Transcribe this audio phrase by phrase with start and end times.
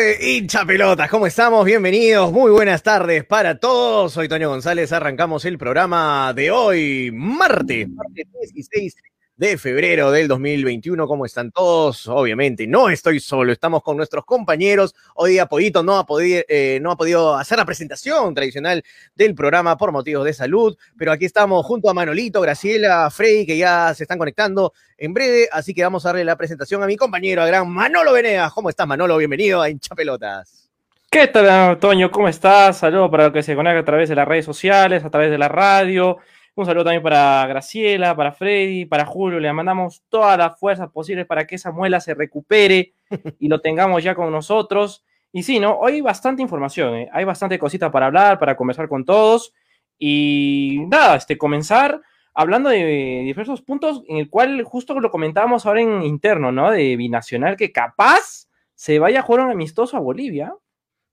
[0.00, 0.64] de hincha?
[1.10, 1.66] ¿Cómo estamos?
[1.66, 4.14] Bienvenidos, muy buenas tardes para todos.
[4.14, 8.94] Soy Toño González, arrancamos el programa de hoy, martes, martes 16
[9.40, 11.06] de febrero del 2021.
[11.06, 12.06] ¿Cómo están todos?
[12.08, 14.94] Obviamente, no estoy solo, estamos con nuestros compañeros.
[15.14, 19.34] Hoy día Pollito no ha, podido, eh, no ha podido hacer la presentación tradicional del
[19.34, 23.94] programa por motivos de salud, pero aquí estamos junto a Manolito, Graciela, Frey, que ya
[23.94, 27.40] se están conectando en breve, así que vamos a darle la presentación a mi compañero,
[27.40, 28.52] a gran Manolo Venegas.
[28.52, 29.16] ¿Cómo estás, Manolo?
[29.16, 30.68] Bienvenido a Hincha Pelotas.
[31.10, 32.10] ¿Qué tal, Toño?
[32.10, 32.76] ¿Cómo estás?
[32.76, 35.38] Saludos para los que se conectan a través de las redes sociales, a través de
[35.38, 36.18] la radio.
[36.60, 39.40] Un saludo también para Graciela, para Freddy, para Julio.
[39.40, 42.92] Le mandamos todas las fuerzas posibles para que esa muela se recupere
[43.38, 45.02] y lo tengamos ya con nosotros.
[45.32, 45.78] Y sí, ¿no?
[45.78, 47.08] Hoy bastante información, ¿eh?
[47.14, 49.54] hay bastante cositas para hablar, para conversar con todos.
[49.98, 52.02] Y nada, este, comenzar
[52.34, 56.70] hablando de diversos puntos en el cual justo lo comentábamos ahora en interno, ¿no?
[56.70, 60.54] De Binacional, que capaz se vaya a jugar un amistoso a Bolivia.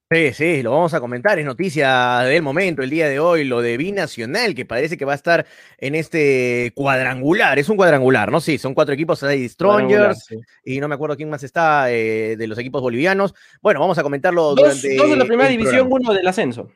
[0.10, 3.62] Sí, sí, lo vamos a comentar, es noticia del momento, el día de hoy, lo
[3.62, 5.46] de Binacional, que parece que va a estar
[5.78, 8.40] en este cuadrangular, es un cuadrangular, ¿no?
[8.40, 10.30] Sí, son cuatro equipos, hay Strongers,
[10.64, 13.36] y no me acuerdo quién más está eh, de los equipos bolivianos.
[13.62, 14.96] Bueno, vamos a comentarlo dos, durante...
[14.96, 16.72] Dos de la primera división, uno del ascenso.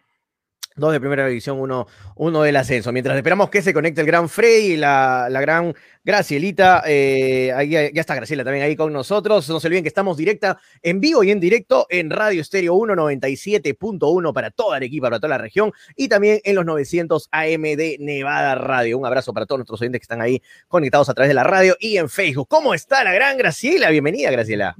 [0.76, 2.94] Dos de primera división, uno, uno del ascenso.
[2.94, 7.70] Mientras esperamos que se conecte el gran Frey y la, la gran Gracielita, eh, ahí,
[7.70, 9.48] ya está Graciela también ahí con nosotros.
[9.50, 14.34] No se olviden que estamos directa, en vivo y en directo en Radio Estéreo 197.1
[14.34, 17.98] para toda la equipa, para toda la región y también en los 900 AM de
[18.00, 18.98] Nevada Radio.
[18.98, 21.76] Un abrazo para todos nuestros oyentes que están ahí conectados a través de la radio
[21.80, 22.48] y en Facebook.
[22.48, 23.90] ¿Cómo está la gran Graciela?
[23.90, 24.76] Bienvenida, Graciela.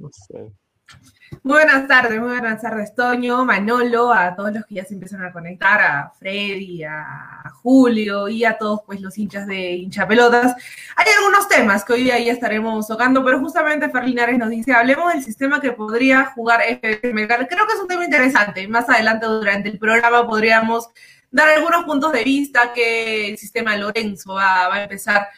[1.42, 5.24] Muy buenas tardes, muy buenas tardes, Toño, Manolo, a todos los que ya se empiezan
[5.24, 10.54] a conectar, a Freddy, a Julio y a todos pues los hinchas de hincha pelotas.
[10.94, 15.12] Hay algunos temas que hoy día ya estaremos tocando, pero justamente Ferlinares nos dice, hablemos
[15.12, 17.26] del sistema que podría jugar FM.
[17.26, 18.68] Creo que es un tema interesante.
[18.68, 20.90] Más adelante durante el programa podríamos
[21.30, 25.28] dar algunos puntos de vista que el sistema Lorenzo va, va a empezar a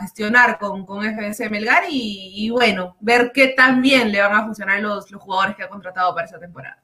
[0.00, 4.80] gestionar con, con FS Melgar y, bueno, ver qué tan bien le van a funcionar
[4.80, 6.78] los, los jugadores que ha contratado para esa temporada.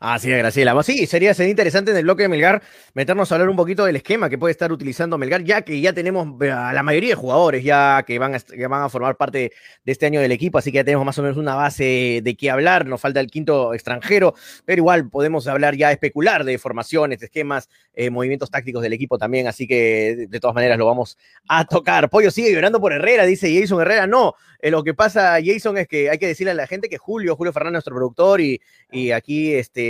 [0.00, 0.80] Así es, Graciela.
[0.84, 2.62] Sí, sería, sería interesante en el bloque de Melgar
[2.94, 5.92] meternos a hablar un poquito del esquema que puede estar utilizando Melgar, ya que ya
[5.92, 9.50] tenemos a la mayoría de jugadores ya que van a, formar parte
[9.84, 12.36] de este año del equipo, así que ya tenemos más o menos una base de
[12.36, 12.86] qué hablar.
[12.86, 17.68] Nos falta el quinto extranjero, pero igual podemos hablar ya, especular de formaciones, de esquemas,
[17.92, 21.18] eh, movimientos tácticos del equipo también, así que de todas maneras lo vamos
[21.48, 22.08] a tocar.
[22.08, 24.06] Pollo sigue llorando por Herrera, dice Jason Herrera.
[24.06, 26.98] No, eh, lo que pasa, Jason, es que hay que decirle a la gente que
[26.98, 29.87] Julio, Julio Fernández, nuestro productor, y aquí este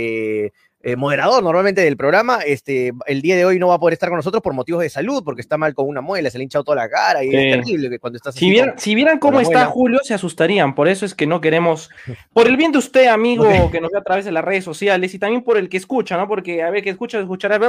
[0.81, 4.07] eh, moderador normalmente del programa, este, el día de hoy no va a poder estar
[4.07, 6.45] con nosotros por motivos de salud, porque está mal con una muela, se le ha
[6.45, 9.65] hinchado toda la cara y es terrible cuando estás si, vieran, si vieran cómo está
[9.65, 10.75] Julio, se asustarían.
[10.75, 11.89] Por eso es que no queremos,
[12.31, 15.13] por el bien de usted, amigo, que nos ve a través de las redes sociales
[15.13, 16.29] y también por el que escucha, ¿no?
[16.29, 17.59] Porque a ver, que escucha, escuchará.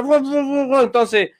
[0.81, 1.31] Entonces,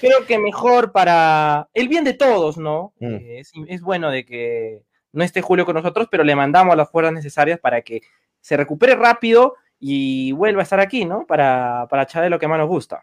[0.00, 2.94] creo que mejor para el bien de todos, ¿no?
[2.98, 3.14] Mm.
[3.14, 6.90] Eh, es, es bueno de que no esté Julio con nosotros, pero le mandamos las
[6.90, 8.02] fuerzas necesarias para que
[8.40, 11.26] se recupere rápido y vuelva a estar aquí, ¿no?
[11.26, 13.02] Para, para echar de lo que más nos gusta.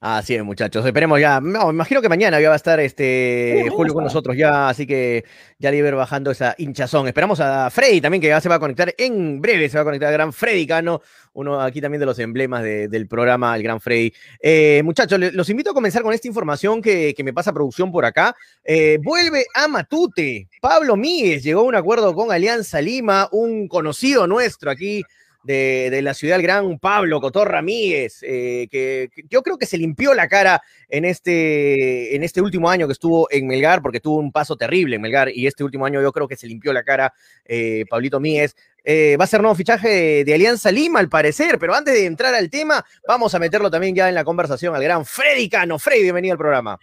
[0.00, 0.84] Así es, muchachos.
[0.84, 1.40] Esperemos ya.
[1.40, 5.24] No, imagino que mañana ya va a estar este Julio con nosotros ya, así que
[5.58, 7.08] ya debe ir bajando esa hinchazón.
[7.08, 9.68] Esperamos a Freddy también, que ya se va a conectar en breve.
[9.68, 11.00] Se va a conectar a Gran Freddy Cano,
[11.32, 14.12] uno aquí también de los emblemas del programa, el Gran Freddy.
[14.40, 18.36] Eh, muchachos, los invito a comenzar con esta información que, me pasa producción por acá.
[18.62, 20.48] Eh, vuelve a Matute.
[20.60, 25.02] Pablo Míguez llegó a un acuerdo con Alianza Lima, un conocido nuestro aquí
[25.44, 30.14] de, la ciudad, el gran Pablo Cotor Ramírez, eh, que, yo creo que se limpió
[30.14, 34.32] la cara en este, en este último año que estuvo en Melgar, porque tuvo un
[34.32, 37.12] paso terrible en Melgar, y este último año yo creo que se limpió la cara
[37.44, 38.56] eh, Pablito Míez.
[38.82, 42.34] Eh, va a ser nuevo fichaje de, Alianza Lima, al parecer, pero antes de entrar
[42.34, 45.78] al tema, vamos a meterlo también ya en la conversación al gran Freddy Cano.
[45.78, 46.78] Freddy, bienvenido al programa.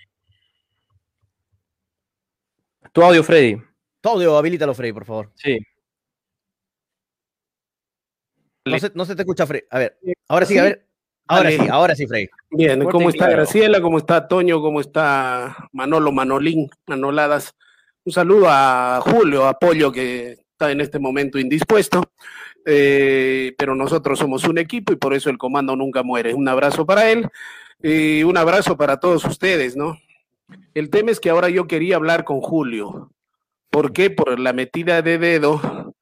[2.91, 3.57] Tu audio, Freddy.
[4.01, 5.31] Tu audio, habilítalo, Freddy, por favor.
[5.35, 5.57] Sí.
[8.65, 9.63] No se, te escucha, Frey.
[9.71, 9.97] A ver,
[10.27, 10.85] ahora sí, a ver.
[11.27, 12.29] Ahora sí, ahora sí, Frey.
[12.51, 13.81] Bien, ¿cómo está Graciela?
[13.81, 14.61] ¿Cómo está Toño?
[14.61, 17.55] ¿Cómo está Manolo, Manolín, Manoladas?
[18.03, 22.03] Un saludo a Julio, apoyo que está en este momento indispuesto,
[22.65, 26.33] eh, pero nosotros somos un equipo y por eso el comando nunca muere.
[26.33, 27.27] Un abrazo para él
[27.81, 29.97] y un abrazo para todos ustedes, ¿no?
[30.75, 33.11] El tema es que ahora yo quería hablar con Julio.
[33.71, 34.09] ¿Por qué?
[34.09, 35.93] Por la metida de dedo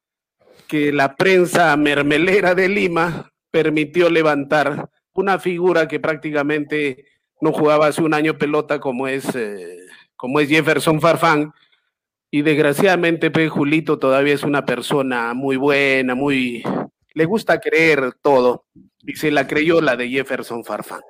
[0.70, 7.06] que la prensa mermelera de Lima permitió levantar una figura que prácticamente
[7.40, 9.78] no jugaba hace un año pelota como es, eh,
[10.14, 11.52] como es Jefferson Farfán.
[12.30, 13.48] Y desgraciadamente, P.
[13.48, 16.62] Julito todavía es una persona muy buena, muy,
[17.14, 18.64] le gusta creer todo
[19.06, 21.00] y se la creyó la de Jefferson Farfán.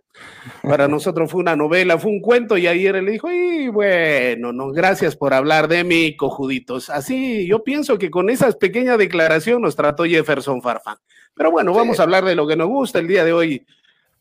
[0.63, 4.71] Para nosotros fue una novela, fue un cuento y ayer le dijo, y bueno, no,
[4.71, 6.91] gracias por hablar de mí, cojuditos.
[6.91, 10.99] Así yo pienso que con esa pequeña declaración nos trató Jefferson Farfán.
[11.35, 12.99] Pero bueno, vamos a hablar de lo que nos gusta.
[12.99, 13.67] El día de hoy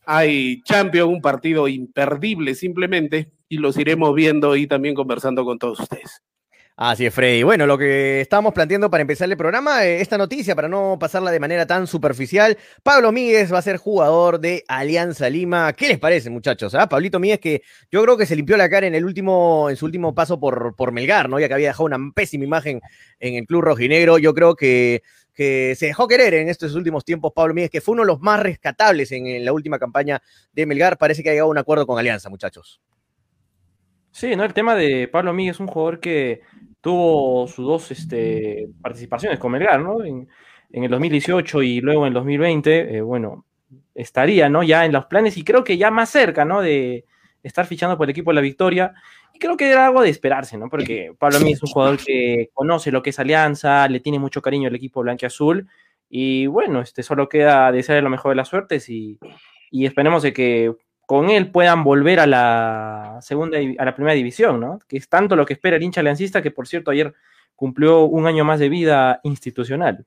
[0.04, 5.80] hay Champions, un partido imperdible simplemente, y los iremos viendo y también conversando con todos
[5.80, 6.22] ustedes.
[6.82, 7.42] Así es, Freddy.
[7.42, 11.30] Bueno, lo que estamos planteando para empezar el programa, eh, esta noticia, para no pasarla
[11.30, 15.74] de manera tan superficial, Pablo Míguez va a ser jugador de Alianza Lima.
[15.74, 16.74] ¿Qué les parece, muchachos?
[16.74, 16.88] Ah?
[16.88, 17.60] Pablito Míguez, que
[17.90, 20.74] yo creo que se limpió la cara en el último, en su último paso por,
[20.74, 21.38] por Melgar, ¿no?
[21.38, 22.80] Ya que había dejado una pésima imagen
[23.18, 24.16] en el club rojinegro.
[24.16, 25.02] Yo creo que,
[25.34, 28.20] que se dejó querer en estos últimos tiempos, Pablo Míguez, que fue uno de los
[28.20, 30.22] más rescatables en, en la última campaña
[30.54, 30.96] de Melgar.
[30.96, 32.80] Parece que ha llegado a un acuerdo con Alianza, muchachos.
[34.12, 36.40] Sí, no, el tema de Pablo Míguez es un jugador que
[36.80, 40.02] tuvo sus dos este, participaciones con Melgar, ¿no?
[40.04, 40.28] En,
[40.72, 43.44] en, el 2018 y luego en el 2020, eh, bueno,
[43.94, 44.62] estaría, ¿no?
[44.62, 46.60] Ya en los planes y creo que ya más cerca, ¿no?
[46.60, 47.04] De
[47.42, 48.94] estar fichando por el equipo de la victoria.
[49.34, 50.68] Y creo que era algo de esperarse, ¿no?
[50.68, 54.42] Porque Pablo Míguez es un jugador que conoce lo que es Alianza, le tiene mucho
[54.42, 55.68] cariño al equipo blanquiazul.
[56.08, 59.18] Y bueno, este, solo queda desearle lo mejor de las suertes y,
[59.70, 60.74] y esperemos de que
[61.10, 64.78] con él puedan volver a la segunda, a la primera división, ¿no?
[64.86, 67.12] Que es tanto lo que espera el hincha aliancista, que por cierto ayer
[67.56, 70.06] cumplió un año más de vida institucional.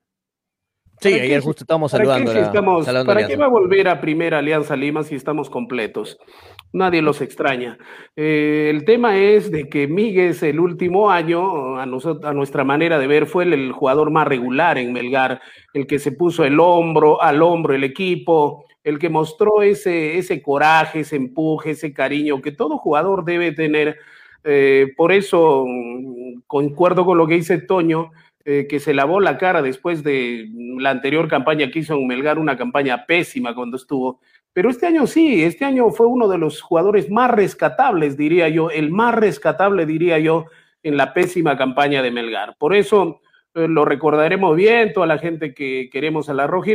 [1.01, 2.31] Sí, ayer justo estábamos saludando.
[2.31, 6.17] ¿Para, qué, estamos, ¿para qué va a volver a Primera Alianza Lima si estamos completos?
[6.71, 7.77] Nadie los extraña.
[8.15, 12.97] Eh, el tema es de que Miguel el último año, a, nosotros, a nuestra manera
[12.97, 15.41] de ver, fue el, el, jugador más regular en Melgar,
[15.73, 20.41] el que se puso el hombro, al hombro el equipo, el que mostró ese, ese
[20.41, 23.97] coraje, ese empuje, ese cariño que todo jugador debe tener.
[24.43, 28.11] Eh, por eso mm, concuerdo con lo que dice Toño,
[28.45, 32.37] eh, que se lavó la cara después de la anterior campaña que hizo en Melgar,
[32.37, 34.19] una campaña pésima cuando estuvo.
[34.51, 38.69] Pero este año sí, este año fue uno de los jugadores más rescatables, diría yo,
[38.69, 40.47] el más rescatable, diría yo,
[40.83, 42.57] en la pésima campaña de Melgar.
[42.59, 43.21] Por eso
[43.55, 46.71] eh, lo recordaremos bien, toda la gente que queremos a la roja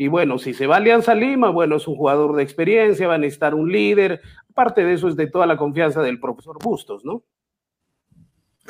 [0.00, 3.16] y bueno, si se va a Alianza Lima, bueno, es un jugador de experiencia, va
[3.16, 4.22] a necesitar un líder.
[4.50, 7.22] Aparte de eso, es de toda la confianza del profesor Bustos, ¿no?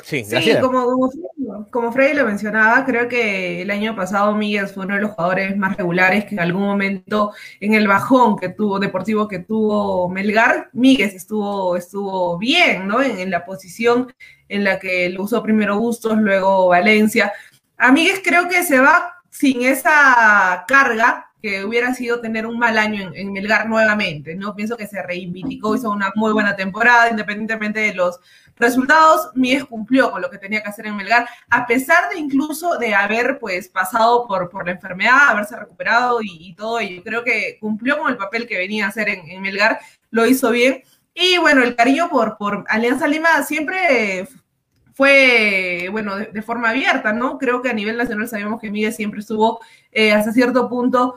[0.03, 4.83] Sí, sí como, como, como, Freddy lo mencionaba, creo que el año pasado Miguel fue
[4.83, 8.77] uno de los jugadores más regulares que en algún momento en el bajón que tuvo
[8.77, 13.01] deportivo que tuvo Melgar, Miguel estuvo, estuvo bien, ¿no?
[13.01, 14.13] En, en la posición
[14.49, 17.31] en la que lo usó primero Bustos, luego Valencia.
[17.77, 22.77] A Miguel creo que se va sin esa carga que hubiera sido tener un mal
[22.77, 24.53] año en, Melgar nuevamente, ¿no?
[24.55, 28.19] Pienso que se reivindicó, hizo una muy buena temporada, independientemente de los
[28.57, 32.77] resultados, Mies cumplió con lo que tenía que hacer en Melgar, a pesar de incluso
[32.77, 37.23] de haber, pues, pasado por, por la enfermedad, haberse recuperado y, y todo, y creo
[37.23, 39.79] que cumplió con el papel que venía a hacer en, en Melgar,
[40.11, 40.83] lo hizo bien,
[41.13, 44.27] y bueno, el cariño por, por Alianza Lima siempre
[44.93, 47.37] fue, bueno, de, forma abierta, ¿no?
[47.37, 49.59] Creo que a nivel nacional sabemos que Miguel siempre estuvo
[49.91, 51.15] eh, hasta cierto punto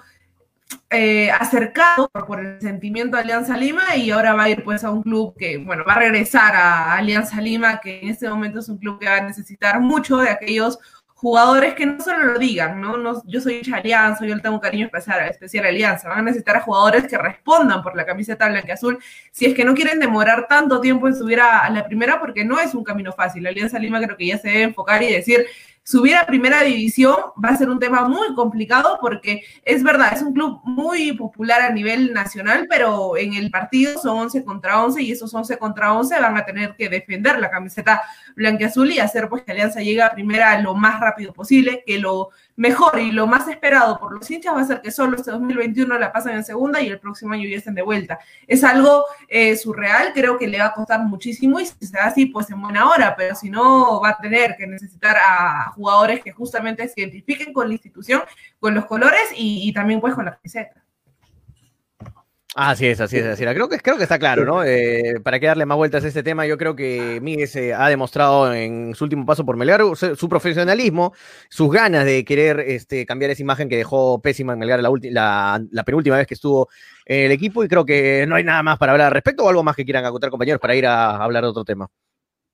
[0.91, 4.85] eh, acercado por, por, el sentimiento de Alianza Lima y ahora va a ir pues
[4.85, 8.61] a un club que, bueno, va a regresar a Alianza Lima, que en este momento
[8.61, 10.79] es un club que va a necesitar mucho de aquellos
[11.15, 12.97] jugadores que no solo lo digan, ¿no?
[12.97, 16.09] no yo soy alianza, yo le tengo un cariño especial, especial a Alianza.
[16.09, 18.99] Van a necesitar a jugadores que respondan por la camiseta blanca azul
[19.33, 22.45] si es que no quieren demorar tanto tiempo en subir a, a la primera, porque
[22.45, 23.43] no es un camino fácil.
[23.43, 25.47] La Alianza Lima creo que ya se debe enfocar y decir,
[25.85, 30.23] subir a primera división va a ser un tema muy complicado porque es verdad, es
[30.23, 35.03] un club muy popular a nivel nacional, pero en el partido son 11 contra 11
[35.03, 38.03] y esos 11 contra 11 van a tener que defender la camiseta
[38.35, 42.31] blanqueazul y hacer pues que Alianza llegue a primera lo más rápido posible, que lo
[42.57, 45.99] mejor y lo más esperado por los hinchas va a ser que solo este 2021
[45.99, 48.19] la pasen en segunda y el próximo año ya estén de vuelta.
[48.47, 52.07] Es algo eh, surreal, creo que le va a costar muchísimo y si se da
[52.07, 56.23] así, pues en buena hora, pero si no, va a tener que necesitar a jugadores
[56.23, 58.23] que justamente se identifiquen con la institución,
[58.61, 60.84] con los colores y, también pues con la camiseta.
[62.57, 63.53] Así es, así es, así es.
[63.53, 64.63] Creo que, creo que está claro, ¿no?
[64.63, 67.89] Eh, para que darle más vueltas a este tema, yo creo que Miguel se ha
[67.89, 71.13] demostrado en su último paso por Melgar su profesionalismo,
[71.49, 75.65] sus ganas de querer este, cambiar esa imagen que dejó pésima en Melgar la, la,
[75.69, 76.69] la, penúltima vez que estuvo
[77.05, 79.49] en el equipo y creo que no hay nada más para hablar al respecto o
[79.49, 81.89] algo más que quieran acotar, compañeros, para ir a, a hablar de otro tema.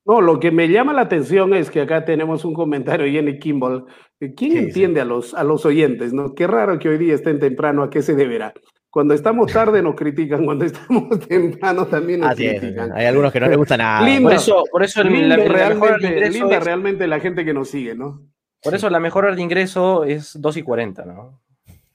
[0.07, 3.39] No, lo que me llama la atención es que acá tenemos un comentario de Jenny
[3.39, 3.85] Kimball.
[4.19, 5.03] ¿Quién sí, entiende sí.
[5.03, 6.15] A, los, a los oyentes?
[6.15, 6.35] ¿no?
[6.35, 8.55] Qué raro que hoy día estén temprano, ¿a qué se deberá?
[8.91, 12.91] Cuando estamos tarde nos critican, cuando estamos temprano también nos Así critican.
[12.91, 14.05] Es, hay algunos que no les gusta nada.
[14.05, 17.45] Linda, por eso, por eso el, linda, la, realmente, la linda es, realmente la gente
[17.45, 18.23] que nos sigue, ¿no?
[18.63, 21.41] Por eso la mejor hora de ingreso es 2 y 40, ¿no?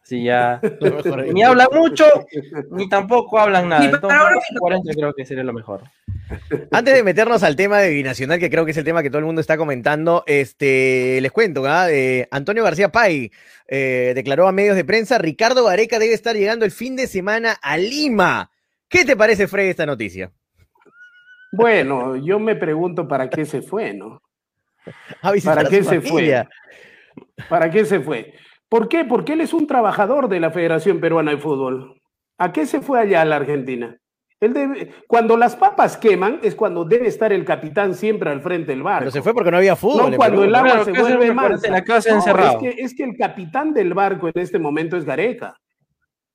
[0.06, 0.62] Sí, ya.
[1.34, 2.06] ni hablan mucho,
[2.70, 3.86] ni tampoco hablan nada.
[3.86, 5.82] Entonces, 40 creo que sería lo mejor.
[6.72, 9.18] Antes de meternos al tema de Binacional, que creo que es el tema que todo
[9.18, 11.88] el mundo está comentando, este, les cuento, ¿ah?
[12.30, 13.32] Antonio García Pay
[13.68, 17.58] eh, declaró a medios de prensa, Ricardo Gareca debe estar llegando el fin de semana
[17.60, 18.52] a Lima.
[18.88, 20.32] ¿Qué te parece, Frey, esta noticia?
[21.52, 24.22] Bueno, yo me pregunto para qué se fue, ¿no?
[25.44, 26.46] ¿Para qué se fue?
[27.50, 28.36] ¿Para qué se fue?
[28.76, 29.06] ¿Por qué?
[29.06, 32.02] Porque él es un trabajador de la Federación Peruana de Fútbol.
[32.38, 33.98] ¿A qué se fue allá a la Argentina?
[34.42, 38.74] Él debe, cuando las papas queman es cuando debe estar el capitán siempre al frente
[38.74, 39.00] del barco.
[39.00, 40.12] Pero se fue porque no había fútbol.
[40.12, 41.64] No, cuando el agua se vuelve más.
[41.64, 45.58] es, que, el capitán del barco en este momento es Gareca.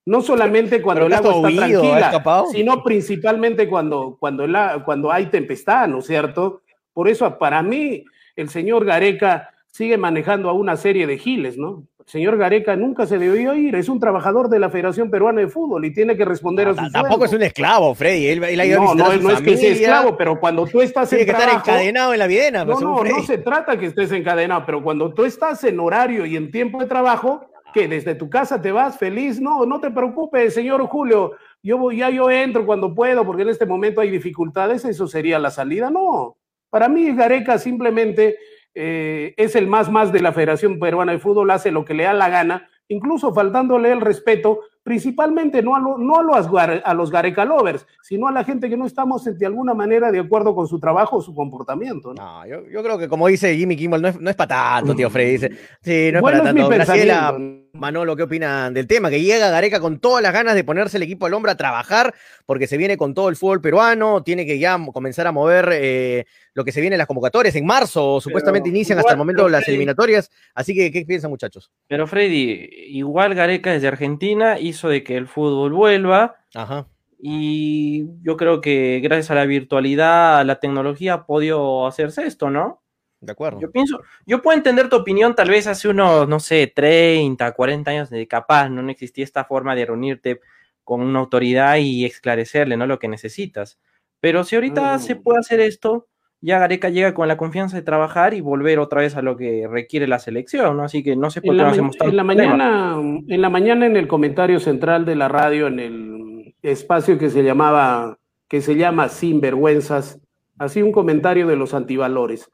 [0.07, 4.47] No solamente cuando el agua está tranquila, sino principalmente cuando, cuando,
[4.87, 6.63] cuando hay tempestad, ¿no es cierto?
[6.95, 8.03] Por eso, para mí,
[8.35, 11.85] el señor Gareca sigue manejando a una serie de giles, ¿no?
[12.11, 15.85] Señor Gareca nunca se debió ir, es un trabajador de la Federación Peruana de Fútbol
[15.85, 19.17] y tiene que responder a su Tampoco es un esclavo, Freddy, él, él No, no,
[19.17, 22.27] no es que sea esclavo, pero cuando tú estás tiene que estar encadenado en la
[22.27, 22.65] videna.
[22.65, 26.27] No, pues, no, no se trata que estés encadenado, pero cuando tú estás en horario
[26.27, 29.93] y en tiempo de trabajo, que desde tu casa te vas feliz, no, no te
[29.93, 34.11] preocupes, señor Julio, yo voy, ya yo entro cuando puedo, porque en este momento hay
[34.11, 36.37] dificultades, eso sería la salida, no.
[36.71, 38.37] Para mí Gareca simplemente
[38.75, 42.05] eh, es el más más de la Federación Peruana de Fútbol, hace lo que le
[42.05, 46.49] da la gana, incluso faltándole el respeto, principalmente no a, no a, los,
[46.85, 50.19] a los Gareca Lovers, sino a la gente que no estamos de alguna manera de
[50.19, 52.13] acuerdo con su trabajo o su comportamiento.
[52.15, 54.95] No, yo, yo, creo que como dice Jimmy Kimmel, no es, no es para tanto,
[54.95, 55.33] tío Freddy.
[55.33, 55.51] Dice,
[55.83, 56.69] sí, no es para tanto.
[56.69, 57.39] Graciela,
[57.73, 59.11] Manolo, ¿qué opinan del tema?
[59.11, 62.15] Que llega Gareca con todas las ganas de ponerse el equipo al hombro a trabajar,
[62.47, 66.25] porque se viene con todo el fútbol peruano, tiene que ya comenzar a mover eh,
[66.55, 67.55] lo que se viene en las convocatorias.
[67.57, 70.31] En marzo, supuestamente inician hasta el momento las eliminatorias.
[70.55, 71.71] Así que, ¿qué piensan, muchachos?
[71.87, 76.37] Pero, Freddy, igual Gareca desde Argentina hizo de que el fútbol vuelva.
[76.55, 76.87] Ajá.
[77.23, 82.51] Y yo creo que gracias a la virtualidad, a la tecnología, ha podido hacerse esto,
[82.51, 82.80] ¿no?
[83.21, 83.61] De acuerdo.
[83.61, 87.91] Yo pienso, yo puedo entender tu opinión tal vez hace unos, no sé, 30, 40
[87.91, 90.41] años de capaz, no existía esta forma de reunirte
[90.85, 92.87] con una autoridad y esclarecerle, ¿no?
[92.87, 93.79] Lo que necesitas.
[94.21, 95.23] Pero si ahorita se mm.
[95.23, 96.09] puede hacer esto,
[96.41, 99.69] ya Gareca llega con la confianza de trabajar y volver otra vez a lo que
[99.69, 100.85] requiere la selección, ¿no?
[100.85, 103.97] Así que no sé por qué no hacemos En la mañana, en la mañana en
[103.97, 109.11] el comentario central de la radio, en el espacio que se llamaba, que se llama
[109.11, 110.19] Sinvergüenzas,
[110.59, 112.51] hacía un comentario de los antivalores.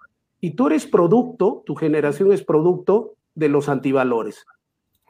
[0.46, 4.46] Y tú eres producto, tu generación es producto de los antivalores.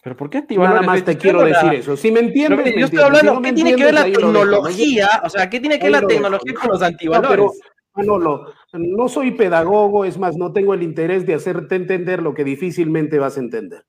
[0.02, 0.80] ¿Pero por qué antivalores?
[0.80, 1.94] Nada más te quiero decir eso.
[1.94, 2.74] Si me entiendes.
[2.74, 5.08] yo estoy hablando, ¿qué tiene que ver la tecnología?
[5.22, 7.60] O sea, ¿qué tiene que ver la tecnología con los antivalores?
[7.96, 12.32] No, no, no soy pedagogo, es más, no tengo el interés de hacerte entender lo
[12.32, 13.84] que difícilmente vas a entender.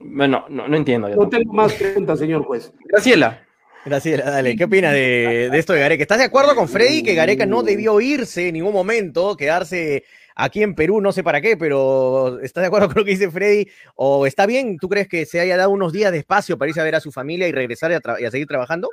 [0.00, 1.08] Bueno, no, no entiendo.
[1.08, 2.72] No tengo más preguntas, señor juez.
[2.84, 3.46] Graciela.
[3.84, 4.56] Graciela, dale.
[4.56, 6.02] ¿Qué opina de, esto de Gareca?
[6.02, 10.04] ¿Estás de acuerdo con Freddy que Gareca no debió irse en ningún momento, quedarse
[10.34, 13.30] aquí en Perú, no sé para qué, pero ¿estás de acuerdo con lo que dice
[13.30, 13.68] Freddy?
[13.96, 14.78] ¿O está bien?
[14.78, 17.00] ¿Tú crees que se haya dado unos días de espacio para irse a ver a
[17.00, 18.88] su familia y regresar y a, seguir trabajando?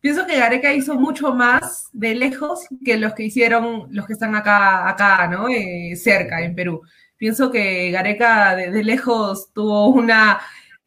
[0.00, 4.36] Pienso que Gareca hizo mucho más de lejos que los que hicieron los que están
[4.36, 5.48] acá, acá ¿no?
[5.48, 6.82] Eh, cerca, en Perú.
[7.16, 10.40] Pienso que Gareca de lejos tuvo una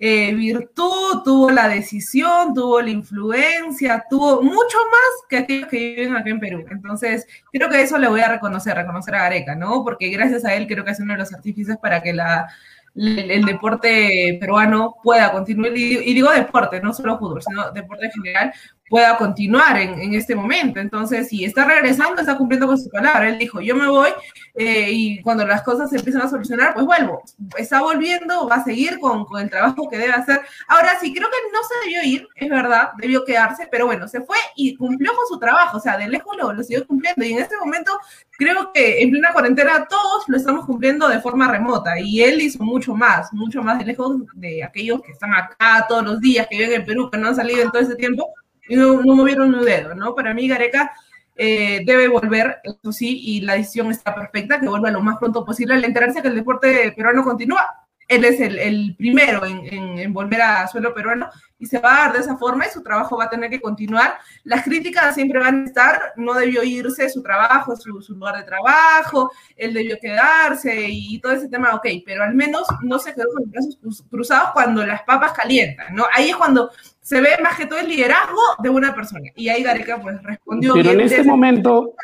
[0.04, 6.16] eh, virtud, tuvo la decisión, tuvo la influencia, tuvo mucho más que aquellos que viven
[6.16, 6.66] aquí en Perú.
[6.72, 9.84] Entonces, creo que eso le voy a reconocer, reconocer a Gareca, ¿no?
[9.84, 12.48] Porque gracias a él creo que es uno de los artífices para que la,
[12.96, 18.54] el, deporte peruano pueda continuar, y, digo deporte, no solo fútbol, sino deporte en general,
[18.92, 20.82] pueda continuar en, este momento.
[20.82, 23.30] Entonces, si está regresando, está cumpliendo con su palabra.
[23.30, 24.10] Él dijo, yo me voy
[24.54, 27.24] eh, y cuando las cosas se empiezan a solucionar, pues vuelvo.
[27.58, 30.42] Está volviendo, va a seguir con, el trabajo que debe hacer.
[30.68, 34.20] Ahora sí, creo que no se debió ir, es verdad, debió quedarse, pero bueno, se
[34.20, 37.24] fue y cumplió con su trabajo, o sea, de lejos lo, lo siguió cumpliendo.
[37.24, 37.98] Y en este momento
[38.38, 42.62] creo que en plena cuarentena todos lo estamos cumpliendo de forma remota y él hizo
[42.62, 46.58] mucho más, mucho más de lejos de aquellos que están acá todos los días, que
[46.58, 48.34] viven en Perú, que no han salido en todo ese tiempo
[48.72, 50.16] y no, movieron un dedo, ¿no?
[50.16, 50.94] Para mí, Gareca
[51.36, 55.44] eh, debe volver, eso sí, y la decisión está perfecta, que vuelva lo más pronto
[55.44, 57.81] posible al enterarse que el deporte peruano continúa.
[58.12, 62.20] Él es el, primero en, volver a suelo peruano y se va a dar de
[62.20, 64.18] esa forma y su trabajo va a tener que continuar.
[64.44, 68.44] Las críticas siempre van a estar, no debió irse su trabajo, su, su lugar de
[68.44, 73.28] trabajo, él debió quedarse y todo ese tema, ok, pero al menos no se quedó
[73.34, 76.04] con los brazos cruzados cuando las papas calientan, ¿no?
[76.14, 79.30] Ahí es cuando se ve más que todo el liderazgo de una persona.
[79.38, 80.74] Y ahí Gareca pues respondió.
[80.74, 81.96] Pero en este momento,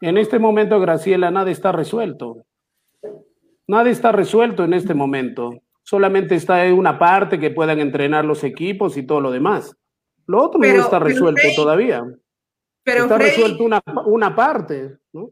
[0.00, 2.44] en este momento, Graciela, nada está resuelto.
[3.66, 5.60] Nada está resuelto en este momento.
[5.82, 9.76] solamente está en una parte que puedan entrenar los equipos y todo lo demás.
[10.26, 12.02] Lo otro no está resuelto todavía.
[12.82, 15.30] Pero está resuelto una, una parte, ¿no?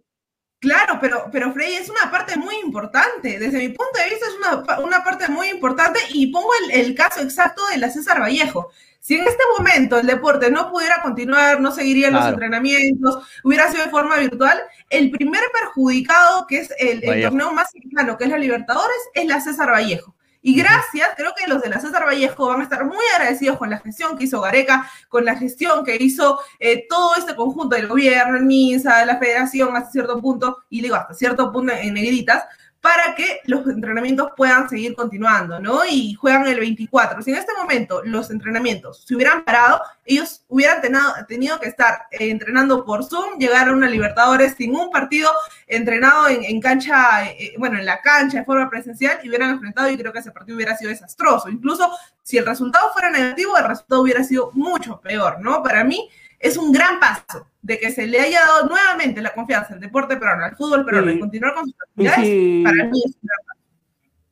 [0.62, 3.38] Claro, pero, pero Frey es una parte muy importante.
[3.38, 6.94] Desde mi punto de vista es una, una parte muy importante y pongo el, el,
[6.94, 8.70] caso exacto de la César Vallejo.
[9.02, 13.84] Si en este momento el deporte no pudiera continuar, no seguirían los entrenamientos, hubiera sido
[13.84, 18.30] de forma virtual, el primer perjudicado, que es el, el torneo más cercano, que es
[18.30, 20.15] la Libertadores, es la César Vallejo.
[20.41, 23.71] Y gracias, creo que los de la César Vallejo van a estar muy agradecidos con
[23.71, 27.88] la gestión que hizo Gareca, con la gestión que hizo eh, todo este conjunto del
[27.88, 32.45] gobierno, el MINSA, la federación hasta cierto punto, y digo hasta cierto punto en negritas,
[32.82, 35.82] para que los entrenamientos puedan seguir continuando, ¿no?
[35.88, 37.23] Y juegan el 24.
[37.23, 40.82] Si en este momento los entrenamientos se hubieran parado, ellos hubieran
[41.28, 45.30] tenido que estar eh, entrenando por Zoom, llegar a una Libertadores sin un partido
[45.68, 49.88] entrenado en, cancha, eh, eh, bueno, en la cancha de forma presencial y hubieran enfrentado
[49.88, 51.49] y creo que ese partido hubiera sido desastroso.
[51.49, 51.88] Incluso
[52.25, 55.62] si el resultado fuera negativo, el resultado hubiera sido mucho peor, ¿no?
[55.62, 59.75] Para mí, es un gran paso de que se le haya dado nuevamente la confianza
[59.75, 63.18] al deporte peruano, al fútbol peruano, y, continuar con sus actividades, para mí es.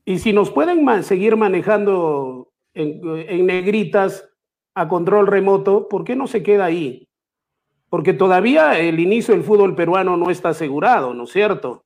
[0.04, 4.28] Y si nos pueden seguir manejando en, negritas
[4.74, 7.08] a control remoto, ¿por qué no se queda ahí?
[7.88, 11.84] Porque todavía el inicio del fútbol peruano no está asegurado, ¿no es cierto?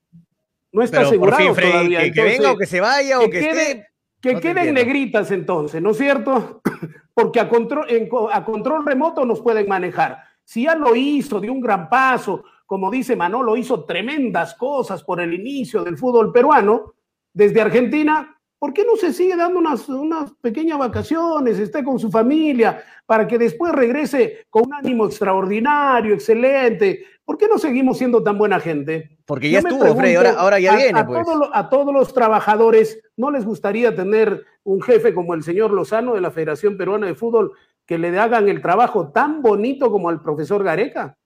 [0.73, 2.11] No está asegurado todavía.
[2.11, 3.87] Que, venga o que se vaya o que, quede,
[4.21, 6.63] Que queden negritas entonces, ¿no es cierto?
[7.15, 7.87] porque a control,
[8.33, 10.34] a control remoto nos pueden manejar.
[10.45, 15.21] Si ya lo hizo, dio un gran paso, como dice Manolo, hizo tremendas cosas por
[15.21, 16.95] el inicio del fútbol peruano,
[17.33, 22.11] desde Argentina, ¿por qué no se sigue dando unas, unas pequeñas vacaciones, esté con su
[22.11, 27.05] familia, para que después regrese con un ánimo extraordinario, excelente?
[27.25, 29.19] ¿Por qué no seguimos siendo tan buena gente?
[29.25, 30.99] Porque ya estuvo, Frey, ahora, ya viene.
[30.99, 31.27] A, pues.
[31.53, 36.21] a todos los trabajadores, ¿no les gustaría tener un jefe como el señor Lozano de
[36.21, 37.53] la Federación Peruana de Fútbol
[37.87, 41.17] que le hagan el trabajo tan bonito como al profesor Gareca?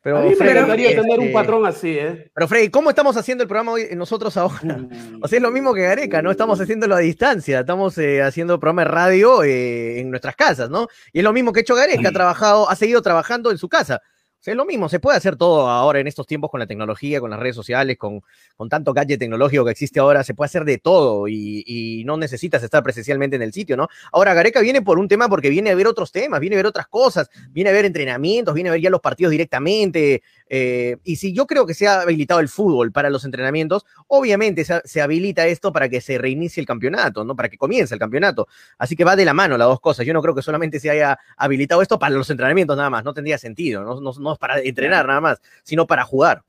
[0.00, 2.30] Pero, a mí me encantaría tener un este, patrón así, ¿eh?
[2.32, 4.78] Pero, Freddy, ¿cómo estamos haciendo el programa hoy nosotros ahora?
[4.78, 5.18] Mm.
[5.22, 6.30] O sea, es lo mismo que Gareca, ¿no?
[6.30, 10.86] Estamos haciéndolo a distancia, estamos eh, haciendo programa de radio eh, en nuestras casas, ¿no?
[11.12, 13.68] Y es lo mismo que ha hecho Gareca, ha trabajado, ha seguido trabajando en su
[13.68, 14.00] casa
[14.44, 17.30] es lo mismo, se puede hacer todo ahora en estos tiempos con la tecnología, con
[17.30, 18.22] las redes sociales, con,
[18.56, 22.62] con tanto gadget tecnológico que existe ahora, se puede hacer de todo y, no necesitas
[22.62, 23.88] estar presencialmente en el sitio, ¿no?
[24.12, 26.66] Ahora Gareca viene por un tema porque viene a ver otros temas, viene a ver
[26.66, 30.22] otras cosas, viene a ver entrenamientos, viene a ver ya los partidos directamente.
[30.50, 34.64] Eh, y si yo creo que se ha habilitado el fútbol para los entrenamientos, obviamente
[34.64, 37.36] se, se, habilita esto para que se reinicie el campeonato, ¿no?
[37.36, 38.48] Para que comience el campeonato.
[38.78, 40.06] Así que va de la mano las dos cosas.
[40.06, 43.14] Yo no creo que solamente se haya habilitado esto para los entrenamientos nada más, no
[43.14, 46.42] tendría sentido, no, no, no para entrenar nada más, sino para jugar.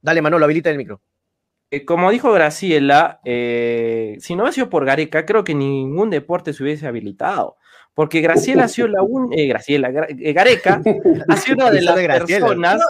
[0.00, 1.00] Dale, Manolo, habilita el micro.
[1.70, 6.52] Eh, como dijo Graciela, eh, si no hubiese sido por Gareca, creo que ningún deporte
[6.52, 7.56] se hubiese habilitado.
[7.94, 10.80] Porque Graciela ha sido la un, eh, Graciela, Gareca
[11.28, 12.80] ha sido una de las personas,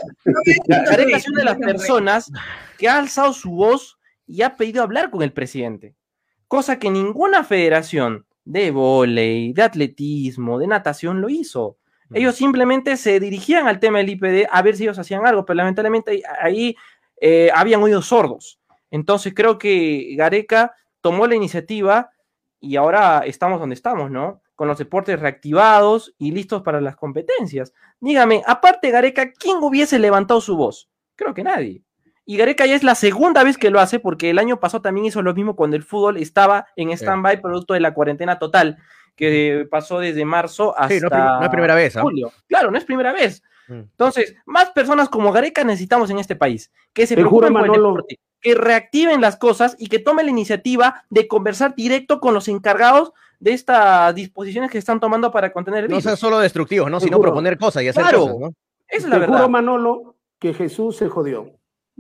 [0.67, 2.33] Gareca ha sido una de las personas
[2.79, 5.97] que ha alzado su voz y ha pedido hablar con el presidente.
[6.47, 11.79] Cosa que ninguna federación de volei, de atletismo, de natación lo hizo.
[12.15, 15.57] Ellos simplemente se dirigían al tema del IPD a ver si ellos hacían algo, pero
[15.57, 16.77] lamentablemente ahí
[17.21, 18.61] eh, habían oídos sordos.
[18.91, 22.11] Entonces creo que Gareca tomó la iniciativa
[22.61, 24.42] y ahora estamos donde estamos, ¿no?
[24.63, 27.73] Con los deportes reactivados y listos para las competencias.
[27.99, 30.89] Dígame, aparte Gareca, ¿quién hubiese levantado su voz?
[31.17, 31.83] Creo que nadie.
[32.25, 35.07] Y Gareca ya es la segunda vez que lo hace, porque el año pasado también
[35.07, 38.79] hizo lo mismo cuando el fútbol estaba en stand-by producto de la cuarentena total
[39.17, 42.03] que pasó desde marzo hasta no, es primera vez, ¿ah?
[42.03, 42.33] julio.
[42.47, 43.43] Claro, no es primera vez.
[43.67, 43.81] Mm.
[43.81, 48.21] Entonces, más personas como Gareca necesitamos en este país, que se preocupen por el deporte,
[48.41, 53.13] que reactiven las cosas y que tomen la iniciativa de conversar directo con los encargados
[53.43, 57.01] de estas disposiciones que están tomando para contener el No sean solo destructivos, ¿no?
[57.01, 58.55] sino proponer cosas y hacer cosas, ¿no?
[58.87, 59.49] Esa es la verdad.
[59.49, 61.51] Manolo, que Jesús se jodió.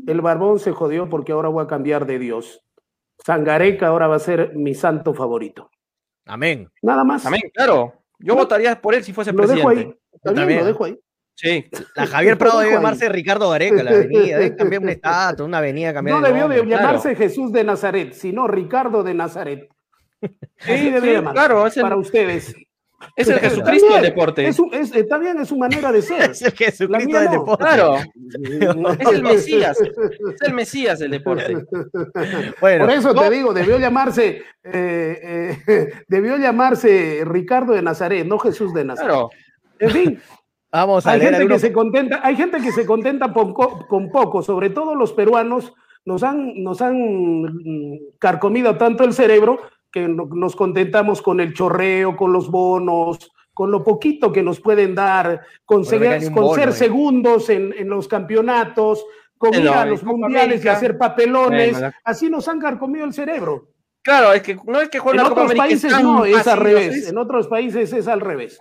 [0.07, 2.62] El barbón se jodió porque ahora voy a cambiar de Dios.
[3.26, 5.68] Gareca ahora va a ser mi santo favorito.
[6.26, 6.70] Amén.
[6.81, 7.26] Nada más.
[7.26, 7.92] Amén, claro.
[8.20, 9.74] Yo votaría por él si fuese lo presidente.
[9.74, 9.98] Dejo ahí.
[10.22, 11.00] También, lo dejo ahí.
[11.35, 11.68] Sí.
[11.96, 14.38] La Javier Prado debe llamarse Ricardo Gareca, la avenida.
[14.38, 18.46] Debe cambiar un estatus, una avenida cambiar No debió de llamarse Jesús de Nazaret, sino
[18.46, 19.71] Ricardo de Nazaret.
[21.32, 22.54] Claro, es para ustedes.
[23.16, 24.46] Es el Jesucristo del deporte.
[24.46, 26.30] Es, es, está bien, es su manera de ser.
[26.30, 27.64] es el Jesucristo del deporte.
[27.64, 27.96] Claro.
[27.96, 29.78] es el Mesías.
[29.80, 31.56] Es el Mesías del deporte.
[32.61, 38.38] Bueno, Por eso te digo, debió llamarse, eh, eh, debió llamarse Ricardo de Nazaret, no
[38.38, 39.11] Jesús de Nazaret.
[39.11, 39.30] Claro.
[39.78, 40.20] En fin.
[40.70, 44.42] Vamos a hay gente que se contenta, hay gente que se contenta con, con poco,
[44.42, 45.74] sobre todo los peruanos
[46.06, 49.61] nos han, nos han carcomido tanto el cerebro
[49.92, 54.94] que nos contentamos con el chorreo, con los bonos, con lo poquito que nos pueden
[54.94, 59.05] dar, con, ser, con ser segundos en, en, los campeonatos,
[59.37, 63.68] con ir a los mundiales y hacer papelones, así nos han carcomido el cerebro.
[64.02, 67.09] Claro, es que no es que en otros países no, es al revés.
[67.09, 68.59] En otros países es al revés.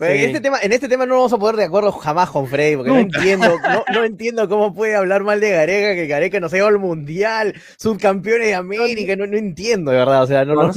[0.00, 2.76] En, este tema, en este tema no vamos a poder de acuerdo jamás con Freddy,
[2.76, 3.46] porque no entiendo,
[3.94, 7.54] no, entiendo cómo puede hablar mal de Gareca, que Gareca nos ha llevado al mundial,
[7.76, 10.22] subcampeones de América, no, no entiendo, de verdad.
[10.22, 10.72] O sea, no, no,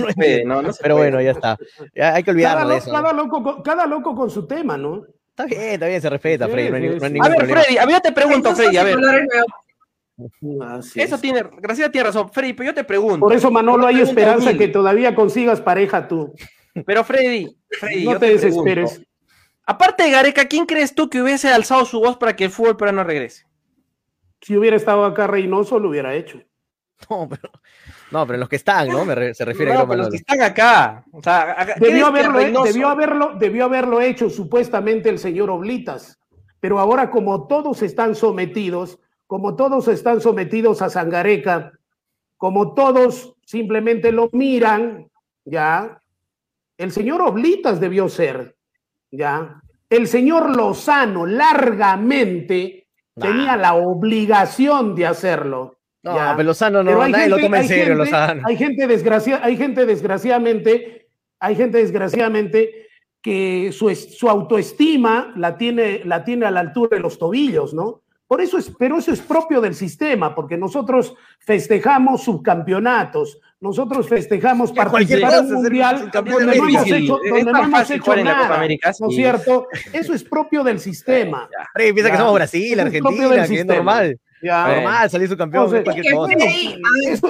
[0.82, 1.58] Pero bueno, ya está.
[1.96, 2.92] hay que olvidarlo de eso.
[2.92, 5.06] Cada loco, cada loco con su tema, ¿no?
[5.30, 6.70] Está bien, está bien, se respeta, Freddy.
[6.70, 6.82] no hay,
[7.12, 9.00] ningún a ver, Freddy, a ver, yo te pregunto, Freddy, a ver.
[10.96, 13.22] eso tiene, Graciela tiene razón, Freddy, pero yo te pregunto.
[13.22, 16.34] Por eso, Manolo, hay esperanza que todavía consigas pareja tú.
[16.86, 19.02] Pero Freddy, Freddy no te, desesperes.
[19.66, 22.78] Aparte de Gareca, ¿quién crees tú que hubiese alzado su voz para que el fútbol
[22.78, 23.46] peruano regrese?
[24.42, 26.40] Si hubiera estado acá Reynoso, lo hubiera hecho.
[27.10, 27.52] No, pero
[28.14, 29.04] no, pero los que están, ¿no?
[29.34, 31.04] se refiere no, a los que están acá.
[31.12, 36.20] O sea, debió, haberlo, debió, haberlo, debió haberlo hecho supuestamente el señor Oblitas.
[36.60, 41.72] Pero ahora, como todos están sometidos, como todos están sometidos a Sangareca,
[42.38, 45.10] como todos simplemente lo miran,
[45.44, 46.00] ya,
[46.78, 48.56] el señor Oblitas debió ser,
[49.14, 49.62] ya.
[49.90, 55.78] El señor Lozano largamente tenía la obligación de hacerlo.
[56.02, 58.42] No, pero Lozano no, nadie lo toma en serio, Lozano.
[58.46, 61.08] Hay gente, desgracia, hay gente desgraciadamente,
[61.40, 62.88] hay gente desgraciadamente
[63.22, 68.02] que su, su autoestima la tiene, la tiene a la altura de los tobillos, ¿no?
[68.28, 74.74] Por eso es, pero eso es propio del sistema, porque nosotros festejamos subcampeonatos, nosotros festejamos
[74.74, 78.68] participar en un mundial donde no hemos hecho, donde no hemos hecho nada,
[79.00, 79.68] ¿no es cierto?
[79.94, 81.48] Eso es propio del sistema.
[81.74, 84.20] piensa que somos Brasil, Argentina, que es normal.
[84.42, 85.74] Ya, normal, salir su campeón.
[85.74, 87.22] eso, es,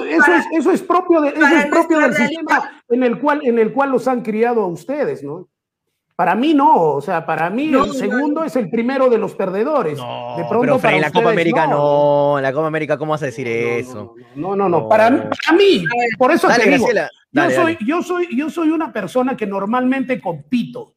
[0.52, 3.92] eso, es, propio, de, eso es propio del sistema en el, cual, en el cual
[3.92, 5.48] los han criado a ustedes, ¿no?
[6.16, 9.98] Para mí no, o sea, para mí el segundo es el primero de los perdedores.
[9.98, 12.38] No, de pronto pero en la Copa América no.
[12.38, 14.14] en la Copa América ¿cómo vas a decir eso?
[14.36, 15.84] No, no, no, Para, mí,
[16.16, 16.86] por eso te digo,
[17.32, 20.94] yo, soy, yo, soy, yo soy una persona que normalmente compito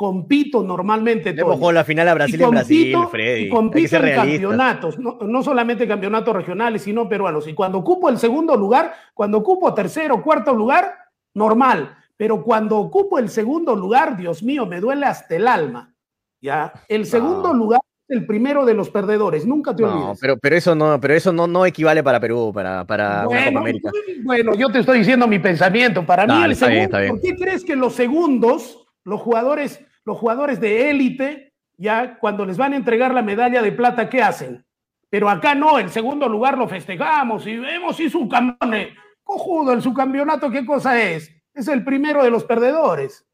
[0.00, 1.34] compito normalmente.
[1.34, 3.42] Le jugó la final a Brasil en Brasil, Freddy.
[3.42, 7.46] Y compito en campeonatos, no, no, solamente campeonatos regionales, sino peruanos.
[7.46, 10.94] Y cuando ocupo el segundo lugar, cuando ocupo tercero, cuarto lugar,
[11.34, 11.98] normal.
[12.20, 15.94] Pero cuando ocupo el segundo lugar, Dios mío, me duele hasta el alma.
[16.38, 16.70] ¿ya?
[16.86, 20.18] El segundo lugar es el primero de los perdedores, nunca te olvides.
[20.20, 23.60] Pero, pero eso no, pero eso no, no equivale para Perú, para, para bueno, Copa
[23.60, 23.90] América.
[24.22, 26.04] Bueno, yo te estoy diciendo mi pensamiento.
[26.04, 30.90] Para mí, el segundo, ¿por qué crees que los segundos, los jugadores los jugadores de
[30.90, 34.62] élite, ya cuando les van a entregar la medalla de plata, ¿qué hacen?
[35.08, 38.88] Pero acá no, el segundo lugar lo festejamos y vemos si su campeón,
[39.24, 41.39] cojudo, el subcampeonato, ¿qué cosa es?
[41.60, 43.24] Es el primero de los perdedores.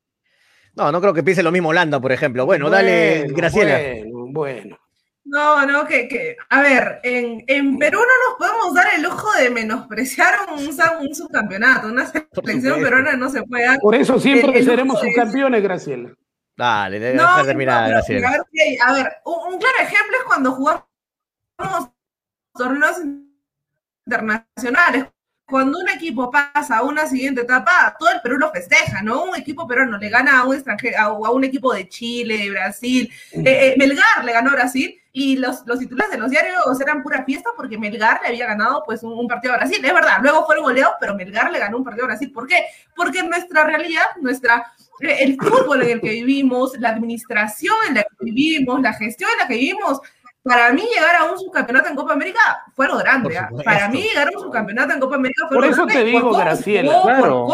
[0.75, 2.45] No, no creo que piense lo mismo Holanda, por ejemplo.
[2.45, 3.79] Bueno, dale, Graciela.
[3.79, 4.79] Bueno, bueno.
[5.25, 9.33] No, no, que, que a ver, en, en, Perú no nos podemos dar el lujo
[9.33, 11.89] de menospreciar un, un subcampeonato.
[11.89, 13.79] Una selección peruana no se puede dar.
[13.81, 16.11] Por eso siempre seremos subcampeones, Graciela.
[16.57, 21.91] Dale, debe no, terminar, no, a ver, un, claro ejemplo es cuando jugamos
[22.55, 22.97] torneos
[24.07, 25.07] internacionales.
[25.49, 29.25] Cuando un equipo pasa a una siguiente etapa, todo el Perú lo festeja, ¿no?
[29.25, 33.09] Un equipo peruano le gana a un extranjero, a, un equipo de Chile, de Brasil.
[33.33, 37.01] Eh, eh, Melgar le ganó a Brasil y los, los titulares de los diarios eran
[37.03, 39.79] pura fiesta porque Melgar le había ganado pues un, partido a Brasil.
[39.85, 42.33] Es verdad, luego fue el goleo, pero Melgar le ganó un partido a Brasil.
[42.33, 42.65] ¿Por qué?
[42.97, 48.11] Porque nuestra realidad, nuestra el fútbol en el que vivimos, la administración en la que
[48.21, 50.01] vivimos, la gestión en la que vivimos,
[50.47, 53.37] para mí llegar a un subcampeonato en Copa América fue lo grande.
[53.37, 53.49] ¿ah?
[53.65, 57.03] Para mí llegar a un subcampeonato en Copa América fue Por eso te digo, Graciela,
[57.03, 57.49] claro.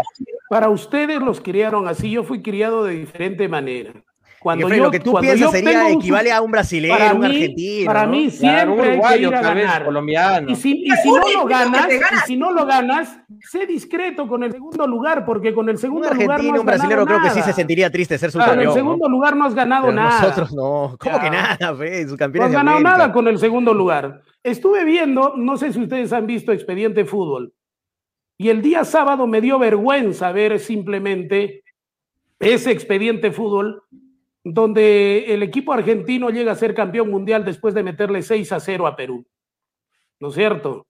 [0.49, 3.93] Para ustedes los criaron así, yo fui criado de diferente manera.
[4.43, 7.87] Cuando yo, lo que tú piensas sería equivale a un brasileño, un argentino.
[7.87, 9.85] Para mí siempre un uruguayo, hay que ir a ganar.
[9.85, 10.51] colombiano.
[10.51, 14.43] Y si, y si no lo ganas, y si no lo ganas, sé discreto con
[14.43, 17.43] el segundo lugar, porque con el segundo un lugar no un brasileño creo que sí
[17.43, 20.21] se sentiría triste ser su Con el segundo lugar no has ganado nada.
[20.23, 20.97] Nosotros no.
[20.99, 22.09] ¿Cómo que nada, fe?
[22.09, 24.23] Su campeón No has ganado nada con el segundo lugar.
[24.43, 27.53] Estuve viendo, no sé si ustedes han visto Expediente Fútbol,
[28.37, 31.63] y el día sábado me dio vergüenza ver simplemente
[32.41, 33.85] ese Expediente Fútbol
[34.45, 38.87] donde el equipo argentino llega a ser campeón mundial después de meterle 6 a 0
[38.87, 39.25] a Perú.
[40.21, 40.87] ¿No es cierto?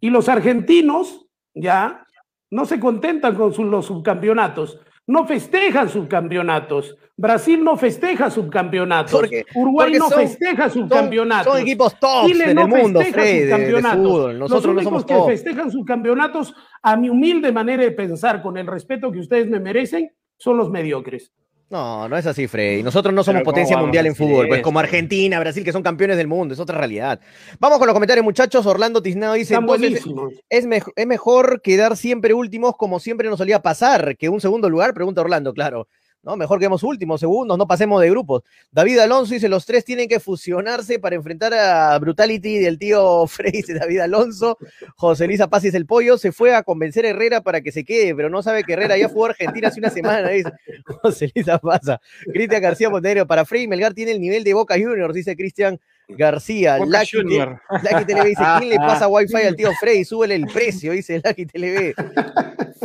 [0.00, 2.06] Y los argentinos ya
[2.50, 6.96] no se contentan con los subcampeonatos, no festejan subcampeonatos.
[7.16, 9.12] Brasil no festeja subcampeonatos.
[9.12, 11.52] Porque- Uruguay porque no son- festeja subcampeonatos.
[11.52, 14.38] Son equipos tops Chile en no el mundo, de, de fútbol.
[14.38, 15.26] Nosotros Los no únicos somos que tops.
[15.26, 19.60] festejan sus campeonatos, a mi humilde manera de pensar, con el respeto que ustedes me
[19.60, 21.32] merecen, son los mediocres.
[21.70, 22.82] No, no es así, Freddy.
[22.82, 25.82] Nosotros no somos Pero ¿cómo potencia mundial en fútbol, pues como Argentina, Brasil, que son
[25.82, 27.18] campeones del mundo, es otra realidad.
[27.58, 28.66] Vamos con los comentarios, muchachos.
[28.66, 30.04] Orlando Tiznado dice, entonces,
[30.50, 34.92] es, es mejor quedar siempre últimos como siempre nos solía pasar que un segundo lugar,
[34.92, 35.88] pregunta Orlando, claro.
[36.24, 38.44] No, mejor quedemos últimos, segundos, no pasemos de grupos.
[38.70, 43.62] David Alonso dice, los tres tienen que fusionarse para enfrentar a Brutality del tío Frey,
[43.62, 44.56] David Alonso.
[44.94, 47.84] José Luis Paz dice, el pollo se fue a convencer a Herrera para que se
[47.84, 50.52] quede, pero no sabe que Herrera ya jugó a Argentina hace una semana, dice
[51.02, 52.00] José Luis Pasa.
[52.32, 55.80] Cristian García Montenegro, para Frey Melgar tiene el nivel de Boca Juniors, dice Cristian
[56.16, 56.78] García.
[56.78, 57.60] Lucky, Junior.
[57.82, 60.04] Lucky TV dice, ¿quién le pasa wifi al tío Frey?
[60.04, 61.94] Súbele el precio, dice Lucky TV.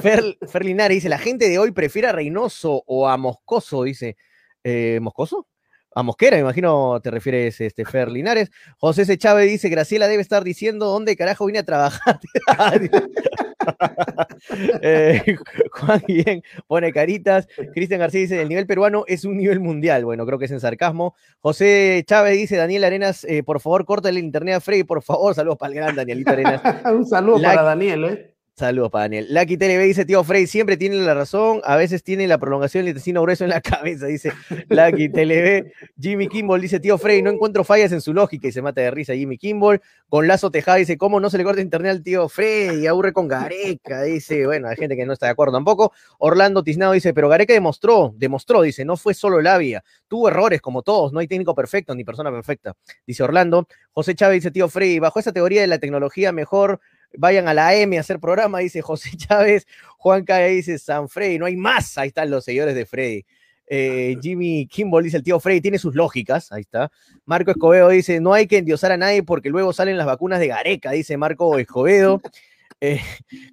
[0.02, 4.18] Fer, Fer Linares dice, la gente de hoy prefiere a Reynoso o a Moscoso, dice.
[4.64, 5.48] Eh, ¿Moscoso?
[5.96, 8.52] A Mosquera, me imagino te refieres, este, Fer Linares.
[8.78, 9.18] José C.
[9.18, 12.20] Chávez dice, Graciela debe estar diciendo dónde carajo vine a trabajar.
[14.82, 15.36] Eh,
[15.72, 17.48] Juan Guillén pone caritas.
[17.74, 20.06] Cristian García dice, el nivel peruano es un nivel mundial.
[20.06, 21.16] Bueno, creo que es en sarcasmo.
[21.40, 25.34] José Chávez dice, Daniel Arenas, eh, por favor, córtale el internet a Frey, por favor.
[25.36, 26.62] Saludos para el gran Danielito Arenas.
[26.86, 28.34] Un saludo La- para Daniel, ¿eh?
[28.58, 29.28] Saludos para Daniel.
[29.30, 32.90] Lucky TLB dice, tío Frey, siempre tiene la razón, a veces tiene la prolongación del
[32.90, 34.34] intestino grueso en la cabeza, dice
[34.70, 35.72] Lucky TLB.
[36.02, 38.90] Jimmy Kimball dice, tío Frey, no encuentro fallas en su lógica y se mata de
[38.90, 39.80] risa Jimmy Kimball.
[40.10, 42.88] Con Lazo Tejada dice, ¿cómo no se le corta internet al tío Frey?
[42.88, 45.94] Aburre con Gareca, dice, bueno, hay gente que no está de acuerdo tampoco.
[46.18, 50.82] Orlando Tiznado dice, pero Gareca demostró, demostró, dice, no fue solo labia, tuvo errores como
[50.82, 53.68] todos, no hay técnico perfecto ni persona perfecta, dice Orlando.
[53.92, 56.80] José Chávez dice, tío Frey, bajo esa teoría de la tecnología mejor
[57.18, 59.68] vayan a la M a hacer programa, dice José Chávez.
[59.98, 61.98] Juan Calle dice San Freddy, no hay más.
[61.98, 63.26] Ahí están los seguidores de Freddy.
[63.70, 66.90] Eh, Jimmy Kimball dice el tío Freddy tiene sus lógicas, ahí está.
[67.26, 70.48] Marco Escobedo dice, no hay que endiosar a nadie porque luego salen las vacunas de
[70.48, 72.22] Gareca, dice Marco Escobedo.
[72.80, 73.02] Eh,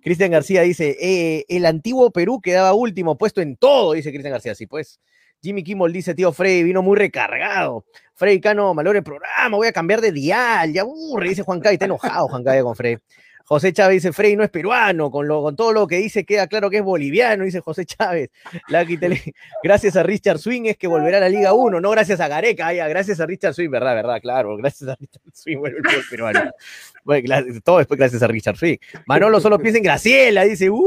[0.03, 4.55] Cristian García dice, eh, el antiguo Perú quedaba último, puesto en todo, dice Cristian García,
[4.55, 5.01] sí, pues.
[5.41, 7.87] Jimmy Kimball dice, tío Freddy, vino muy recargado.
[8.13, 11.75] Freddy Cano, malor el programa, voy a cambiar de dial, ya aburre, dice Juan Calle,
[11.75, 12.99] está enojado Juan Calle con Freddy.
[13.47, 16.47] José Chávez dice, Frey no es peruano, con, lo, con todo lo que dice queda
[16.47, 18.31] claro que es boliviano, dice José Chávez.
[19.63, 22.69] Gracias a Richard Swing es que volverá a la Liga 1, no gracias a Gareca,
[22.69, 26.05] ay, gracias a Richard Swing, verdad, verdad, claro, gracias a Richard Swing vuelve el fútbol
[26.11, 26.41] peruano.
[27.05, 28.79] Bueno, gracias- todo después gracias a Richard Swing.
[29.07, 30.81] Manolo solo piensa en Graciela, dice, uh,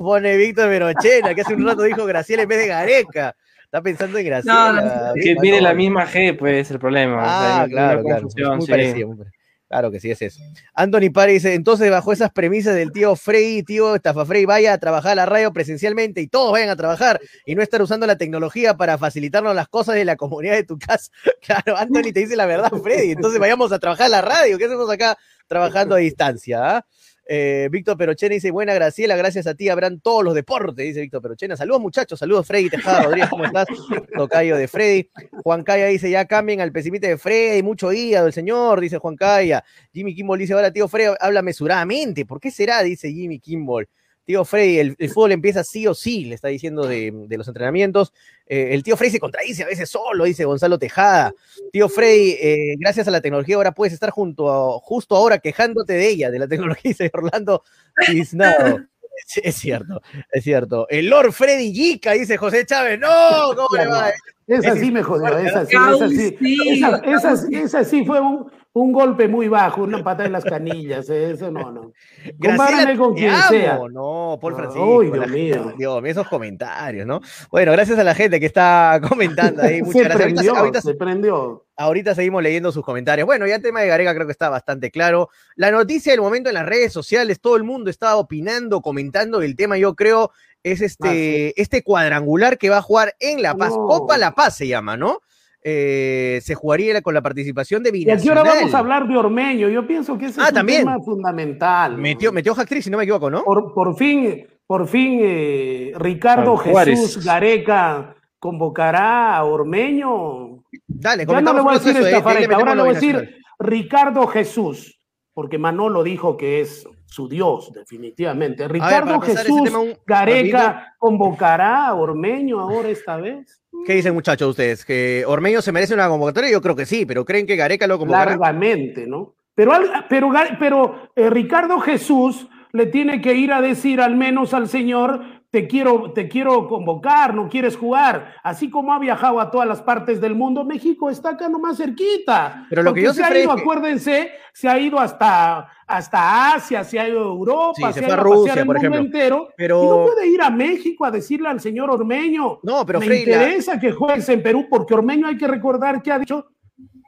[0.00, 3.36] pone Víctor Merochena, que hace un rato dijo Graciela en vez de Gareca.
[3.64, 4.72] Está pensando en Graciela.
[4.72, 7.18] No, que tiene la misma G, pues, el problema.
[7.18, 8.22] o sea, Ah, claro, claro.
[8.56, 8.70] muy sí.
[8.70, 9.06] parecido.
[9.06, 9.39] muy parecido.
[9.70, 10.40] Claro que sí, es eso.
[10.74, 14.78] Anthony Pari dice, entonces bajo esas premisas del tío Frey, tío Estafa Frey, vaya a
[14.78, 18.18] trabajar a la radio presencialmente y todos vayan a trabajar y no estar usando la
[18.18, 21.12] tecnología para facilitarnos las cosas de la comunidad de tu casa.
[21.40, 23.12] Claro, Anthony te dice la verdad, Freddy.
[23.12, 24.58] Entonces vayamos a trabajar a la radio.
[24.58, 26.78] ¿Qué hacemos acá trabajando a distancia?
[26.78, 26.86] ah?
[27.32, 31.22] Eh, Víctor Perochena dice, buena Graciela, gracias a ti habrán todos los deportes, dice Víctor
[31.22, 31.56] Perochena.
[31.56, 33.68] Saludos muchachos, saludos Freddy Tejada Rodríguez, ¿cómo estás?
[34.16, 35.08] Tocayo de Freddy.
[35.44, 39.14] Juan Calla dice, ya cambien al pesimista de Freddy, mucho hígado el señor, dice Juan
[39.14, 39.62] Calla.
[39.92, 42.26] Jimmy Kimball dice, ahora tío Freddy habla mesuradamente.
[42.26, 42.82] ¿Por qué será?
[42.82, 43.88] Dice Jimmy Kimball.
[44.30, 47.48] Tío Freddy, el, el fútbol empieza sí o sí, le está diciendo de, de los
[47.48, 48.12] entrenamientos.
[48.46, 51.32] Eh, el tío Freddy se contradice a veces solo, dice Gonzalo Tejada.
[51.72, 55.94] Tío Freddy, eh, gracias a la tecnología ahora puedes estar junto a, justo ahora quejándote
[55.94, 57.64] de ella, de la tecnología, dice Orlando
[58.06, 58.78] Tiznado.
[59.26, 60.86] Sí, Es cierto, es cierto.
[60.88, 63.00] El Lord Freddy Yica, dice José Chávez.
[63.00, 63.08] No,
[63.56, 64.12] ¿cómo le va?
[64.46, 66.36] Esa sí me jodió, esa sí, Ay, esa sí.
[66.38, 67.54] sí, Esa, esa- sí.
[67.56, 71.50] esa sí fue un, un golpe muy bajo, una patada en las canillas, eh, eso
[71.50, 71.92] no, no.
[72.40, 73.48] Compárame con quien amo.
[73.48, 73.78] sea.
[73.90, 74.96] No, Paul Ah, Francisco.
[74.96, 75.72] uy, Dios mío.
[75.76, 77.20] Dios mío, esos comentarios, ¿no?
[77.50, 79.82] Bueno, gracias a la gente que está comentando ahí.
[79.82, 80.20] Muchas Se gracias.
[80.20, 81.66] Ahorita- prendió, ahorita, se prendió.
[81.76, 83.26] ahorita seguimos leyendo sus comentarios.
[83.26, 85.30] Bueno, ya el tema de Gareca creo que está bastante claro.
[85.56, 89.56] La noticia del momento en las redes sociales, todo el mundo está opinando, comentando el
[89.56, 90.30] tema, yo creo,
[90.62, 93.70] es este, este cuadrangular que va a jugar en La Paz.
[93.70, 93.86] No.
[93.86, 95.18] Copa La Paz se llama, ¿no?
[95.62, 98.56] Eh, se jugaría con la participación de Y aquí ahora Binacional.
[98.60, 99.68] vamos a hablar de Ormeño.
[99.68, 100.78] Yo pienso que ese Ah, es un también.
[100.80, 101.92] tema fundamental.
[101.92, 101.98] ¿no?
[101.98, 103.44] Metió, metió hat-trick, si no me equivoco, ¿no?
[103.44, 106.56] Por, por fin, por fin eh, Ricardo.
[106.56, 110.62] Jesús Gareca convocará a Ormeño.
[110.86, 112.22] Dale, Ya no le voy a un decir eh, esta
[112.54, 113.40] ahora le voy a decir binacional.
[113.58, 114.98] Ricardo Jesús,
[115.34, 118.66] porque Manolo dijo que es su Dios, definitivamente.
[118.68, 123.60] Ricardo Jesús tema un- Gareca convocará a Ormeño ahora esta vez.
[123.84, 124.84] ¿Qué dicen muchachos ustedes?
[124.84, 126.50] ¿Que Ormeño se merece una convocatoria?
[126.50, 128.30] Yo creo que sí, pero ¿creen que Gareca lo convocará?
[128.30, 129.34] largamente, ¿no?
[129.54, 129.72] Pero,
[130.08, 135.39] pero, pero eh, Ricardo Jesús le tiene que ir a decir al menos al señor
[135.50, 138.34] te quiero, te quiero convocar, no quieres jugar.
[138.42, 142.66] Así como ha viajado a todas las partes del mundo, México está acá nomás cerquita.
[142.70, 147.00] Pero lo que yo se ha ido, acuérdense, se ha ido hasta, hasta Asia, se
[147.00, 149.00] ha ido a Europa, se, ha ido a, Rusia, por ejemplo.
[149.00, 149.48] entero.
[149.56, 149.82] Pero...
[149.82, 152.60] Y no puede ir a México a decirle al señor Ormeño.
[152.62, 156.18] No, pero Me interesa que juegues en Perú, porque Ormeño hay que recordar que ha
[156.20, 156.46] dicho,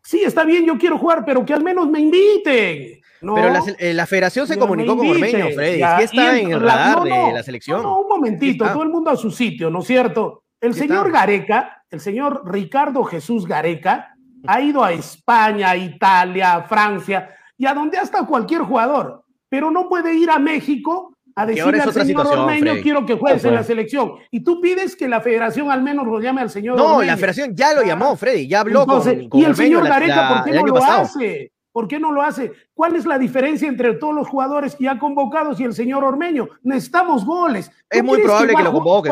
[0.02, 3.01] sí, está bien, yo quiero jugar, pero que al menos me inviten.
[3.22, 5.80] Pero la, eh, la, federación se comunicó con Ormeño, Freddy.
[5.98, 7.82] ¿Qué está en el radar de la selección?
[7.82, 10.44] No, un momentito, todo el mundo a su sitio, ¿no es cierto?
[10.60, 14.14] El señor Gareca, el señor Ricardo Jesús Gareca,
[14.46, 20.14] ha ido a España, Italia, Francia y a donde hasta cualquier jugador, pero no puede
[20.14, 24.14] ir a México a decirle al señor Ormeño quiero que juegues en la selección.
[24.30, 27.54] Y tú pides que la federación al menos lo llame al señor No, la federación
[27.54, 30.84] ya lo llamó, Freddy, ya habló con, Y el señor Gareca, ¿por qué no lo
[30.84, 31.52] hace?
[31.72, 32.52] ¿Por qué no lo hace?
[32.74, 36.48] ¿Cuál es la diferencia entre todos los jugadores que ya convocados y el señor Ormeño?
[36.62, 37.70] Necesitamos goles.
[37.88, 39.10] Es muy probable que, lo convoque.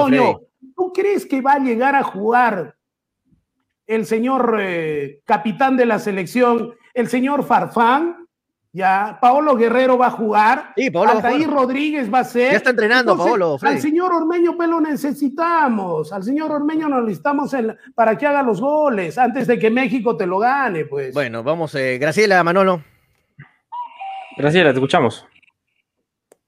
[0.76, 2.76] ¿Tú crees que va a llegar a jugar
[3.86, 8.19] el señor eh, capitán de la selección, el señor Farfán?
[8.72, 10.72] Ya, Paolo Guerrero va a jugar.
[10.76, 12.52] Sí, Paolo Rodríguez va a ser.
[12.52, 13.58] Ya está entrenando, Paolo.
[13.60, 16.12] Al señor Ormeño pues lo necesitamos.
[16.12, 17.52] Al señor Ormeño lo necesitamos
[17.96, 21.12] para que haga los goles antes de que México te lo gane, pues.
[21.12, 22.82] Bueno, vamos, eh, Graciela, Manolo.
[24.36, 25.26] Graciela, te escuchamos.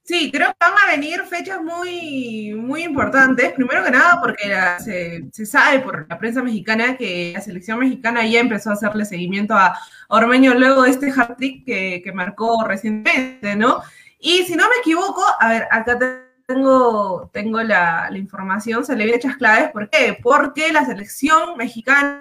[0.04, 3.52] Sí, creo que van a venir fechas muy, muy importantes.
[3.52, 8.40] Primero que nada, porque se, sabe por la prensa mexicana que la selección mexicana ya
[8.40, 13.82] empezó a hacerle seguimiento a Ormeño luego de este hat-trick que, marcó recientemente, ¿no?
[14.18, 15.96] Y si no me equivoco, a ver, acá
[16.46, 19.70] tengo, tengo la, la información, se le vi hechas claves.
[19.70, 20.18] ¿Por qué?
[20.20, 22.18] Porque la selección mexicana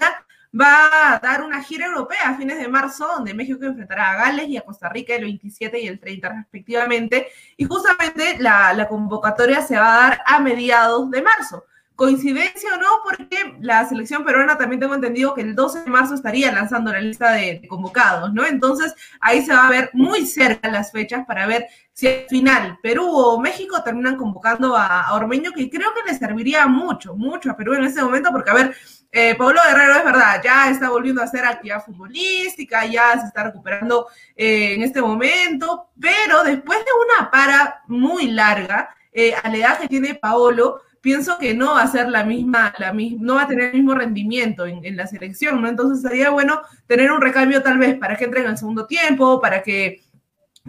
[0.59, 4.49] va a dar una gira europea a fines de marzo, donde México enfrentará a Gales
[4.49, 7.27] y a Costa Rica el 27 y el 30 respectivamente.
[7.57, 11.65] Y justamente la, convocatoria se va a dar a mediados de marzo.
[11.95, 16.15] Coincidencia o no, porque la selección peruana también tengo entendido que el 12 de marzo
[16.15, 18.43] estaría lanzando la lista de, convocados, ¿no?
[18.45, 22.79] Entonces ahí se va a ver muy cerca las fechas para ver si al final
[22.81, 27.51] Perú o México terminan convocando a, a Ormeño, que creo que le serviría mucho, mucho
[27.51, 28.75] a Perú en ese momento, porque a ver,
[29.11, 33.43] eh, Pablo Guerrero es verdad, ya está volviendo a hacer actividad futbolística, ya se está
[33.43, 39.57] recuperando eh, en este momento, pero después de una para muy larga, eh, a la
[39.57, 43.43] edad que tiene Paolo, pienso que no va a ser la misma, la no va
[43.43, 45.67] a tener el mismo rendimiento en, la selección, ¿no?
[45.67, 49.41] Entonces sería bueno tener un recambio tal vez para que entre en el segundo tiempo,
[49.41, 50.03] para que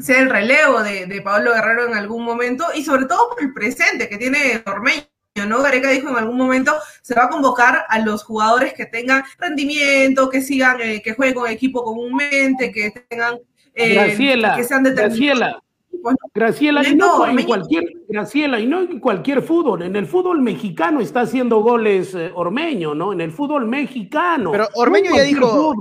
[0.01, 3.53] sea el relevo de, de Pablo Guerrero en algún momento y sobre todo por el
[3.53, 5.63] presente que tiene Ormeño ¿no?
[5.63, 10.29] Gareca dijo en algún momento se va a convocar a los jugadores que tengan rendimiento,
[10.29, 13.39] que sigan, eh, que jueguen con equipo comúnmente, que tengan
[13.75, 15.19] eh, que sean determinados.
[15.19, 15.63] Graciela,
[16.85, 19.83] y no, en cualquier, Graciela, y no en cualquier fútbol.
[19.83, 23.13] En el fútbol mexicano está haciendo goles eh, Ormeño, ¿no?
[23.13, 24.53] En el fútbol mexicano.
[24.53, 25.75] Pero Ormeño ya dijo,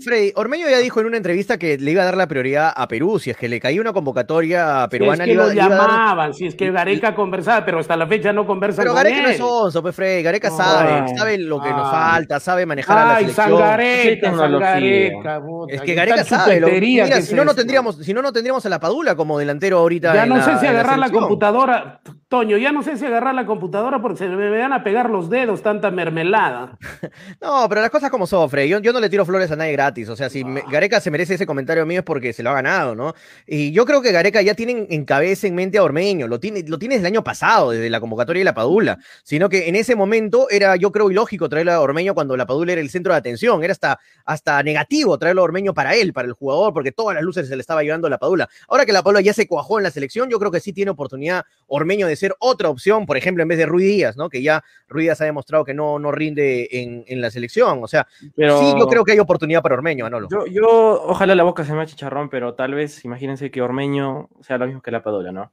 [0.00, 2.88] Freddy, Ormeño ya dijo en una entrevista que le iba a dar la prioridad a
[2.88, 5.24] Perú, si es que le caía una convocatoria peruana.
[5.24, 8.46] Si es que lo llamaban, si es que Gareca conversaba, pero hasta la fecha no
[8.46, 12.40] conversa pero Gareca no es onzo, pues Freddy, Gareca sabe, sabe lo que nos falta,
[12.40, 13.48] sabe manejar a la selección.
[13.48, 16.80] San Gareca, San Gareca, es que Gareca sabe.
[16.80, 20.14] mira, si no, no tendríamos, si no, no tendríamos a la Padula como delantero ahorita.
[20.14, 24.02] Ya no sé si agarrar la, computadora, Toño, ya no sé si agarrar la computadora
[24.02, 26.76] porque se me van a pegar los dedos tanta mermelada.
[27.40, 28.68] no, pero las cosas como sofre.
[28.68, 30.10] Yo, yo no le tiro flores a nadie gratis.
[30.10, 32.94] O sea, si Gareca se merece ese comentario mío es porque se lo ha ganado,
[32.94, 33.14] ¿no?
[33.46, 36.28] Y yo creo que Gareca ya tiene en cabeza, en mente a Ormeño.
[36.28, 38.98] Lo tiene, lo tiene desde el año pasado, desde la convocatoria de la Padula.
[39.22, 42.72] Sino que en ese momento era, yo creo, ilógico traerlo a Ormeño cuando la Padula
[42.72, 43.64] era el centro de atención.
[43.64, 47.24] Era hasta, hasta negativo traerlo a Ormeño para él, para el jugador, porque todas las
[47.24, 48.50] luces se le estaba llevando a la Padula.
[48.68, 50.90] Ahora que la Padula ya se cuajó en la selección, yo creo que sí tiene
[50.90, 54.28] oportunidad Ormeño de ser otra opción, por ejemplo, en vez de Ruiz Díaz, ¿no?
[54.28, 57.82] Que ya Ruiz Díaz ha demostrado que no, no rinde en, la selección.
[57.82, 58.06] O sea,
[58.36, 60.28] pero, sí, yo creo que hay oportunidad para Ormeño, Manolo.
[60.30, 64.58] Yo, yo, ojalá la boca se me chicharrón, pero tal vez, imagínense que Ormeño sea
[64.58, 65.52] lo mismo que la Padula, ¿no?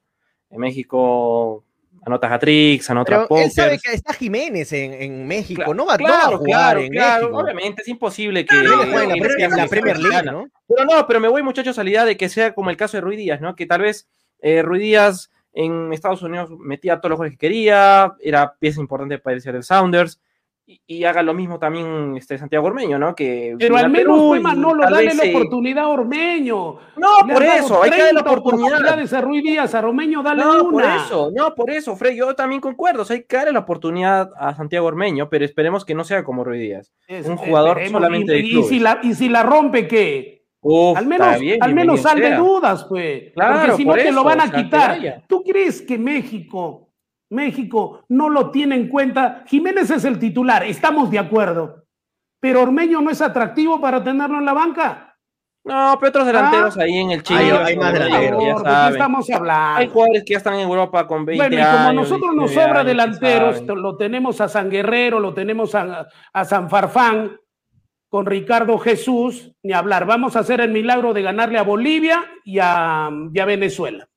[0.49, 1.63] En México
[2.05, 6.77] anota hat-tricks, anota Pero él sabe que está Jiménez en, México, no, va, a jugar
[6.77, 7.37] en México.
[7.37, 8.55] Obviamente, es imposible que...
[8.55, 10.47] la, Premier League, ¿no?
[10.67, 12.97] Pero no, pero me voy, muchachos, a la idea de que sea como el caso
[12.97, 13.55] de Ruiz Díaz, ¿no?
[13.55, 14.07] Que tal vez
[14.39, 19.17] eh, Ruiz Díaz en Estados Unidos metía todos los goles que quería, era pieza importante
[19.17, 20.19] para el Sounders,
[20.87, 23.13] y, haga lo mismo también este Santiago Ormeño, ¿no?
[23.13, 26.77] Que Pero al menos fue Manolo, dale la oportunidad a Ormeño.
[26.97, 29.13] No, por eso, hay que darle la oportunidad.
[29.13, 30.71] a Ruiz Díaz, a Ormeño, dale no, una.
[30.71, 34.55] por eso, no, por eso, Fred, yo también concuerdo, hay que darle la oportunidad a
[34.55, 36.91] Santiago Ormeño, pero esperemos que no sea como Ruiz Díaz,
[37.25, 40.34] un jugador solamente de y, si la, y si la rompe, ¿qué?
[40.95, 41.27] Al menos,
[41.61, 42.01] al menos
[42.37, 43.33] dudas, pues.
[43.33, 45.23] Claro, porque si no te lo van a quitar.
[45.27, 46.85] ¿Tú crees que México
[47.29, 49.43] México no lo tiene en cuenta.
[49.47, 51.85] Jiménez es el titular, estamos de acuerdo.
[52.39, 55.17] Pero Ormeño no es atractivo para tenerlo en la banca.
[55.63, 56.83] No, pero otros delanteros ah.
[56.83, 57.51] ahí en el Chile.
[57.53, 58.63] Hay, más delanteros.
[58.63, 59.79] Ya estamos hablando?
[59.79, 62.51] Hay jugadores que ya están en Europa con 20 Bueno, y como a nosotros nos
[62.51, 67.35] sobra delanteros, lo tenemos a San Guerrero, lo tenemos a, a San Farfán,
[68.15, 70.05] con Ricardo Jesús, ni hablar.
[70.05, 74.07] Vamos a hacer el milagro de ganarle a Bolivia y a, y a Venezuela.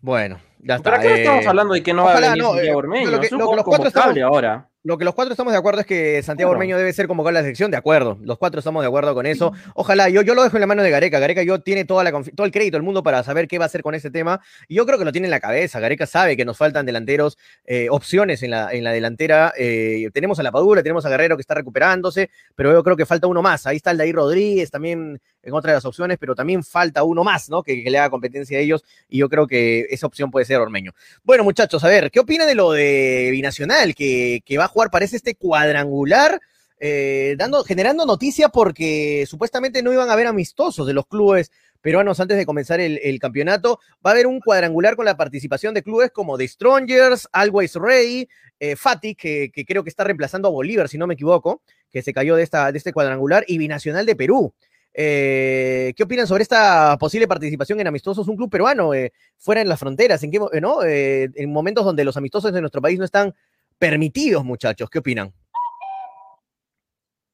[0.00, 0.92] Bueno, ya está.
[0.92, 3.28] ¿Pero qué estamos eh, hablando de que no va a venir no, eh, Lo que,
[3.30, 4.70] los cuatro estamos, ahora.
[4.86, 7.32] Lo que los cuatro estamos de acuerdo es que Santiago Ormeño debe ser convocado a
[7.32, 8.18] la selección, de acuerdo.
[8.22, 9.52] Los cuatro estamos de acuerdo con eso.
[9.74, 11.18] Ojalá, yo, yo lo dejo en la mano de Gareca.
[11.18, 13.66] Gareca yo tiene toda la, todo el crédito del mundo para saber qué va a
[13.66, 14.40] hacer con ese tema.
[14.68, 15.80] Y yo creo que lo tiene en la cabeza.
[15.80, 19.52] Gareca sabe que nos faltan delanteros, eh, opciones en la, en la delantera.
[19.58, 23.06] Eh, tenemos a La Padula, tenemos a Guerrero que está recuperándose, pero yo creo que
[23.06, 23.66] falta uno más.
[23.66, 27.24] Ahí está el Daí Rodríguez también en otra de las opciones, pero también falta uno
[27.24, 27.62] más, ¿no?
[27.62, 28.84] Que, le haga competencia a ellos.
[29.08, 30.92] Y yo creo que esa opción puede ser Ormeño.
[31.24, 35.16] Bueno, muchachos, a ver, ¿qué opina de lo de Binacional que, que va a Parece
[35.16, 36.40] este cuadrangular,
[36.78, 41.50] eh, dando, generando noticia porque supuestamente no iban a haber amistosos de los clubes
[41.80, 43.80] peruanos antes de comenzar el, campeonato.
[44.04, 48.28] Va a haber un cuadrangular con la participación de clubes como The Strongers, Always Ready,
[48.60, 52.12] eh, Fati, que, creo que está reemplazando a Bolívar, si no me equivoco, que se
[52.12, 54.52] cayó de, esta, de este cuadrangular, y Binacional de Perú.
[54.98, 58.28] Eh, ¿Qué opinan sobre esta posible participación en amistosos?
[58.28, 58.90] Un club peruano
[59.38, 60.82] fuera en las fronteras, en, qué, ¿no?
[60.82, 63.34] en momentos donde los amistosos de nuestro país no están
[63.78, 64.88] permitidos, muchachos.
[64.90, 65.32] ¿Qué opinan?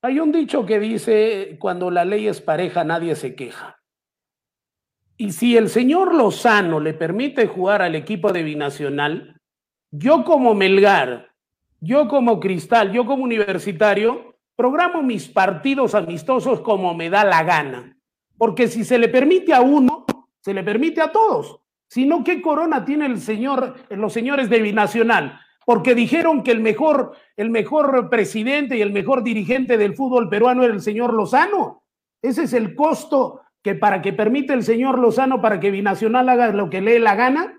[0.03, 3.80] Hay un dicho que dice, cuando la ley es pareja, nadie se queja.
[5.16, 9.40] Y si el señor Lozano le permite jugar al equipo de Binacional,
[9.93, 11.32] yo como Melgar,
[11.80, 17.97] yo como Cristal, yo como universitario, programo mis partidos amistosos como me da la gana.
[18.36, 20.05] Porque si se le permite a uno,
[20.40, 21.61] se le permite a todos.
[21.86, 25.38] Si no, ¿qué corona tiene el señor, los señores de Binacional?
[25.72, 30.64] Porque dijeron que el mejor, el mejor presidente y el mejor dirigente del fútbol peruano
[30.64, 31.82] era el señor Lozano.
[32.20, 36.52] Ese es el costo que para que permite el señor Lozano para que Binacional haga
[36.52, 37.58] lo que le dé la gana.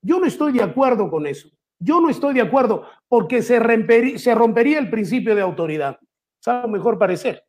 [0.00, 1.50] Yo no estoy de acuerdo con eso.
[1.78, 5.98] Yo no estoy de acuerdo porque se rompería, se rompería el principio de autoridad.
[6.40, 7.44] Sabe mejor parecer.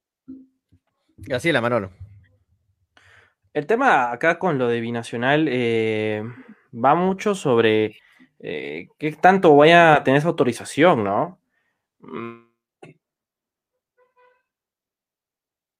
[1.16, 1.92] la Manolo.
[3.54, 6.22] El tema acá con lo de Binacional eh,
[6.76, 7.96] va mucho sobre
[8.40, 11.40] eh, ¿qué tanto vaya a tener esa autorización, no?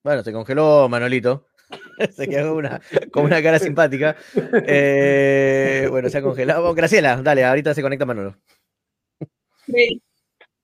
[0.02, 1.46] Bueno, se congeló Manolito.
[2.16, 2.80] se quedó una,
[3.12, 4.16] con una cara simpática.
[4.66, 6.74] Eh, bueno, se ha congelado.
[6.74, 8.36] Graciela, dale, ahorita se conecta Manolo.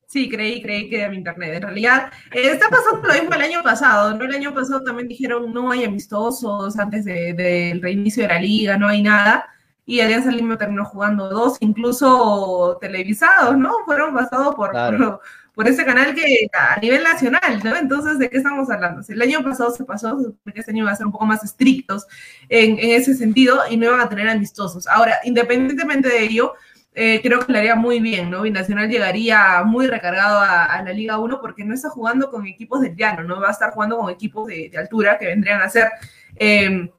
[0.07, 1.55] Sí, creí, creí que era mi internet.
[1.55, 4.25] En realidad, eh, está pasando lo mismo el año pasado, ¿no?
[4.25, 8.89] El año pasado también dijeron no hay amistosos antes del reinicio de la liga, no
[8.89, 9.56] hay nada
[9.89, 13.73] y Alianza Lima terminó jugando dos, incluso televisados, ¿no?
[13.85, 14.73] Fueron basados por,
[15.55, 17.77] por, ese canal que a nivel nacional, ¿no?
[17.77, 19.05] Entonces, ¿de qué estamos hablando?
[19.05, 21.45] Si el año pasado se pasó, que este año va a ser un poco más
[21.45, 22.05] estrictos
[22.49, 24.89] en, ese sentido y no iban a tener amistosos.
[24.89, 26.55] Ahora, independientemente de ello,
[26.93, 28.43] eh, creo que le haría muy bien, ¿no?
[28.43, 32.97] Binacional llegaría muy recargado a, la Liga 1 porque no está jugando con equipos del
[32.97, 35.91] llano, no va a estar jugando con equipos de, altura que vendrían a ser...
[36.35, 36.91] Eh,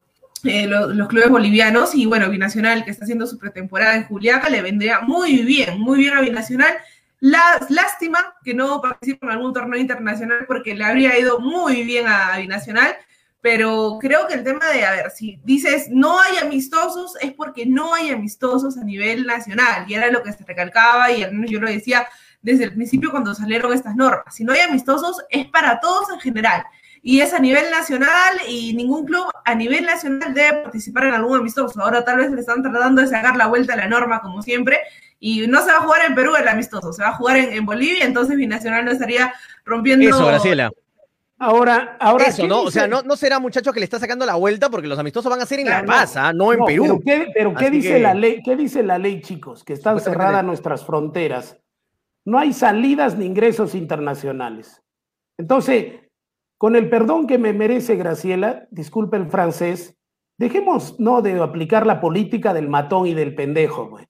[0.44, 4.62] eh, los, clubes bolivianos y bueno, Binacional que está haciendo su pretemporada en Juliaca le
[4.62, 6.78] vendría muy bien, muy bien a Binacional.
[7.20, 12.08] La, lástima que no participe en algún torneo internacional porque le habría ido muy bien
[12.08, 12.96] a Binacional,
[13.42, 17.66] pero creo que el tema de, a ver, si dices no hay amistosos es porque
[17.66, 21.68] no hay amistosos a nivel nacional y era lo que se recalcaba y yo lo
[21.68, 22.08] decía
[22.42, 24.36] desde el principio cuando salieron estas normas.
[24.36, 26.64] Si no hay amistosos es para todos en general
[27.08, 31.38] y es a nivel nacional y ningún club a nivel nacional debe participar en algún
[31.38, 31.82] amistoso.
[31.82, 34.82] Ahora tal vez le están tratando de sacar la vuelta a la norma como siempre
[35.18, 37.66] y no se va a jugar en Perú el amistoso, se va a jugar en,
[37.66, 39.34] Bolivia, entonces Binacional no estaría
[39.64, 40.06] rompiendo...
[40.06, 40.70] Eso, Graciela.
[41.40, 42.64] Ahora, ahora Eso, ¿no?
[42.64, 45.30] O sea, no, no será muchacho que le está sacando la vuelta porque los amistosos
[45.30, 46.34] van a ser en La Paz, ¿ah?
[46.34, 47.02] no, en Perú.
[47.06, 48.42] Pero ¿qué, dice la ley?
[48.44, 49.64] ¿Qué dice la ley, chicos?
[49.64, 51.56] Que están cerradas nuestras fronteras.
[52.26, 54.82] No hay salidas ni ingresos internacionales.
[55.38, 56.07] Entonces,
[56.58, 59.98] con el perdón que me merece Graciela, disculpe el francés,
[60.38, 64.06] dejemos no de aplicar la política del matón y del pendejo, güey.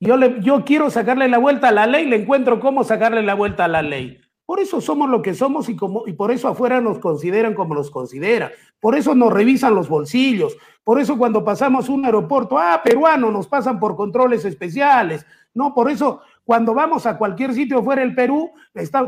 [0.00, 3.66] Yo, yo quiero sacarle la vuelta a la ley, le encuentro cómo sacarle la vuelta
[3.66, 4.18] a la ley.
[4.50, 7.74] Por eso somos lo que somos y, como, y por eso afuera nos consideran como
[7.74, 8.50] nos consideran.
[8.80, 10.56] Por eso nos revisan los bolsillos.
[10.82, 15.24] Por eso cuando pasamos un aeropuerto, ah, peruano, nos pasan por controles especiales.
[15.54, 18.50] No, por eso cuando vamos a cualquier sitio fuera del Perú,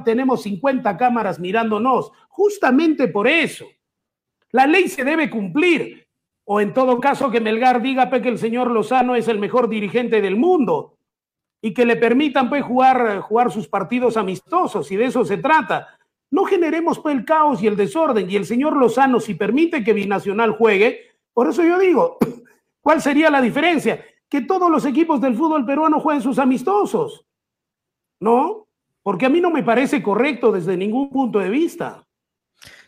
[0.05, 2.13] tenemos 50 cámaras mirándonos.
[2.29, 3.67] Justamente por eso.
[4.53, 6.07] La ley se debe cumplir.
[6.45, 10.21] O en todo caso que Melgar diga que el señor Lozano es el mejor dirigente
[10.21, 10.99] del mundo.
[11.65, 15.97] y que le permitan pues jugar, jugar sus partidos amistosos y de eso se trata.
[16.29, 19.93] No generemos pues el caos y el desorden y el señor Lozano si permite que
[19.93, 22.19] Binacional juegue, por eso yo digo,
[22.81, 24.05] ¿cuál sería la diferencia?
[24.33, 27.27] Que todos los equipos del fútbol peruano jueguen sus amistosos,
[28.19, 28.67] ¿no?
[29.03, 32.07] Porque a mí no me parece correcto desde ningún punto de vista.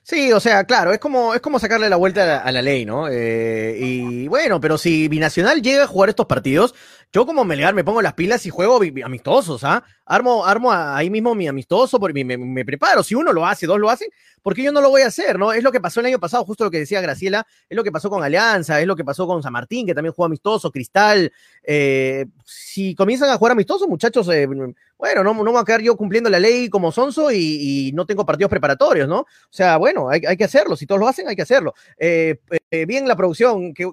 [0.03, 3.09] Sí, o sea, claro, es como, es como sacarle la vuelta a la, ley, ¿no?
[3.11, 6.75] Eh, y bueno, pero si Binacional llega a jugar estos partidos,
[7.15, 9.85] yo como Melgar me pongo las pilas y juego amistosos, ¿ah?
[10.05, 13.05] Armo, armo ahí mismo mi amistoso, porque me, me, preparo.
[13.05, 14.09] Si uno lo hace, dos lo hacen,
[14.43, 15.53] porque yo no lo voy a hacer, ¿no?
[15.53, 17.93] Es lo que pasó el año pasado, justo lo que decía Graciela, es lo que
[17.93, 21.33] pasó con Alianza, es lo que pasó con San Martín, que también jugó amistoso, Cristal.
[21.63, 24.49] Eh, si comienzan a jugar amistosos, muchachos, eh,
[24.99, 28.27] bueno, no, no voy a quedar yo cumpliendo la ley como sonso y, no tengo
[28.27, 29.21] partidos preparatorios, ¿no?
[29.21, 30.75] O sea, bueno, hay, que hacerlo.
[30.75, 31.75] Si todos lo hacen, hay que hacerlo.
[31.97, 32.41] Eh,
[32.87, 33.89] bien la producción, que,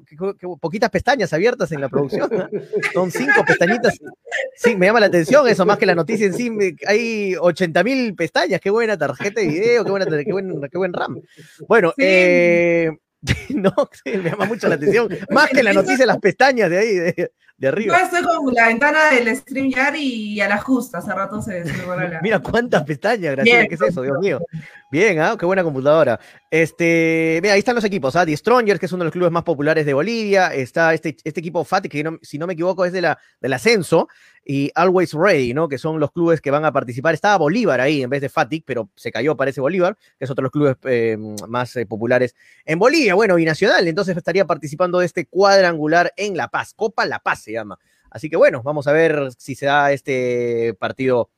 [0.59, 2.29] poquitas pestañas abiertas en la producción.
[2.93, 3.99] Son cinco pestañitas.
[4.55, 6.51] Sí, me llama la atención eso, más que la noticia en sí.
[6.87, 8.59] Hay 80 mil pestañas.
[8.59, 11.21] Qué buena tarjeta de video, qué buena, qué qué buen RAM.
[11.67, 12.91] Bueno, eh,
[13.49, 13.73] no,
[14.05, 15.09] me llama mucho la atención.
[15.29, 17.31] Más que la noticia, las pestañas de ahí, de,
[17.67, 17.97] arriba.
[17.97, 21.73] Yo estoy con la ventana del StreamYard y a la justa, hace rato se, se
[22.21, 23.67] Mira cuántas pestañas, gracias.
[23.67, 24.39] ¿Qué es eso, Dios mío?
[24.91, 25.35] Bien, ¿ah?
[25.39, 26.19] qué buena computadora.
[26.49, 28.25] Este, mira, ahí están los equipos, ¿ah?
[28.25, 30.53] The Strongers, que es uno de los clubes más populares de Bolivia.
[30.53, 34.07] Está este, este equipo FAT, que si no me equivoco es de la, del ascenso
[34.43, 35.67] y Always Ready, ¿no?
[35.67, 37.13] Que son los clubes que van a participar.
[37.13, 40.41] Estaba Bolívar ahí en vez de Fatic, pero se cayó, parece Bolívar, que es otro
[40.41, 42.35] de los clubes eh, más eh, populares
[42.65, 43.87] en Bolivia, bueno, binacional.
[43.87, 46.73] Entonces estaría participando de este cuadrangular en La Paz.
[46.73, 47.79] Copa La Paz llama.
[48.09, 51.29] Así que bueno, vamos a ver si se da este partido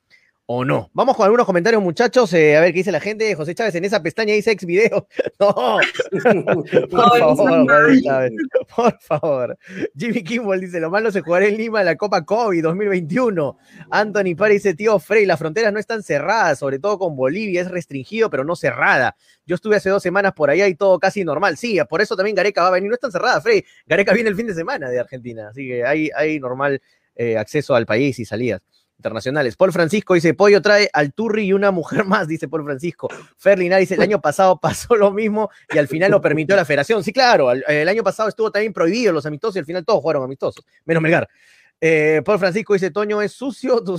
[0.45, 0.91] o no.
[0.93, 2.33] Vamos con algunos comentarios, muchachos.
[2.33, 3.33] Eh, a ver qué dice la gente.
[3.35, 5.07] José Chávez en esa pestaña dice ex video.
[5.39, 5.79] No.
[6.91, 8.31] por favor, Chávez.
[8.73, 9.57] Por favor.
[9.97, 13.57] Jimmy Kimball dice: Lo malo se jugará en Lima la Copa COVID 2021.
[13.89, 17.61] Anthony Pari dice: Tío Frey, las fronteras no están cerradas, sobre todo con Bolivia.
[17.61, 19.15] Es restringido, pero no cerrada.
[19.45, 21.57] Yo estuve hace dos semanas por allá y todo casi normal.
[21.57, 22.89] Sí, por eso también Gareca va a venir.
[22.89, 23.65] No están cerradas, Frey.
[23.85, 25.49] Gareca viene el fin de semana de Argentina.
[25.49, 26.81] Así que hay, hay normal
[27.15, 28.61] eh, acceso al país y salidas
[29.03, 29.57] internacionales.
[29.57, 33.09] Paul Francisco dice, Pollo trae al Turri y una mujer más, dice Paul Francisco.
[33.37, 37.03] Ferlinar dice, el año pasado pasó lo mismo y al final lo permitió la federación.
[37.03, 40.23] Sí, claro, el, año pasado estuvo también prohibido los amistosos y al final todos jugaron
[40.23, 41.27] amistosos, menos Melgar.
[41.85, 43.83] Eh, Paul Francisco dice, Toño es sucio.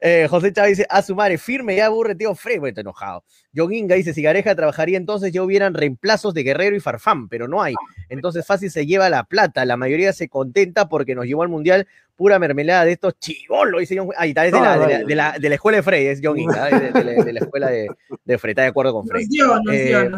[0.00, 2.58] Eh, José Chávez dice, a su madre, firme, ya aburre, tío Frey.
[2.58, 3.24] Bueno, enojado.
[3.54, 7.48] John Inga dice, si Gareja trabajaría entonces ya hubieran reemplazos de Guerrero y Farfán, pero
[7.48, 7.74] no hay.
[8.08, 9.64] Entonces fácil se lleva la plata.
[9.64, 13.96] La mayoría se contenta porque nos llevó al Mundial pura mermelada de estos chivolos, dice
[13.98, 14.10] John.
[14.16, 16.66] Ahí está, es de, la, de, la, de, la, escuela de Frey, es John Inga,
[16.66, 19.26] de, la, escuela de, Frey, está de acuerdo con Frey.
[19.72, 20.10] Eh,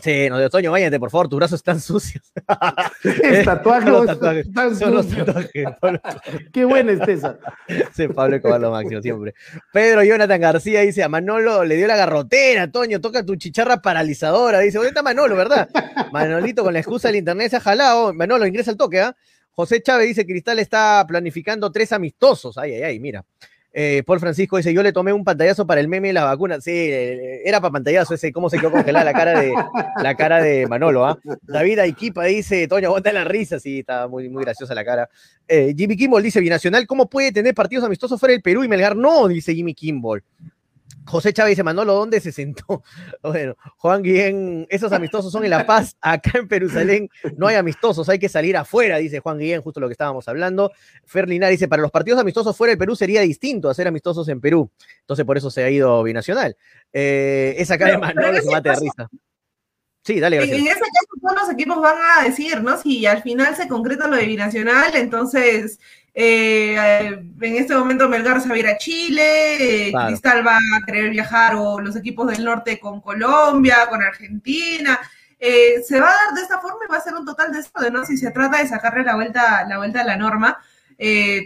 [0.00, 2.22] Sí, no, de Otoño, váyate, por favor, tus brazos están sucios.
[3.02, 5.66] Es tatuaje, son los tatuajes.
[6.52, 7.38] Qué buena es esa.
[7.94, 9.34] Sí, Pablo lo Máximo, siempre.
[9.72, 14.60] Pedro Jonathan García dice, a Manolo le dio la garrotera, Toño, toca tu chicharra paralizadora.
[14.60, 15.68] Dice, ¿dónde está Manolo, verdad?
[16.12, 18.12] Manolito con la excusa del internet se ha jalado.
[18.12, 19.16] Manolo, ingresa al toque, ¿ah?
[19.52, 22.58] José Chávez dice, Cristal está planificando tres amistosos.
[22.58, 23.24] Ay, ay, ay, mira.
[23.78, 26.58] Eh, Paul Francisco dice, yo le tomé un pantallazo para el meme de la vacuna.
[26.62, 29.52] Sí, eh, era para pantallazo ese, cómo se quedó congelada la cara de,
[30.02, 31.04] la cara de Manolo.
[31.04, 31.18] ¿ah?
[31.42, 33.60] David Aikipa dice, Toño, aguanta la risa.
[33.60, 35.10] Sí, está muy, muy graciosa la cara.
[35.46, 38.96] Eh, Jimmy Kimball dice, Binacional, ¿cómo puede tener partidos amistosos fuera del Perú y Melgar?
[38.96, 40.22] No, dice Jimmy Kimball.
[41.06, 42.82] José Chávez dice, Manolo, ¿dónde se sentó?
[43.22, 48.08] Bueno, Juan Guillén, esos amistosos son en La Paz, acá en Perusalén no hay amistosos,
[48.08, 50.70] hay que salir afuera, dice Juan Guillén, justo lo que estábamos hablando.
[51.04, 54.70] Ferlinar dice, para los partidos amistosos fuera del Perú sería distinto hacer amistosos en Perú.
[55.00, 56.56] Entonces por eso se ha ido binacional.
[56.92, 59.08] Eh, esa cara de Manolo se mate de risa.
[60.06, 60.58] Sí, dale, gracias.
[60.58, 62.80] En ese caso todos los equipos van a decir, ¿no?
[62.80, 65.80] Si al final se concreta lo de binacional, entonces
[66.18, 70.84] eh, en este momento Melgar se va a ir a Chile, eh, Cristal va a
[70.86, 74.98] querer viajar o los equipos del norte con Colombia, con Argentina.
[75.38, 77.90] Eh, se va a dar de esta forma y va a ser un total de
[77.90, 78.06] ¿no?
[78.06, 80.56] Si se trata de sacarle la vuelta, la vuelta a la norma,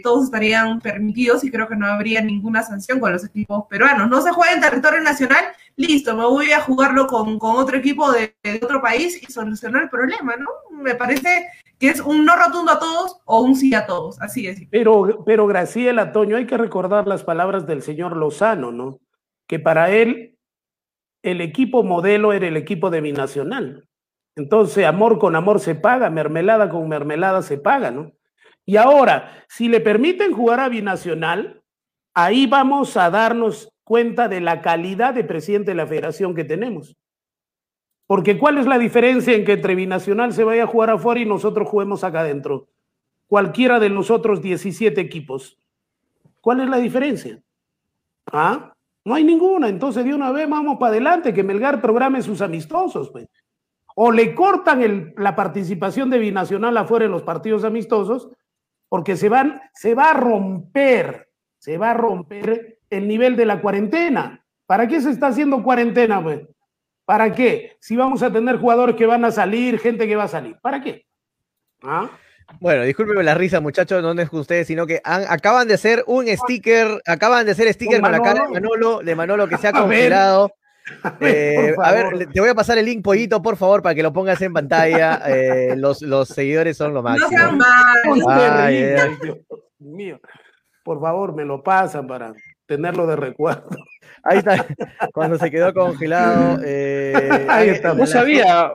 [0.03, 4.09] todos estarían permitidos y creo que no habría ninguna sanción con los equipos peruanos.
[4.09, 5.43] No se juega en territorio nacional,
[5.75, 9.89] listo, me voy a jugarlo con, otro equipo de, de, otro país y solucionar el
[9.89, 10.47] problema, ¿no?
[10.71, 11.47] Me parece
[11.81, 14.61] que es un no rotundo a todos o un sí a todos, así es.
[14.69, 18.99] Pero, pero Graciela, Toño, hay que recordar las palabras del señor Lozano, ¿no?
[19.47, 20.37] Que para él
[21.23, 23.87] el equipo modelo era el equipo de Binacional.
[24.35, 28.13] Entonces, amor con amor se paga, mermelada con mermelada se paga, ¿no?
[28.65, 31.61] Y ahora, si le permiten jugar a Binacional,
[32.13, 36.95] ahí vamos a darnos cuenta de la calidad de presidente de la federación que tenemos.
[38.07, 41.25] Porque ¿cuál es la diferencia en que entre Binacional se vaya a jugar afuera y
[41.25, 42.67] nosotros juguemos acá adentro?
[43.31, 45.57] cualquiera de los otros 17 equipos.
[46.41, 47.41] ¿Cuál es la diferencia?
[48.29, 48.73] ¿Ah?
[49.05, 49.69] No hay ninguna.
[49.69, 53.09] Entonces, de una vez vamos para adelante, que Melgar programe sus amistosos.
[53.09, 53.29] Pues.
[53.95, 58.27] O le cortan la participación de Binacional afuera en los partidos amistosos,
[58.91, 61.29] porque se, van, se va a romper,
[61.59, 64.45] se va a romper el nivel de la cuarentena.
[64.65, 66.41] ¿Para qué se está haciendo cuarentena, pues?
[67.05, 67.77] ¿Para qué?
[67.79, 70.57] Si vamos a tener jugadores que van a salir, gente que va a salir.
[70.61, 71.05] ¿Para qué?
[71.81, 72.09] ¿Ah?
[72.59, 77.01] Bueno, discúlpeme la risa, muchachos, no es ustedes, sino que acaban de hacer un sticker,
[77.05, 80.51] acaban de hacer sticker de Manolo, de Manolo que se ha congelado.
[81.21, 84.11] Eh, a ver, te voy a pasar el link, Pollito, por favor, para que lo
[84.11, 85.21] pongas en pantalla.
[85.27, 87.29] Eh, los, los seguidores son lo máximo.
[87.29, 88.17] No
[90.83, 92.33] Por favor, me lo pasan para
[92.65, 93.69] tenerlo de recuerdo.
[94.23, 94.65] Ahí está,
[95.13, 96.59] cuando se quedó congelado.
[96.65, 97.93] Eh, ahí está.
[97.93, 98.71] No sabía,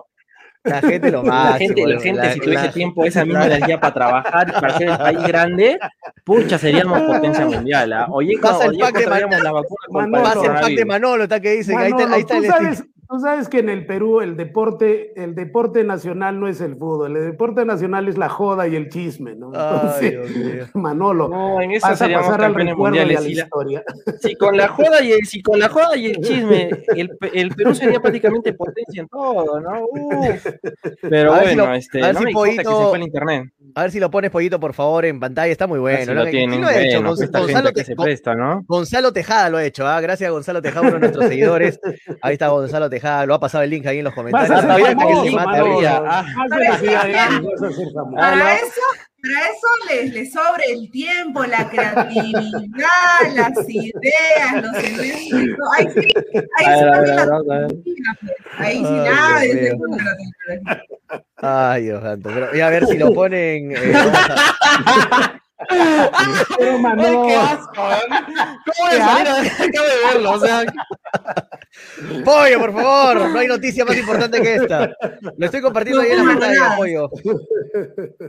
[0.67, 1.53] la gente lo más.
[1.53, 4.89] La gente, la gente si tuviese tiempo esa misma energía para trabajar y para hacer
[4.89, 5.79] el país grande,
[6.25, 7.93] pucha, seríamos potencia mundial.
[7.93, 8.07] ¿ah?
[8.11, 9.43] Oye, pasa el pack de Manolo.
[9.43, 12.47] La vacuna pasa el pack de Manolo, está que dice ahí, está, ahí está el
[12.47, 16.75] sabes, Tú sabes que en el Perú el deporte, el deporte nacional no es el
[16.75, 19.53] fútbol, el deporte nacional es la joda y el chisme, ¿no?
[19.55, 23.23] Entonces, Manolo, no, en eso seríamos campeones mundiales.
[23.23, 23.85] La historia.
[24.21, 27.55] Si con la joda y el, si con la joda y el chisme, el, el
[27.55, 29.85] Perú sería prácticamente potencia en todo, ¿no?
[29.85, 30.47] Uf.
[31.03, 33.53] Pero a bueno, este, a ver no si Pollito, que se fue el internet.
[33.75, 36.15] A ver si lo pones Pollito, por favor, en pantalla, está muy bueno.
[36.15, 37.03] lo, tienen, lo hecho?
[37.03, 38.65] Gonzalo, que se presta, ¿no?
[38.67, 40.01] Gonzalo Tejada lo ha hecho, ¿ah?
[40.01, 41.79] Gracias a Gonzalo Tejada, uno de nuestros seguidores.
[42.23, 42.96] Ahí está Gonzalo Tejada
[43.27, 44.65] lo ha pasado el link ahí en los comentarios.
[48.15, 48.83] Para eso,
[49.23, 52.55] para eso les, les sobre el tiempo, la creatividad,
[53.35, 55.69] las ideas, los eventos.
[55.79, 56.01] Ahí sí,
[58.59, 59.41] ahí sí, nada
[61.37, 62.31] Ay, Dios santo.
[62.33, 63.73] Pero, y a ver si lo ponen.
[63.73, 63.93] Eh,
[65.69, 69.53] Pero qué asco, ¿Cómo voy a salir?
[69.53, 70.65] Acabo de verlo, o sea.
[72.25, 74.95] Pollo, por favor, no hay noticia más importante que esta.
[75.37, 77.11] Lo estoy compartiendo ahí en la pantalla, Pollo.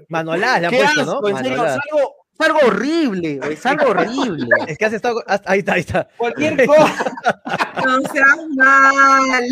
[0.09, 1.27] Manolás le han puesto, ¿no?
[1.27, 4.47] En serio, es algo, es algo horrible, es algo horrible.
[4.67, 5.23] Es que has estado.
[5.45, 6.07] Ahí está, ahí está.
[6.17, 7.13] Cualquier cosa.
[7.85, 9.43] No seas mal.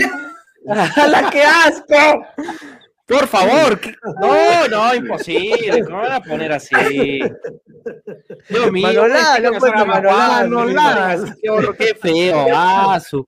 [0.66, 2.26] ¡La qué asco!
[3.08, 3.80] Por favor.
[4.20, 5.84] No, no, imposible.
[5.86, 7.20] ¿Cómo van a poner así?
[8.50, 8.88] Dios mío.
[8.88, 11.18] Manolá, no puede Manolá.
[11.78, 12.48] Qué feo.
[12.52, 13.28] Ah, su...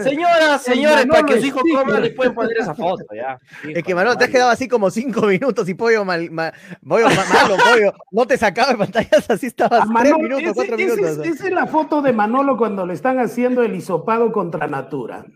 [0.00, 3.04] Señoras, señores, para que su hijo coma, le pueden poner esa foto.
[3.14, 3.38] Ya.
[3.68, 6.52] Es que, Manolo, te has quedado así como cinco minutos y pollo mal, mal,
[6.86, 7.92] pollo, malo, pollo.
[8.10, 11.18] No te sacaba de pantallas, así estabas tres minutos, cuatro minutos.
[11.26, 15.26] Esa es la foto de Manolo cuando le están haciendo el hisopado contra Natura.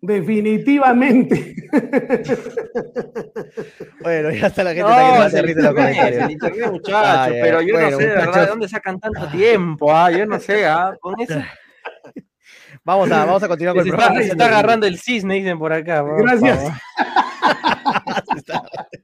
[0.00, 1.56] Definitivamente.
[4.00, 6.30] bueno, ya está la gente no, está que los comentarios.
[6.30, 9.92] Internet, muchachos, pero yo no sé de verdad de dónde sacan tanto tiempo.
[9.92, 11.34] Ah, yo no sé, ah, con eso.
[12.84, 14.22] Vamos a, vamos a continuar con el programa.
[14.22, 16.02] Se está agarrando el cisne, dicen por acá.
[16.02, 16.58] Gracias.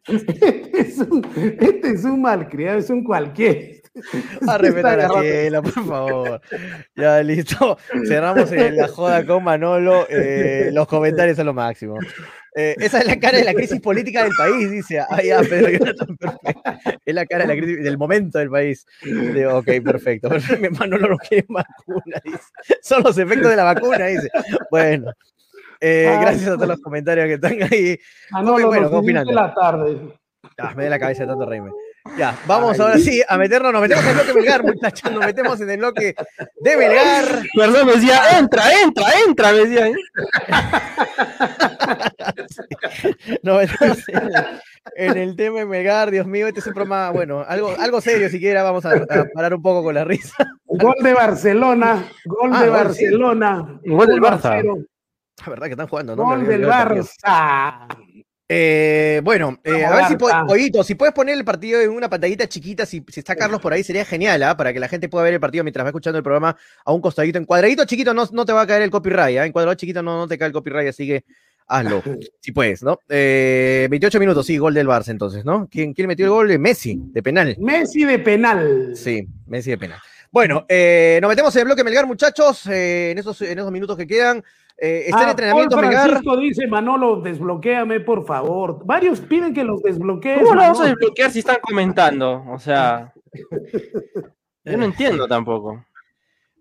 [0.09, 3.83] este, es un, este es un malcriado, es un cualquier.
[4.49, 6.41] A respetar a Cielo, por favor.
[6.97, 7.79] Ya, listo.
[8.07, 10.07] Cerramos en la joda con Manolo.
[10.09, 11.99] Eh, los comentarios son lo máximo.
[12.57, 15.01] Eh, esa es la cara de la crisis política del país, dice.
[15.01, 15.69] Ah, ya, Pedro
[17.05, 18.87] Es la cara de la crisis del momento del país.
[19.53, 20.29] ok, perfecto.
[20.79, 22.39] Manolo no quiere vacuna, dice.
[22.83, 24.31] Son los efectos de la vacuna, dice.
[24.71, 25.13] Bueno.
[25.81, 27.99] Eh, gracias a todos los comentarios que están ahí.
[28.31, 29.99] Manolo, bueno, ¿cómo la tarde.
[30.59, 31.71] Ah, me da la cabeza de tanto reírme.
[32.19, 35.61] Ya, vamos ahora sí a meternos, nos metemos en el bloque Melgar, muchachos, nos metemos
[35.63, 36.15] en el bloque
[36.61, 37.25] de Melgar.
[37.57, 39.89] Perdón, me decía, entra, entra, entra, me decía.
[39.89, 39.95] ¿eh?
[43.43, 43.99] Nos metemos
[44.97, 48.29] en el, tema de Melgar, Dios mío, este es un programa, bueno, algo, algo serio
[48.29, 48.93] siquiera, vamos a,
[49.35, 50.47] parar un poco con la risa.
[50.67, 53.81] Gol de Barcelona, gol ah, de Barcelona.
[53.83, 54.63] Gol del Barça.
[55.41, 56.25] La verdad que están jugando, ¿no?
[56.25, 57.89] Gol del Barça.
[58.47, 62.47] Eh, bueno, eh, a ver si, puedes, si puedes poner el partido en una pantallita
[62.47, 64.55] chiquita, si, está Carlos por ahí, sería genial, ¿ah?
[64.55, 67.01] para que la gente pueda ver el partido mientras va escuchando el programa a un
[67.01, 67.39] costadito.
[67.39, 69.47] En cuadradito chiquito no, no te va a caer el copyright, ¿ah?
[69.47, 71.25] en cuadradito chiquito no, no te cae el copyright, así que
[71.67, 72.03] hazlo,
[72.41, 72.99] si puedes, ¿no?
[73.09, 75.67] 28 eh, minutos, sí, gol del Barça entonces, ¿no?
[75.71, 76.59] ¿Quién, quién metió el gol?
[76.59, 77.57] Messi, de penal.
[77.59, 78.93] Messi de penal.
[78.95, 79.99] Sí, Messi de penal.
[80.31, 84.45] Bueno, nos metemos en el bloque Melgar, muchachos, en, esos, en esos minutos que quedan.
[84.77, 88.85] Eh, está en ah, entrenamiento Francisco dice, Manolo, desbloqueame, por favor.
[88.85, 90.41] Varios piden que los desbloquees.
[90.41, 92.45] ¿Cómo lo vamos a desbloquear si están comentando?
[92.49, 93.13] O sea,
[94.65, 95.85] yo no entiendo tampoco.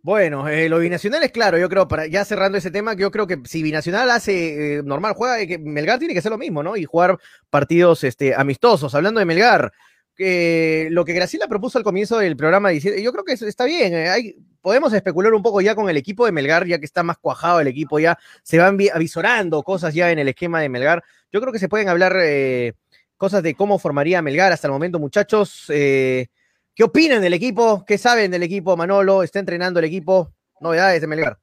[0.03, 3.25] Bueno, eh, lo binacional es claro, yo creo, para ya cerrando ese tema, yo creo
[3.25, 6.75] que si binacional hace eh, normal, juega, que Melgar tiene que hacer lo mismo, ¿no?
[6.75, 7.17] Y jugar
[7.49, 8.93] partidos este, amistosos.
[8.95, 9.71] Hablando de Melgar,
[10.15, 14.09] que lo que Graciela propuso al comienzo del programa, yo creo que está bien, eh,
[14.09, 17.17] hay, podemos especular un poco ya con el equipo de Melgar, ya que está más
[17.17, 21.03] cuajado el equipo, ya se van avisorando cosas ya en el esquema de Melgar.
[21.31, 22.73] Yo creo que se pueden hablar eh,
[23.17, 25.65] cosas de cómo formaría Melgar hasta el momento, muchachos.
[25.69, 26.27] Eh,
[26.75, 27.83] ¿Qué opinan del equipo?
[27.85, 29.21] ¿Qué saben del equipo Manolo?
[29.21, 30.33] ¿Está entrenando el equipo?
[30.59, 31.37] Novedades de Melgar.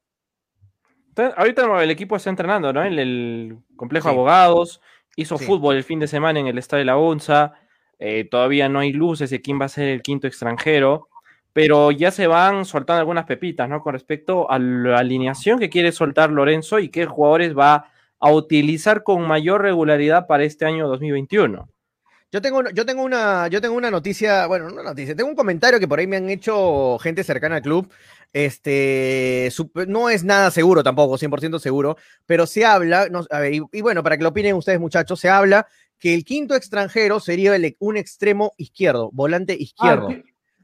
[1.35, 2.83] Ahorita el equipo está entrenando, ¿no?
[2.83, 4.81] En el complejo abogados,
[5.15, 7.53] hizo fútbol el fin de semana en el estadio de la UNSA.
[8.03, 11.07] Eh, todavía no hay luces de quién va a ser el quinto extranjero,
[11.53, 13.83] pero ya se van soltando algunas pepitas, ¿no?
[13.83, 19.03] Con respecto a la alineación que quiere soltar Lorenzo y qué jugadores va a utilizar
[19.03, 21.69] con mayor regularidad para este año 2021.
[22.31, 25.79] Yo tengo, yo tengo una, yo tengo una noticia, bueno, una noticia, tengo un comentario
[25.79, 27.91] que por ahí me han hecho gente cercana al club.
[28.33, 29.51] Este,
[29.87, 33.07] no es nada seguro tampoco, 100% seguro, pero se habla,
[33.51, 35.67] y, bueno, para que lo opinen ustedes muchachos, se habla
[36.01, 40.09] que el quinto extranjero sería un extremo izquierdo, volante izquierdo.
[40.09, 40.23] Ah,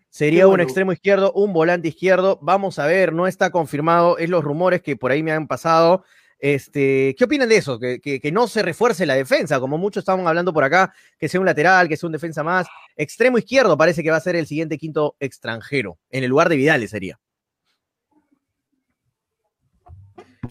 [0.10, 2.40] sería un extremo izquierdo, un volante izquierdo.
[2.42, 6.04] Vamos a ver, no está confirmado, es los rumores que por ahí me han pasado.
[6.40, 7.80] Este, ¿Qué opinan de eso?
[7.80, 11.40] Que, que, no se refuerce la defensa, como muchos estaban hablando por acá, que sea
[11.40, 12.66] un lateral, que sea un defensa más.
[12.96, 16.56] Extremo izquierdo parece que va a ser el siguiente quinto extranjero, en el lugar de
[16.56, 17.20] Vidal sería.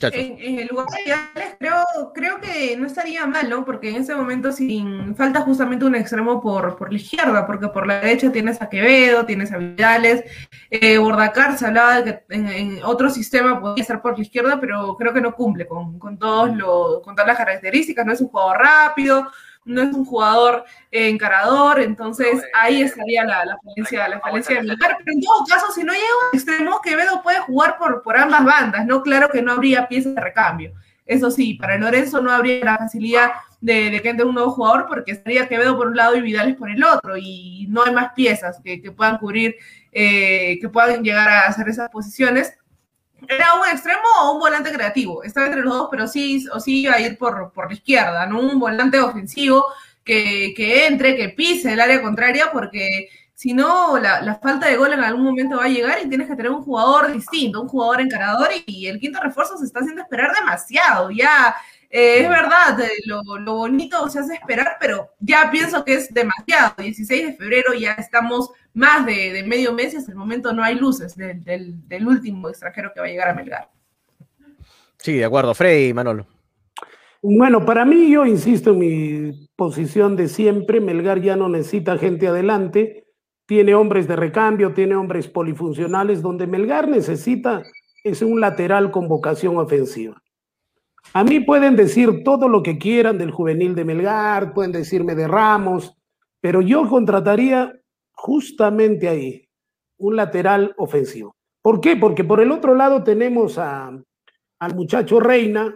[0.00, 1.76] En, el lugar de creo,
[2.14, 3.64] creo que no estaría mal, ¿no?
[3.64, 7.86] Porque en ese momento sin falta justamente un extremo por, por la izquierda, porque por
[7.86, 10.24] la derecha tienes a Quevedo, tienes a Vidales,
[10.70, 14.96] eh, Bordacar se hablaba de que en, otro sistema podría estar por la izquierda, pero
[14.96, 18.28] creo que no cumple con, con, todos los, con todas las características, no es un
[18.28, 19.26] jugador rápido,
[19.66, 24.96] no es un jugador encarador, entonces ahí estaría la, la falencia, la falencia de Melgar.
[24.98, 28.44] Pero en todo caso, si no llega un extremo, Quevedo puede jugar por, por ambas
[28.44, 29.02] bandas, ¿no?
[29.02, 30.72] Claro que no habría piezas de recambio.
[31.04, 34.86] Eso sí, para Lorenzo no habría la facilidad de, de que entre un nuevo jugador
[34.88, 38.12] porque estaría Quevedo por un lado y Vidales por el otro y no hay más
[38.12, 39.56] piezas que, que puedan cubrir,
[39.92, 42.56] eh, que puedan llegar a hacer esas posiciones
[43.28, 45.22] era un extremo o un volante creativo.
[45.22, 48.26] Estaba entre los dos, pero sí, o sí iba a ir por, por la izquierda,
[48.26, 48.40] ¿no?
[48.40, 49.66] Un volante ofensivo
[50.04, 54.76] que, que entre, que pise el área contraria, porque si no, la, la, falta de
[54.76, 57.68] gol en algún momento va a llegar y tienes que tener un jugador distinto, un
[57.68, 61.10] jugador encarador, y el quinto refuerzo se está haciendo esperar demasiado.
[61.10, 61.54] Ya
[61.90, 66.74] eh, es verdad, eh, lo, bonito se hace esperar, pero ya pienso que es demasiado.
[66.78, 70.74] 16 de febrero ya estamos más de, medio mes y hasta el momento no hay
[70.74, 73.70] luces del, último extranjero que va a llegar a Melgar.
[74.98, 75.54] Sí, de acuerdo.
[75.54, 76.26] Frey, Manolo.
[77.22, 82.28] Bueno, para mí, yo insisto en mi posición de siempre, Melgar ya no necesita gente
[82.28, 83.06] adelante,
[83.46, 87.62] tiene hombres de recambio, tiene hombres polifuncionales, donde Melgar necesita
[88.04, 90.22] es un lateral con vocación ofensiva.
[91.12, 95.26] A mí pueden decir todo lo que quieran del juvenil de Melgar, pueden decirme de
[95.26, 95.96] Ramos,
[96.40, 97.72] pero yo contrataría
[98.12, 99.48] justamente ahí
[99.98, 101.34] un lateral ofensivo.
[101.62, 101.96] ¿Por qué?
[101.96, 103.90] Porque por el otro lado tenemos a,
[104.58, 105.74] al muchacho Reina,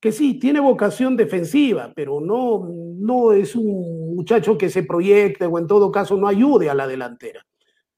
[0.00, 5.58] que sí, tiene vocación defensiva, pero no, no es un muchacho que se proyecte o
[5.58, 7.44] en todo caso no ayude a la delantera.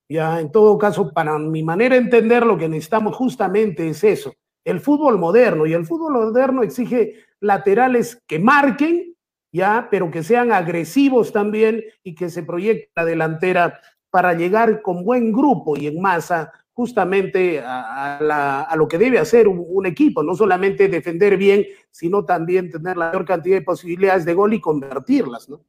[0.09, 4.35] Ya, en todo caso, para mi manera de entender, lo que necesitamos justamente es eso,
[4.67, 5.65] el fútbol moderno.
[5.65, 9.15] Y el fútbol moderno exige laterales que marquen,
[9.53, 15.05] ya, pero que sean agresivos también y que se proyecte la delantera para llegar con
[15.05, 20.89] buen grupo y en masa justamente a, lo que debe hacer un, equipo, no solamente
[20.89, 25.65] defender bien, sino también tener la mayor cantidad de posibilidades de gol y convertirlas, ¿no?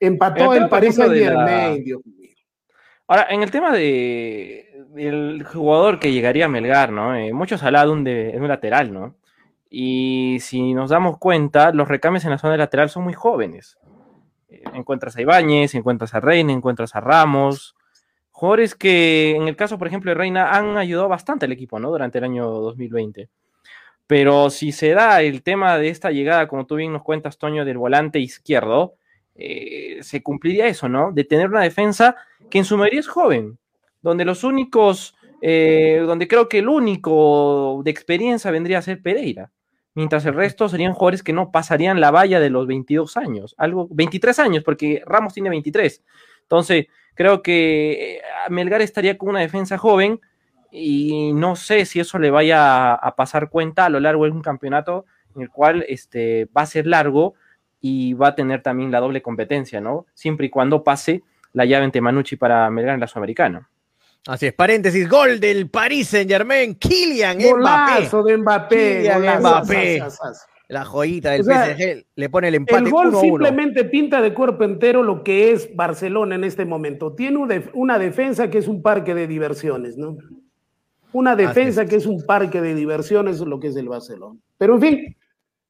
[0.00, 1.34] Empató el, París Saint Dios
[1.84, 2.00] mío.
[3.06, 7.14] Ahora, en el tema de, el jugador que llegaría a Melgar, ¿no?
[7.14, 9.14] Eh, muchos hablan de un, lateral, ¿no?
[9.70, 13.78] Y si nos damos cuenta, los recambios en la zona de lateral son muy jóvenes.
[14.48, 17.74] Eh, encuentras a Ibáñez, encuentras a Reina, encuentras a Ramos.
[18.30, 21.90] Jugadores que, en el caso, por ejemplo, de Reina, han ayudado bastante al equipo, ¿no?
[21.90, 23.30] Durante el año 2020.
[24.06, 27.64] Pero si se da el tema de esta llegada, como tú bien nos cuentas, Toño,
[27.64, 28.96] del volante izquierdo,
[29.34, 31.12] eh, se cumpliría eso, ¿no?
[31.12, 32.16] De tener una defensa
[32.50, 33.58] que en su mayoría es joven
[34.02, 39.50] donde los únicos, eh, donde creo que el único de experiencia vendría a ser Pereira,
[39.94, 43.88] mientras el resto serían jugadores que no pasarían la valla de los 22 años, algo,
[43.90, 46.02] 23 años, porque Ramos tiene 23.
[46.42, 50.20] Entonces, creo que eh, Melgar estaría con una defensa joven
[50.70, 54.42] y no sé si eso le vaya a, pasar cuenta a lo largo de un
[54.42, 55.04] campeonato
[55.36, 57.34] en el cual este, va a ser largo
[57.80, 60.06] y va a tener también la doble competencia, ¿no?
[60.14, 61.22] Siempre y cuando pase
[61.52, 63.68] la llave entre Manucci para Melgar en la Sudamericana.
[64.26, 68.30] Así es, paréntesis, gol del Paris Saint Germain, Kylian Golazo Mbappé.
[68.32, 69.02] de Mbappé.
[69.02, 70.02] Kylian Mbappé.
[70.68, 73.28] la joyita del O sea, PSG, le pone el empate El gol 1 a 1.
[73.28, 77.14] simplemente pinta de cuerpo entero lo que es Barcelona en este momento.
[77.14, 77.38] Tiene
[77.74, 80.16] una defensa que es un parque de diversiones, ¿no?
[81.12, 81.90] Una defensa es.
[81.90, 84.38] que es un parque de diversiones, lo que es el Barcelona.
[84.56, 85.16] Pero en fin,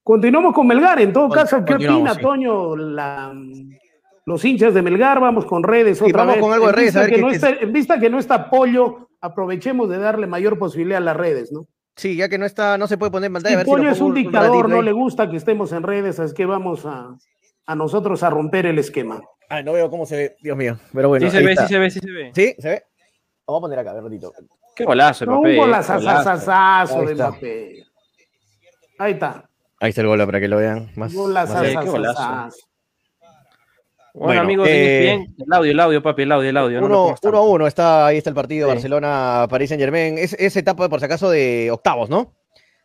[0.05, 1.01] continuamos con Melgar.
[1.01, 2.21] En todo caso, ¿qué opina, sí.
[2.21, 3.33] Toño, la-
[4.25, 5.21] los hinchas de Melgar?
[5.21, 6.43] Vamos con redes Sí, otra vamos vez.
[6.43, 8.11] con algo de En redes, vista a ver que qué- no está- en vista que
[8.11, 11.67] no está apoyo, aprovechemos de darle mayor posibilidad a las redes, ¿no?
[11.97, 13.57] Sí, ya que no está, no se puede poner en pantalla.
[13.57, 14.83] Y si Pollo lo es un dictador, no ahí.
[14.83, 17.15] le gusta que estemos en redes, así que vamos a,
[17.67, 19.21] a nosotros a romper el esquema.
[19.51, 20.79] Ah, no veo cómo se ve, Dios mío.
[20.95, 21.67] Pero bueno, sí se ve, está.
[21.67, 22.31] sí se ve, sí se ve.
[22.35, 22.55] ¿Sí?
[22.59, 22.83] ¿Se ve?
[23.47, 24.33] Vamos a poner acá, a ver, ratito.
[24.75, 25.51] Qué golazo, No, Mbappé.
[25.51, 25.93] un golazo.
[25.95, 27.15] golazazazazo de.
[27.15, 27.85] Mbappé.
[28.99, 29.49] Ahí está.
[29.81, 31.13] Ahí está el gol para que lo vean más.
[31.13, 32.57] Golazazazazo.
[34.15, 36.81] Bueno, Bueno, amigos eh, el audio, el audio, papi, el audio, el audio.
[36.81, 38.75] no Uno, pongas uno a uno está, ahí está el partido Sí.
[38.75, 40.19] Barcelona, París Saint Germain.
[40.19, 42.35] Es, es etapa, por si acaso, de octavos, ¿no?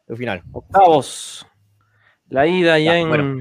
[0.07, 0.41] El final.
[0.53, 1.45] Octavos.
[2.29, 3.09] La ida ya Ya, en.
[3.09, 3.37] bueno.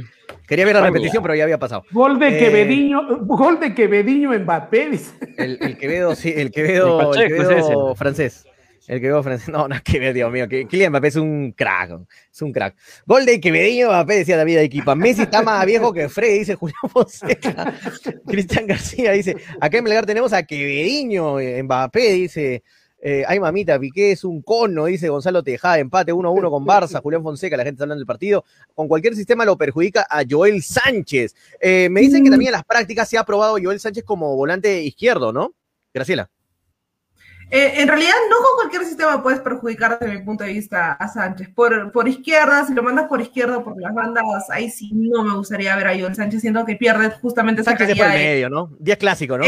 [0.48, 1.84] Quería ver la repetición, pero ya había pasado.
[1.90, 4.90] Gol de Eh, Quevediño, gol de Quevediño Mbappé.
[5.38, 8.46] El, el Quevedo, sí, el Quevedo, El el Pacheco es Quevedo francés.
[8.88, 9.48] El Quevedo francés.
[9.52, 10.48] No, no, Quevedo, Dios mío.
[10.48, 12.00] que- Kylian Mbappé es un crack.
[12.32, 12.76] Es un crack.
[13.06, 14.94] Gol de Quevedinho Mbappé, decía David Equipa.
[14.94, 17.74] Messi está más viejo que Freddy, dice Julián Fonseca.
[18.26, 22.62] Cristian García dice, acá en Melgar tenemos a Quevedinho eh, Mbappé, dice.
[23.00, 27.22] eh, ay, mamita, Piqué es un cono, dice Gonzalo Tejada, empate 1-1 con Barça, Julián
[27.22, 28.44] Fonseca, la gente está hablando del partido.
[28.74, 31.34] Con cualquier sistema lo perjudica a Joel Sánchez.
[31.60, 34.80] Eh, me dicen que también en las prácticas se ha probado Joel Sánchez como volante
[34.82, 35.54] izquierdo, ¿no?
[35.94, 36.30] Graciela.
[37.48, 41.06] Eh, en realidad, no con cualquier sistema puedes perjudicar desde mi punto de vista a
[41.08, 41.48] Sánchez.
[41.54, 45.34] Por, por izquierda, si lo mandas por izquierda, por las bandas, ahí sí no me
[45.36, 48.24] gustaría ver a Joel Sánchez, siendo que pierde justamente esa Sánchez por el calidad de-
[48.34, 48.70] medio, ¿no?
[48.80, 49.44] Día clásico, ¿no?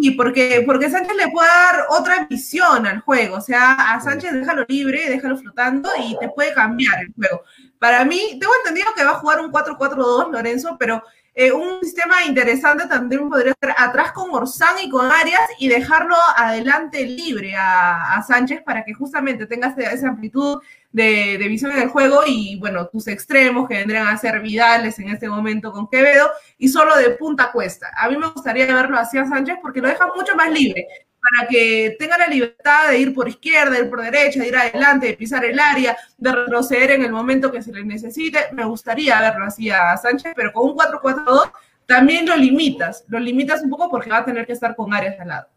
[0.00, 3.36] Sí, porque, porque Sánchez le puede dar otra visión al juego.
[3.36, 7.42] O sea, a Sánchez déjalo libre, déjalo flotando y te puede cambiar el juego.
[7.78, 11.02] Para mí, tengo entendido que va a jugar un 4-4-2, Lorenzo, pero
[11.36, 16.14] eh, un sistema interesante también podría ser atrás con Orsán y con Arias y dejarlo
[16.36, 20.62] adelante libre a, a Sánchez para que justamente tenga esa, amplitud
[20.92, 25.00] de, de visión en el juego y, bueno, tus extremos que vendrían a ser Vidales
[25.00, 27.90] en este momento con Quevedo y solo de punta cuesta.
[27.96, 30.86] A mí me gustaría verlo así a Sánchez porque lo deja mucho más libre
[31.30, 35.06] para que tenga la libertad de ir por izquierda, ir por derecha, de ir adelante,
[35.06, 38.48] de pisar el área, de retroceder en el momento que se le necesite.
[38.52, 41.50] Me gustaría verlo así a Sánchez, pero con un 4-4-2
[41.86, 45.18] también lo limitas, lo limitas un poco porque va a tener que estar con áreas
[45.20, 45.48] al lado.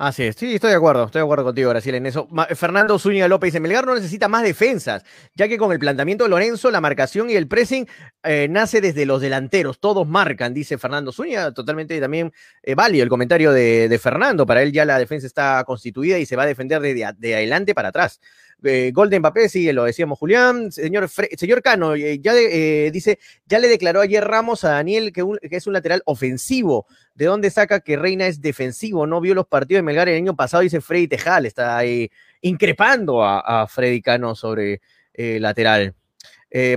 [0.00, 2.28] Así es, sí, estoy de acuerdo, estoy de acuerdo contigo, Graciela, en eso.
[2.54, 5.02] Fernando Zúñiga López dice, Melgar no necesita más defensas,
[5.34, 7.84] ya que con el planteamiento de Lorenzo, la marcación y el pressing
[8.22, 12.32] eh, nace desde los delanteros, todos marcan, dice Fernando Zúñiga, totalmente también
[12.62, 16.36] eh, válido el comentario de, Fernando, para él ya la defensa está constituida y se
[16.36, 18.20] va a defender de adelante para atrás.
[18.60, 20.72] Gol de Mbappé, sí, lo decíamos Julián.
[20.72, 25.12] Señor, Fre- señor Cano, eh, ya eh, dice, ya le declaró ayer Ramos a Daniel
[25.12, 26.86] que, es un lateral ofensivo.
[27.14, 29.06] ¿De dónde saca que Reina es defensivo?
[29.06, 33.22] No vio los partidos de Melgar el año pasado, dice Freddy Tejal, está ahí increpando
[33.24, 34.80] a, Freddy Cano sobre
[35.14, 35.94] eh, lateral.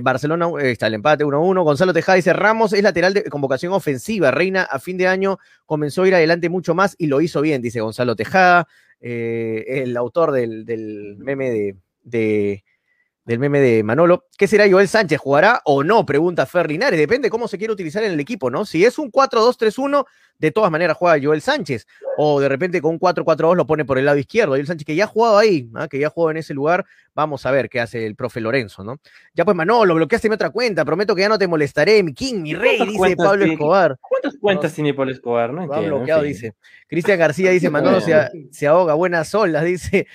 [0.02, 1.64] Barcelona está el empate 1-1.
[1.64, 4.30] Gonzalo Tejada dice: Ramos es lateral de convocación ofensiva.
[4.30, 7.62] Reina a fin de año comenzó a ir adelante mucho más y lo hizo bien,
[7.62, 8.68] dice Gonzalo Tejada,
[9.02, 12.64] eh, el autor del, del meme de, de-
[13.24, 14.26] del meme de Manolo.
[14.36, 15.18] ¿Qué será Joel Sánchez?
[15.20, 16.04] ¿Jugará o no?
[16.04, 16.98] Pregunta Fer Linares.
[16.98, 18.64] Depende cómo se quiere utilizar en el equipo, ¿no?
[18.64, 20.04] Si es un 4-2-3-1,
[20.38, 21.86] de todas maneras juega Joel Sánchez.
[22.18, 24.52] O de repente con un 4-4-2 lo pone por el lado izquierdo.
[24.52, 25.86] Joel Sánchez, que ya ha jugado ahí, ¿ah?
[25.88, 26.84] que ya ha jugado en ese lugar.
[27.14, 28.98] Vamos a ver qué hace el profe Lorenzo, ¿no?
[29.34, 30.84] Ya pues, Manolo, bloqueaste mi otra cuenta.
[30.84, 32.02] Prometo que ya no te molestaré.
[32.02, 33.52] Mi king, mi rey, ¿Cuántas dice Pablo tiene?
[33.52, 33.98] Escobar.
[34.00, 35.52] ¿Cuántas cuentas tiene Pablo Escobar?
[35.52, 35.84] No entiendo.
[35.86, 36.54] en bloqueado, dice.
[36.88, 38.14] Cristian García dice, Manolo se,
[38.50, 40.06] se ahoga, buenas olas, dice.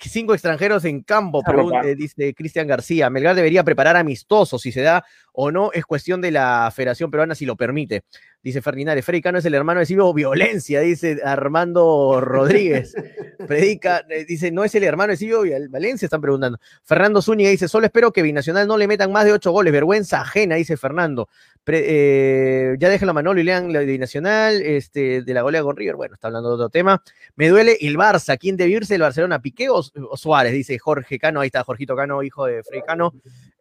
[0.00, 3.10] Cinco extranjeros en campo, pregunta- dice Cristian García.
[3.10, 7.34] Melgar debería preparar amistosos, si se da o no, es cuestión de la Federación Peruana
[7.34, 8.04] si lo permite.
[8.46, 12.94] Dice Ferdinand, Freddy Cano es el hermano de Silvio Violencia, dice Armando Rodríguez.
[13.48, 16.60] Predica, eh, dice, no es el hermano de Silvio Valencia, están preguntando.
[16.84, 20.20] Fernando Zúñiga dice, solo espero que Binacional no le metan más de ocho goles, vergüenza
[20.20, 21.28] ajena, dice Fernando.
[21.64, 25.64] Pre- eh, ya déjenlo a Manolo y lean la de Binacional, este, de la golea
[25.64, 27.02] con River, bueno, está hablando de otro tema.
[27.34, 29.42] Me duele el Barça, ¿quién debe irse el Barcelona?
[29.42, 29.78] ¿Piqué o,
[30.08, 30.52] o Suárez?
[30.52, 33.12] Dice Jorge Cano, ahí está Jorgito Cano, hijo de Frey Cano.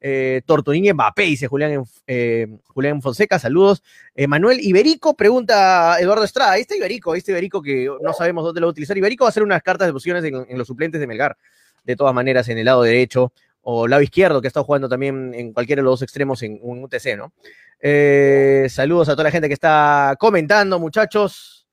[0.08, 3.82] Eh, Tortunín y Mbappé, dice Julián, eh, Julián Fonseca, saludos.
[4.14, 8.68] Eh, Manuel Iberico, pregunta Eduardo Estrada, está Iberico, está Iberico que no sabemos dónde lo
[8.68, 8.96] va a utilizar.
[8.96, 11.36] Iberico va a hacer unas cartas de posiciones en, los suplentes de Melgar,
[11.84, 13.34] de todas maneras, en el lado derecho
[13.64, 16.84] o lado izquierdo, que estado jugando también en cualquiera de los dos extremos en un
[16.84, 17.34] UTC, ¿no?
[17.80, 21.66] Eh, saludos a toda la gente que está comentando, muchachos.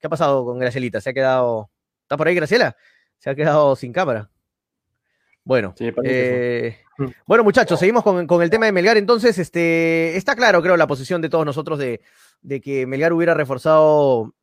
[0.00, 1.00] ¿Qué ha pasado con Gracielita?
[1.00, 1.70] ¿Se ha quedado...
[2.02, 2.76] ¿Está por ahí Graciela?
[3.18, 4.28] Se ha quedado sin cámara.
[5.46, 7.06] Bueno, Sí, eh, Mm.
[7.26, 8.96] bueno, muchachos, seguimos con, con el tema de Melgar.
[8.96, 12.00] Entonces, este, está claro, creo, la posición de todos nosotros de,
[12.40, 14.34] de que Melgar hubiera reforzado,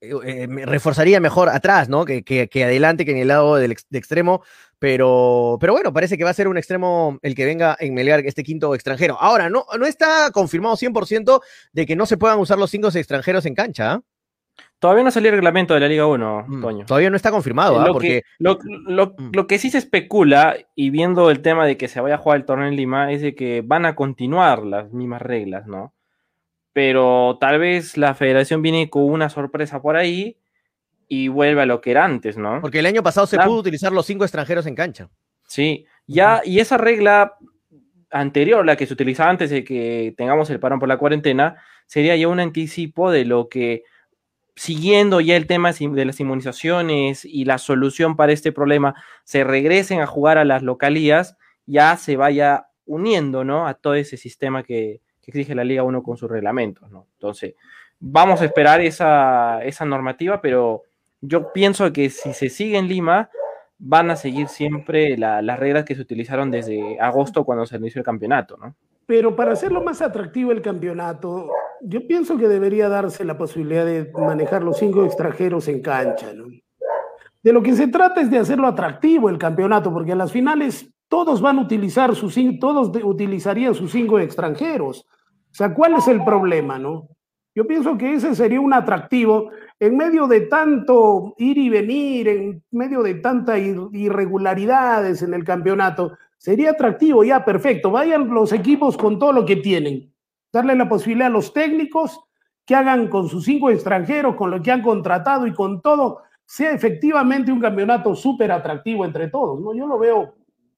[0.00, 2.04] eh, eh, reforzaría mejor atrás, ¿no?
[2.04, 4.42] Que, que- que adelante, que en el lado del ex- de extremo.
[4.78, 8.20] Pero, pero bueno, parece que va a ser un extremo el que venga en Melgar,
[8.20, 9.16] este quinto extranjero.
[9.20, 11.40] Ahora, no, no está confirmado 100%
[11.72, 13.92] de que no se puedan usar los cinco extranjeros en cancha.
[13.92, 14.02] ¿ah?
[14.78, 16.86] Todavía no salió el reglamento de la Liga 1, Mm, Toño.
[16.86, 17.86] Todavía no está confirmado, ¿ah?
[17.86, 19.30] lo, porque que, lo, lo- Mm.
[19.32, 22.38] lo que sí se especula, y viendo el tema de que se vaya a jugar
[22.38, 25.92] el torneo en Lima, es de que van a continuar las mismas reglas, ¿no?
[26.72, 30.36] Pero tal vez la federación viene con una sorpresa por ahí
[31.08, 32.60] y vuelve a lo que era antes, ¿no?
[32.60, 35.08] Porque el año pasado se pudo utilizar los cinco extranjeros en cancha.
[35.46, 37.34] Sí, ya, y esa regla
[38.10, 42.14] anterior, la que se utilizaba antes de que tengamos el parón por la cuarentena, sería
[42.16, 43.84] ya un anticipo de lo que,
[44.56, 50.00] siguiendo ya el tema de las inmunizaciones y la solución para este problema, se regresen
[50.00, 51.36] a jugar a las localías,
[51.66, 53.68] ya se vaya uniendo, ¿no?
[53.68, 57.08] A todo ese sistema que, exige la Liga 1 con sus reglamentos, ¿no?
[57.14, 57.56] Entonces,
[57.98, 60.84] vamos a esperar esa, normativa, pero
[61.20, 63.28] yo pienso que si se sigue en Lima,
[63.76, 67.98] van a seguir siempre la- las reglas que se utilizaron desde agosto cuando se inició
[67.98, 68.76] el campeonato, ¿no?
[69.06, 71.48] Pero para hacerlo más atractivo el campeonato,
[71.80, 76.32] yo pienso que debería darse la posibilidad de manejar los cinco extranjeros en cancha.
[76.34, 76.46] ¿no?
[77.42, 80.92] De lo que se trata es de hacerlo atractivo el campeonato, porque a las finales
[81.08, 85.06] todos van a utilizar sus todos utilizarían sus cinco extranjeros.
[85.50, 87.08] O sea, ¿cuál es el problema, no?
[87.54, 92.62] Yo pienso que ese sería un atractivo en medio de tanto ir y venir, en
[92.72, 96.18] medio de tantas ir- irregularidades en el campeonato.
[96.36, 97.90] Sería atractivo, ya, perfecto.
[97.90, 100.12] Vayan los equipos con todo lo que tienen.
[100.52, 102.20] Darle la posibilidad a los técnicos
[102.64, 106.72] que hagan con sus cinco extranjeros, con lo que han contratado y con todo, sea
[106.72, 109.60] efectivamente un campeonato súper atractivo entre todos.
[109.60, 109.74] ¿no?
[109.74, 110.34] Yo lo veo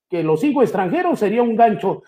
[0.08, 2.02] que los cinco extranjeros sería un gancho,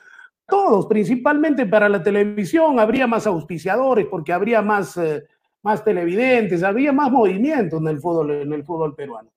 [0.51, 5.22] todos, principalmente para la televisión, habría más auspiciadores porque habría más, eh,
[5.62, 9.30] más televidentes, habría más movimiento en el fútbol, en el fútbol peruano.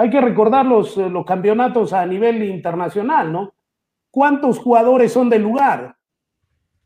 [0.00, 3.52] Hay que recordar los, eh, los campeonatos a nivel internacional, ¿no?
[4.10, 5.94] ¿Cuántos jugadores son del lugar?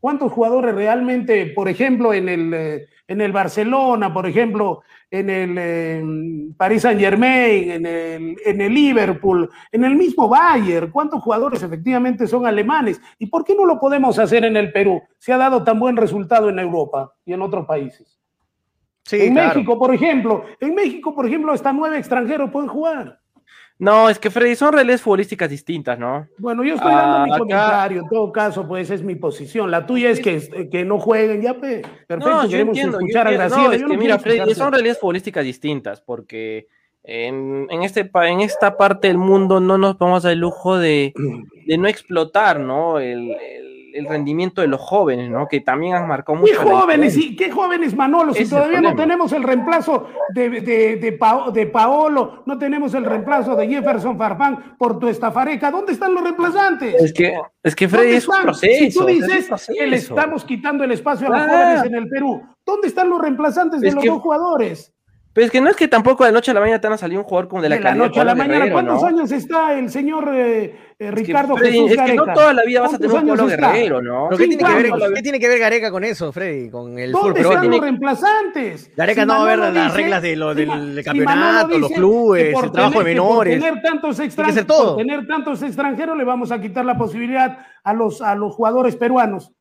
[0.01, 5.55] ¿Cuántos jugadores realmente, por ejemplo, en el, eh, en el Barcelona, por ejemplo, en el
[5.57, 6.03] eh,
[6.57, 12.27] Paris Saint Germain, en el, en el Liverpool, en el mismo Bayern, cuántos jugadores efectivamente
[12.27, 12.99] son alemanes?
[13.17, 15.01] ¿Y por qué no lo podemos hacer en el Perú?
[15.19, 18.19] Se ha dado tan buen resultado en Europa y en otros países.
[19.05, 19.53] Sí, en claro.
[19.55, 23.19] México, por ejemplo, en México, por ejemplo, hasta nueve extranjeros pueden jugar.
[23.77, 26.27] No, es que Freddy, son realidades futbolísticas distintas, ¿no?
[26.37, 29.69] Bueno, yo estoy Ah, dando mi acá- comentario, en todo caso, pues es mi posición.
[29.69, 32.99] La tuya es que, que no jueguen, ya, pe, perfecto, no, queremos entiendo.
[32.99, 33.31] yo escuchar a.
[33.31, 33.63] Graciela.
[33.67, 36.67] No, es yo que no mira, Freddy, son realidades futbolísticas distintas, porque
[37.03, 41.13] en, en, este, en esta parte del mundo no nos dar el lujo de,
[41.67, 42.97] de no explotar, ¿no?
[42.99, 45.47] El, el- el rendimiento de los jóvenes, ¿no?
[45.47, 46.51] Que también han marcado mucho.
[46.51, 48.33] ¿Qué jóvenes, y qué jóvenes, Manolo?
[48.33, 53.05] Si todavía no tenemos el reemplazo de, de, de, Pa- de Paolo, no tenemos el
[53.05, 57.01] reemplazo de Jefferson Farfán por tu estafareca, ¿dónde están los reemplazantes?
[57.01, 57.33] Es que,
[57.63, 58.73] es que Freddy ¿Dónde es un proceso.
[58.91, 61.57] si tú es dices que le estamos quitando el espacio a los Claro.
[61.57, 64.91] jóvenes en el Perú, ¿dónde están los reemplazantes de Es los que- dos jugadores?
[65.35, 66.93] Pero es que no es que tampoco de la noche a la mañana te van
[66.93, 68.53] a salir un jugador como de la de la calidad noche a la mañana.
[68.59, 69.07] Guerrero, ¿Cuántos ¿no?
[69.09, 72.53] años está el señor eh, eh, Es que, Ricardo Freddy, Jesús es que no toda
[72.53, 73.71] la vida vas a tener un ¿Cuántos Pablo años está?
[73.73, 74.27] Guerrero, ¿no?
[74.29, 75.11] ¿Pero qué tiene, que ver, años.
[75.13, 76.69] qué tiene que ver Gareca con eso, Freddy?
[76.69, 78.91] Con el fútbol ¿Dónde están los reemplazantes?
[78.95, 81.77] Gareca Si no va a ver Manolo las dice- reglas de lo- del campeonato, Manolo
[81.79, 83.59] los dice clubes, que por el trabajo de tener- que por menores.
[83.59, 84.95] tener tantos ser extranjeros, todo.
[84.95, 88.95] por tener tantos extranjeros, le vamos a quitar la posibilidad a los, a los jugadores
[88.95, 89.51] peruanos.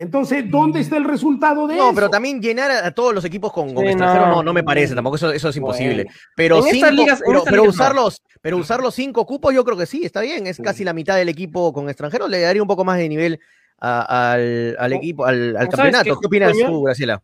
[0.00, 1.94] Entonces, ¿dónde está el resultado de No, eso?
[1.94, 4.42] pero también llenar a, a todos los equipos con, con Sí, extranjeros no, no.
[4.42, 6.04] no me parece tampoco, eso, eso es imposible.
[6.04, 6.18] Bueno.
[6.34, 7.68] Pero, cinco, ligas- pero, no.
[7.68, 10.84] usar los, pero usar los cinco cupos yo creo que sí, está bien, es casi
[10.84, 13.40] la mitad del equipo con extranjeros, le daría un poco más de nivel
[13.78, 16.04] a- al, equipo, al, campeonato.
[16.04, 17.22] qué, ¿Qué opinas tú, Graciela?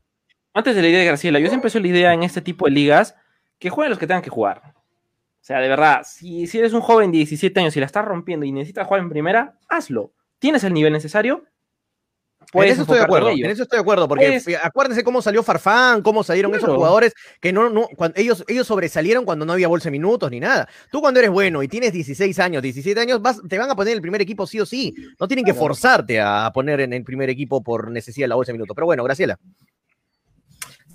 [0.53, 2.73] Antes de la idea de Graciela, yo siempre soy la idea en este tipo de
[2.73, 3.15] ligas
[3.59, 4.61] que jueguen los que tengan que jugar.
[4.75, 8.05] O sea, de verdad, si, si eres un joven de 17 años y la estás
[8.05, 10.13] rompiendo y necesitas jugar en primera, hazlo.
[10.39, 11.45] ¿Tienes el nivel necesario?
[12.47, 15.43] En Puedes eso estoy de acuerdo, en eso estoy de acuerdo, porque acuérdense cómo salió
[15.43, 19.69] Farfán, cómo salieron esos jugadores que no, no, cuando ellos, ellos sobresalieron cuando no había
[19.69, 20.69] bolsa de minutos ni nada.
[20.91, 23.93] Tú cuando eres bueno y tienes 16 años, 17 años, vas, te van a poner
[23.93, 24.95] en el primer equipo sí o sí.
[25.19, 28.53] No tienen que forzarte a poner en el primer equipo por necesidad de la bolsa
[28.53, 28.75] de minutos.
[28.75, 29.39] Pero bueno, Graciela.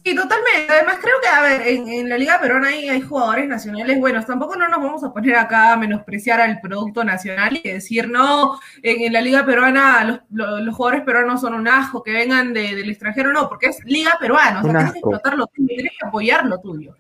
[0.03, 0.65] Sí, totalmente.
[0.73, 4.25] Además, creo que, a ver, en, en la Liga Peruana hay, hay jugadores nacionales buenos.
[4.25, 8.59] Tampoco no nos vamos a poner acá a menospreciar al producto nacional y decir, no,
[8.81, 12.51] en, en la Liga Peruana los, lo- los jugadores peruanos son un asco, que vengan
[12.51, 13.31] de- del extranjero.
[13.31, 14.61] No, porque es Liga Peruana.
[14.61, 16.95] O sea, tienes que explotar lo tuyo, tienes que apoyar lo tuyo.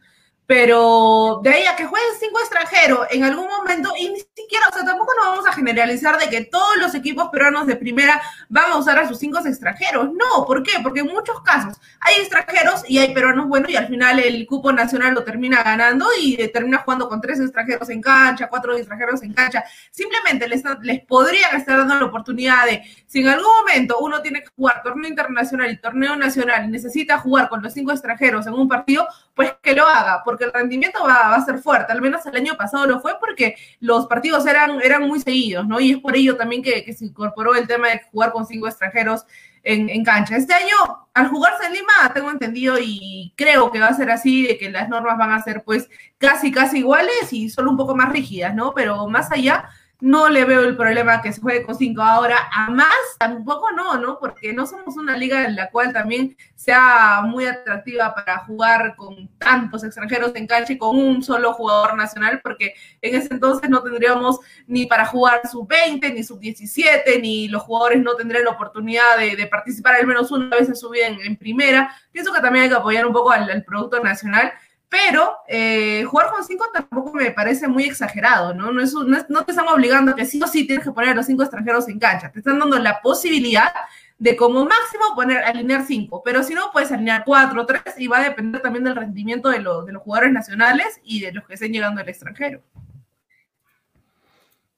[0.51, 4.73] Pero de ahí a que jueguen cinco extranjeros en algún momento, y ni siquiera, o
[4.73, 8.69] sea, tampoco nos vamos a generalizar de que todos los equipos peruanos de primera van
[8.69, 10.09] a usar a sus cinco extranjeros.
[10.11, 10.73] No, ¿por qué?
[10.83, 14.73] Porque en muchos casos hay extranjeros y hay peruanos buenos y al final el cupo
[14.73, 19.31] nacional lo termina ganando y termina jugando con tres extranjeros en cancha, cuatro extranjeros en
[19.31, 19.63] cancha.
[19.89, 24.39] Simplemente les, les podrían estar dando la oportunidad de, si en algún momento uno tiene
[24.41, 28.53] que jugar torneo internacional y torneo nacional y necesita jugar con los cinco extranjeros en
[28.53, 29.05] un partido,
[29.35, 31.91] pues que lo haga, porque el rendimiento va, a ser fuerte.
[31.91, 35.81] Al menos el año pasado lo fue porque los partidos eran, muy seguidos, ¿no?
[35.81, 39.25] Y es por ello también que se incorporó el tema de jugar con cinco extranjeros
[39.63, 40.35] en, cancha.
[40.35, 44.47] Este año, al jugarse en Lima, tengo entendido y creo que va a ser así,
[44.47, 47.95] de que las normas van a ser pues casi, casi iguales y solo un poco
[47.95, 48.73] más rígidas, ¿no?
[48.73, 49.69] Pero más allá,
[50.01, 52.49] no le veo el problema que se juegue con cinco ahora.
[52.51, 54.17] A más, tampoco no, ¿no?
[54.19, 59.29] Porque no somos una liga en la cual también sea muy atractiva para jugar con
[59.37, 63.83] tantos extranjeros en cancha y con un solo jugador nacional, porque en ese entonces no
[63.83, 69.47] tendríamos ni para jugar sub-20, ni sub-17, ni los jugadores no tendrían la oportunidad de,
[69.47, 71.95] participar al menos una vez en su vida en, primera.
[72.11, 74.51] Pienso que también hay que apoyar un poco al producto nacional
[74.91, 78.73] pero eh, jugar con cinco tampoco me parece muy exagerado, ¿no?
[78.73, 81.15] No, es, no, te están obligando a que sí o sí tienes que poner a
[81.15, 83.71] los cinco extranjeros en cancha, te están dando la posibilidad
[84.19, 88.17] de como máximo poner, alinear cinco, pero si no, puedes alinear cuatro, tres, y va
[88.17, 89.63] a depender también del rendimiento de, de
[89.93, 92.61] los jugadores nacionales y de los que estén llegando al extranjero.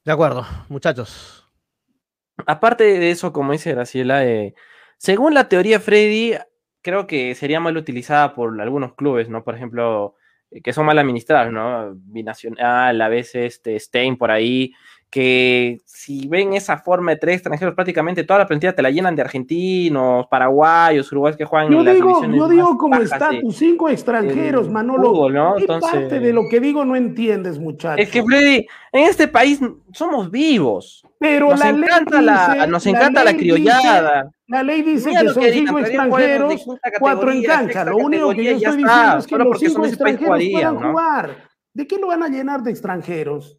[0.04, 1.44] De acuerdo, muchachos.
[2.46, 4.54] Aparte de eso, como dice Graciela, eh,
[4.96, 6.34] según la teoría Freddy,
[6.84, 9.42] creo que sería mal utilizada por algunos clubes, ¿no?
[9.42, 10.14] Por ejemplo,
[10.50, 11.94] eh, que son mal administrados, ¿no?
[11.96, 14.74] Binacional, a veces este, Stein por ahí,
[15.08, 19.16] que si ven esa forma de tres extranjeros, prácticamente toda la plantilla te la llenan
[19.16, 23.56] de argentinos, paraguayos, uruguayos que juegan yo en digo, las Yo digo como está, tus
[23.56, 25.30] cinco extranjeros, Manolo.
[25.30, 25.54] ¿no?
[25.80, 28.04] parte de lo que digo no entiendes, muchachos?
[28.04, 29.60] Es que, Freddy, en este país
[29.92, 31.06] somos vivos.
[31.18, 34.33] Pero nos la encanta ley la, nos encanta la, criollada.
[34.46, 36.64] La ley dice que son cinco extranjeros,
[36.98, 37.84] cuatro en cancha.
[37.84, 41.48] Lo único que yo estoy diciendo es que los cinco extranjeros puedan jugar.
[41.72, 43.58] ¿De qué lo van a llenar de extranjeros?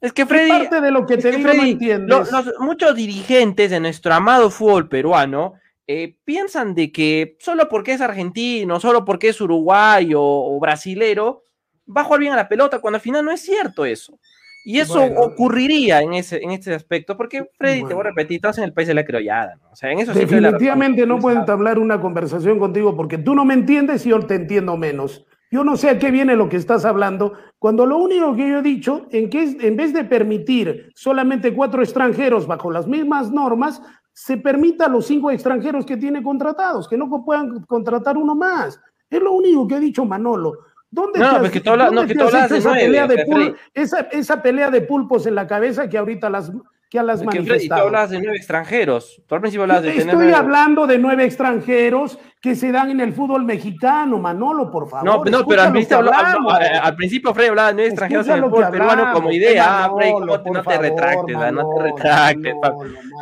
[0.00, 2.30] Es que Freddy, parte de lo que te digo no entiendes.
[2.60, 5.54] muchos dirigentes de nuestro amado fútbol peruano
[5.88, 11.42] eh, piensan de que solo porque es argentino, solo porque es uruguayo o brasilero,
[11.88, 14.20] va a jugar bien a la pelota, cuando al final no es cierto eso.
[14.68, 18.58] Y eso ocurriría en ese, en este aspecto, porque Freddy, te voy a repetir, estás
[18.58, 19.70] en el país de la criollada, ¿no?
[19.70, 23.54] O sea, en eso Definitivamente no puedo entablar una conversación contigo porque tú no me
[23.54, 25.24] entiendes y yo te entiendo menos.
[25.50, 28.58] Yo no sé a qué viene lo que estás hablando, cuando lo único que yo
[28.58, 33.80] he dicho, en que en vez de permitir solamente cuatro extranjeros bajo las mismas normas,
[34.12, 38.78] se permita a los cinco extranjeros que tiene contratados, que no puedan contratar uno más.
[39.08, 40.58] Es lo único que ha dicho Manolo.
[40.90, 44.70] ¿Dónde no, has, que tú hablas, no, que de esa, pelea de esa, esa pelea
[44.70, 46.50] de pulpos en la cabeza que ahorita las
[46.88, 47.82] que a las manifestado.
[47.82, 49.22] tú hablas de nueve extranjeros.
[49.26, 53.12] Tú al principio hablabas de Estoy hablando de nueve extranjeros que se dan en el
[53.12, 55.04] fútbol mexicano, Manolo, por favor.
[55.04, 58.70] No, no pero al principio, al principio Frey hablaba de nueve extranjeros en el fútbol
[58.70, 59.84] peruano como idea.
[59.84, 62.54] ah, Frey, no, te, no te retractes, no te retractes.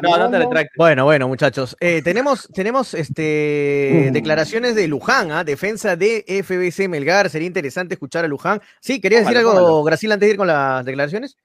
[0.03, 0.77] No, no, te retractes.
[0.77, 1.77] Bueno, bueno, muchachos.
[1.81, 5.43] Eh, tenemos tenemos este, declaraciones de Luján, ¿ah?
[5.43, 7.31] defensa de FBC Melgar.
[7.31, 8.61] Sería interesante escuchar a Luján.
[8.81, 11.37] Sí, ¿querías decir algo, Graciela, antes de ir con las declaraciones?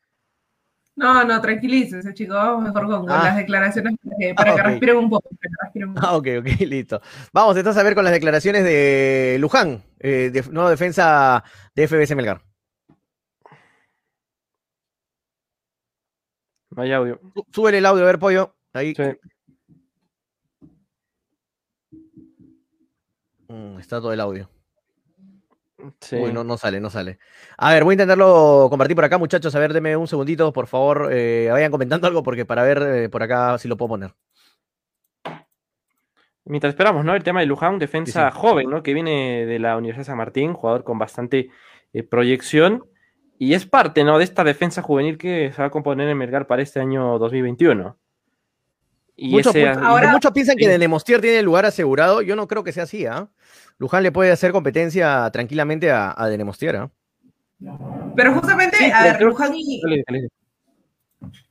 [1.02, 2.36] No, no, tranquilícese, chicos.
[2.36, 3.24] Vamos mejor con, ah.
[3.24, 3.96] las declaraciones
[4.36, 5.30] para que, respiren un poco.
[5.96, 7.02] Ah, ok, ok, listo.
[7.34, 12.16] Vamos entonces a ver con las declaraciones de Luján, eh, de, nueva defensa de FBC
[12.16, 12.44] Melgar.
[16.70, 17.20] No hay audio.
[17.52, 18.56] Súbele el audio, a ver, pollo.
[18.72, 18.94] Ahí.
[18.94, 19.04] Sí.
[23.48, 24.48] Mm, está todo el audio.
[26.12, 27.20] Uy, no, no sale, no sale.
[27.58, 29.54] A ver, voy a intentarlo compartir por acá, muchachos.
[29.56, 31.10] A ver, denme un segundito, por favor.
[31.12, 34.14] Eh, vayan comentando algo porque para ver eh, por acá si lo puedo poner.
[36.46, 37.16] Mientras esperamos, ¿no?
[37.16, 38.82] El tema de Luján, defensa joven, ¿no?
[38.82, 41.50] Que viene de la Universidad de San Martín, jugador con bastante
[41.94, 42.84] eh, proyección.
[43.38, 44.18] Y es parte, ¿no?
[44.18, 47.98] De esta defensa juvenil que se va a componer en Melgar para este año 2021.
[49.16, 49.54] Y muchos,
[50.12, 52.22] muchos piensan que Denemostier tiene el lugar asegurado.
[52.22, 53.28] Yo no creo que sea así, ¿ah?
[53.78, 56.90] Luján le puede hacer competencia tranquilamente a, a Denemostier.
[58.16, 59.82] Pero justamente, a ver, Luján y.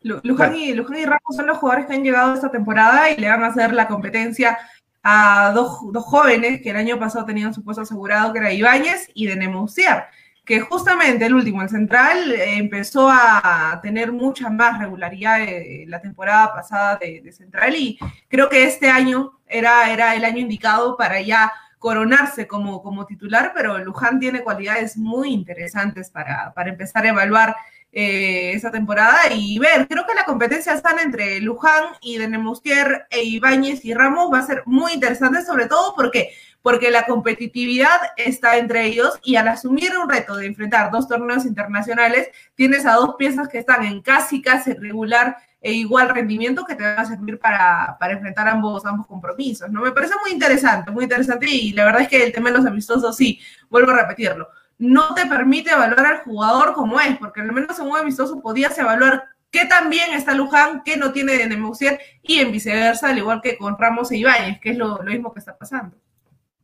[0.02, 3.28] Luján, y, Luján y Ramos son los jugadores que han llegado esta temporada y le
[3.28, 4.58] van a hacer la competencia
[5.02, 9.26] a dos, jóvenes que el año pasado tenían su puesto asegurado, que era Ibáñez y
[9.26, 10.04] Denemostier
[10.50, 15.38] que justamente el último, el central, empezó a tener mucha más regularidad
[15.86, 17.96] la temporada pasada de, de, central y
[18.26, 23.52] creo que este año era, era el año indicado para ya coronarse como, como titular,
[23.54, 27.54] pero Luján tiene cualidades muy interesantes para, para empezar a evaluar
[27.92, 33.22] eh, esa temporada y ver, creo que la competencia sana entre Luján y Denemustier e
[33.22, 36.30] Ibáñez y Ramos va a ser muy interesante, sobre todo porque
[36.62, 41.44] porque la competitividad está entre ellos y al asumir un reto de enfrentar dos torneos
[41.46, 46.74] internacionales, tienes a dos piezas que están en casi casi regular e igual rendimiento que
[46.74, 49.82] te van a servir para, para, enfrentar ambos, ambos compromisos, ¿no?
[49.82, 52.66] Me parece muy interesante, muy interesante y la verdad es que el tema de los
[52.66, 53.38] amistosos, sí,
[53.68, 57.86] vuelvo a repetirlo, no te permite evaluar al jugador como es, porque al menos en
[57.86, 62.38] un amistoso podías evaluar qué tan bien está Luján, qué no tiene de Nemusier y
[62.38, 65.40] en viceversa, al igual que con Ramos e Ibáñez, que es lo, lo mismo que
[65.40, 65.99] está pasando.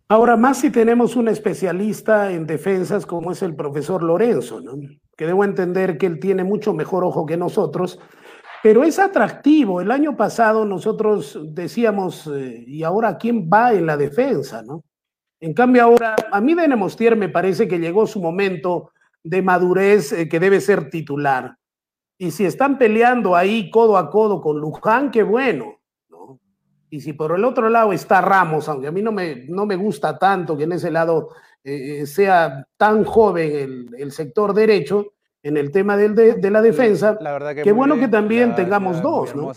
[0.09, 4.75] Ahora, más si tenemos un especialista en defensas como es el profesor Lorenzo, ¿no?
[5.17, 7.99] que debo entender que él tiene mucho mejor ojo que nosotros,
[8.63, 9.81] pero es atractivo.
[9.81, 14.63] El año pasado nosotros decíamos, eh, ¿y ahora quién va en la defensa?
[14.63, 14.85] ¿no?
[15.41, 18.93] En cambio ahora, a mí de Nemostier me parece que llegó su momento
[19.25, 21.57] de madurez eh, que debe ser titular.
[22.17, 25.76] Y si están peleando ahí codo a codo con Luján, qué bueno.
[26.91, 29.77] Y si por el otro lado está Ramos, aunque a mí no me, no me
[29.77, 31.31] gusta tanto que en ese lado
[31.65, 36.63] eh, eh, sea tan joven el, el, sector derecho en el tema del de, la
[36.63, 39.35] defensa, la verdad que qué bueno bien, que también la, tengamos la, dos.
[39.35, 39.53] ¿no?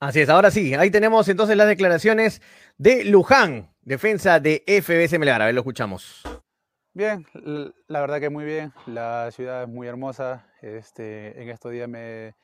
[0.00, 2.40] Así es, ahora sí, ahí tenemos entonces las declaraciones
[2.78, 5.42] de Luján, defensa de FBS Melgar.
[5.42, 6.22] A ver, lo escuchamos.
[6.92, 7.24] Bien,
[7.86, 8.72] la verdad que muy bien.
[8.86, 10.46] La ciudad es muy hermosa.
[10.60, 12.34] Este, en estos días me,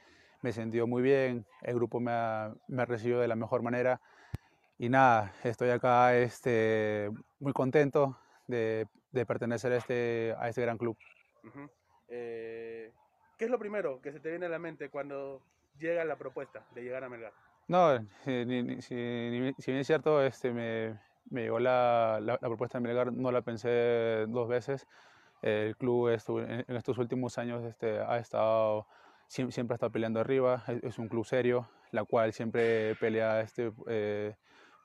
[0.46, 1.44] me sentí muy bien.
[1.60, 4.00] El grupo me ha, me ha, recibido de la mejor manera.
[4.78, 7.10] Y nada, estoy acá este,
[7.40, 8.16] muy contento
[8.46, 10.96] de, de pertenecer a este, a este gran club.
[11.42, 11.70] Uh -huh.
[12.08, 12.92] eh,
[13.36, 15.42] ¿Qué es lo primero que se te viene a la mente cuando
[15.80, 17.32] llega la propuesta de llegar a Melgar?
[17.66, 20.96] No, si, ni, si, ni, si bien es cierto, este, me,
[21.28, 24.86] me llegó la, la, la, propuesta de Melgar, no la pensé dos veces.
[25.42, 28.86] El club estuvo, en, en, estos últimos años este, ha estado,
[29.28, 33.72] siempre, ha estado peleando arriba, es, es, un club serio, la cual siempre pelea este,
[33.88, 34.36] eh,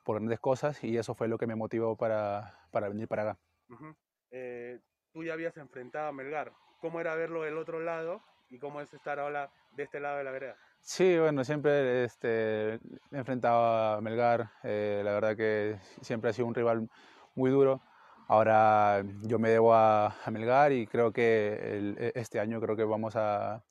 [0.04, 3.38] por grandes cosas y eso fue lo que me motivó para, para venir para acá.
[3.68, 3.96] Uh -huh.
[4.30, 4.80] eh,
[5.12, 8.92] tú ya habías enfrentado a Melgar, ¿cómo era verlo del otro lado y cómo es
[8.92, 10.56] estar ahora de este lado de la vereda?
[10.80, 12.80] Sí, bueno, siempre este,
[13.12, 16.88] enfrentaba a Melgar, eh, la verdad que siempre ha sido un rival
[17.34, 17.80] muy duro.
[18.28, 22.76] Ahora yo me debo a, a Melgar y creo que el, e, este año creo
[22.76, 23.62] que vamos a,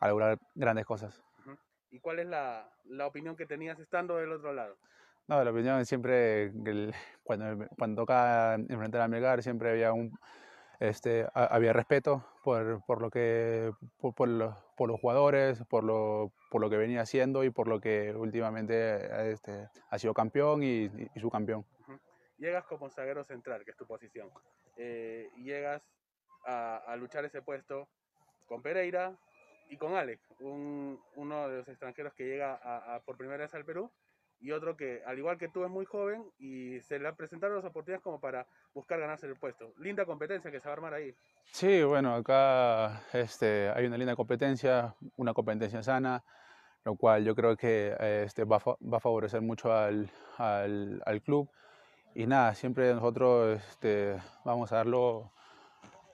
[0.00, 1.22] a lograr grandes cosas.
[1.90, 4.76] ¿Y cuál es la, la, opinión que tenías estando del otro lado?
[5.26, 10.16] No, la opinión siempre, el, cuando, cuando toca enfrentar a Melgar, siempre había un,
[10.78, 16.32] este, había respeto por, por lo que por, por, los, por, los, jugadores, por lo,
[16.50, 20.84] por lo que venía haciendo y por lo que últimamente este, ha sido campeón y,
[20.84, 21.66] y, y subcampeón.
[21.86, 22.00] Uh -huh.
[22.38, 24.30] Llegas como zaguero central, que es tu posición,
[24.76, 25.82] eh, llegas
[26.46, 27.88] a, a, luchar ese puesto
[28.46, 29.18] con Pereira
[29.70, 33.54] y con Alex, un, uno de los extranjeros que llega a, a, por primera vez
[33.54, 33.90] al Perú
[34.40, 37.64] y otro que, al igual que tú, es muy joven y se le presentaron las
[37.64, 39.74] oportunidades como para buscar ganarse el puesto.
[39.78, 41.14] Linda competencia que se va a armar ahí.
[41.44, 46.24] Sí, bueno, acá este, hay una linda competencia, una competencia sana,
[46.84, 47.94] lo cual yo creo que
[48.24, 51.50] este, va, va a favorecer mucho al, al, al, club.
[52.14, 54.86] Y nada, siempre nosotros este, vamos a dar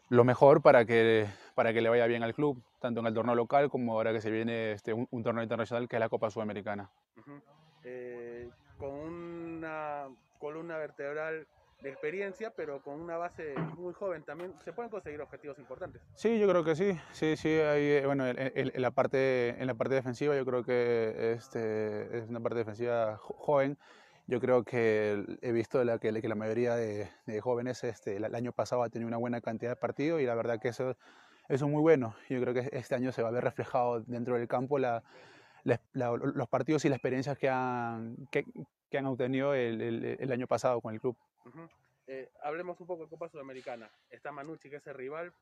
[0.09, 3.35] lo, mejor para que, para que le vaya bien al club, tanto en el torneo
[3.35, 6.31] local como ahora que se viene este, un, un torneo internacional que es la Copa
[6.31, 6.91] Sudamericana.
[7.17, 7.43] Uh -huh
[7.87, 10.09] eh, con una
[10.39, 11.47] columna vertebral
[11.81, 16.03] de experiencia, pero con una base muy joven también, ¿se pueden conseguir objetivos importantes?
[16.15, 19.67] Sí, yo creo que sí, sí, sí, hay, bueno, en, en, en, la parte, en
[19.67, 23.79] la parte defensiva yo creo que este, es una parte defensiva joven,
[24.27, 28.35] yo creo que he visto la, que, que la mayoría de, de jóvenes este, el,
[28.35, 30.97] año pasado ha tenido una buena cantidad de partidos y la verdad que eso,
[31.49, 34.37] eso es muy bueno, yo creo que este año se va a ver reflejado dentro
[34.37, 35.03] del campo la,
[35.65, 38.45] la, los partidos y las experiencias que han, que,
[38.91, 41.17] que han obtenido el, el, el, año pasado con el club.
[41.45, 41.69] Uh -huh.
[42.09, 43.91] eh, hablemos un poco de Copa Sudamericana.
[44.11, 45.33] Está Manucci, que es el rival.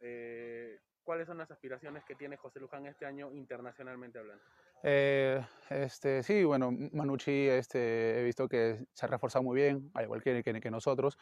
[0.00, 4.44] Eh, ¿Cuáles son las aspiraciones que tiene José Luján este año internacionalmente hablando?
[4.82, 10.04] Eh, este, sí, bueno, Manucci este, he visto que se ha reforzado muy bien, al
[10.04, 11.18] igual que, que, que nosotros.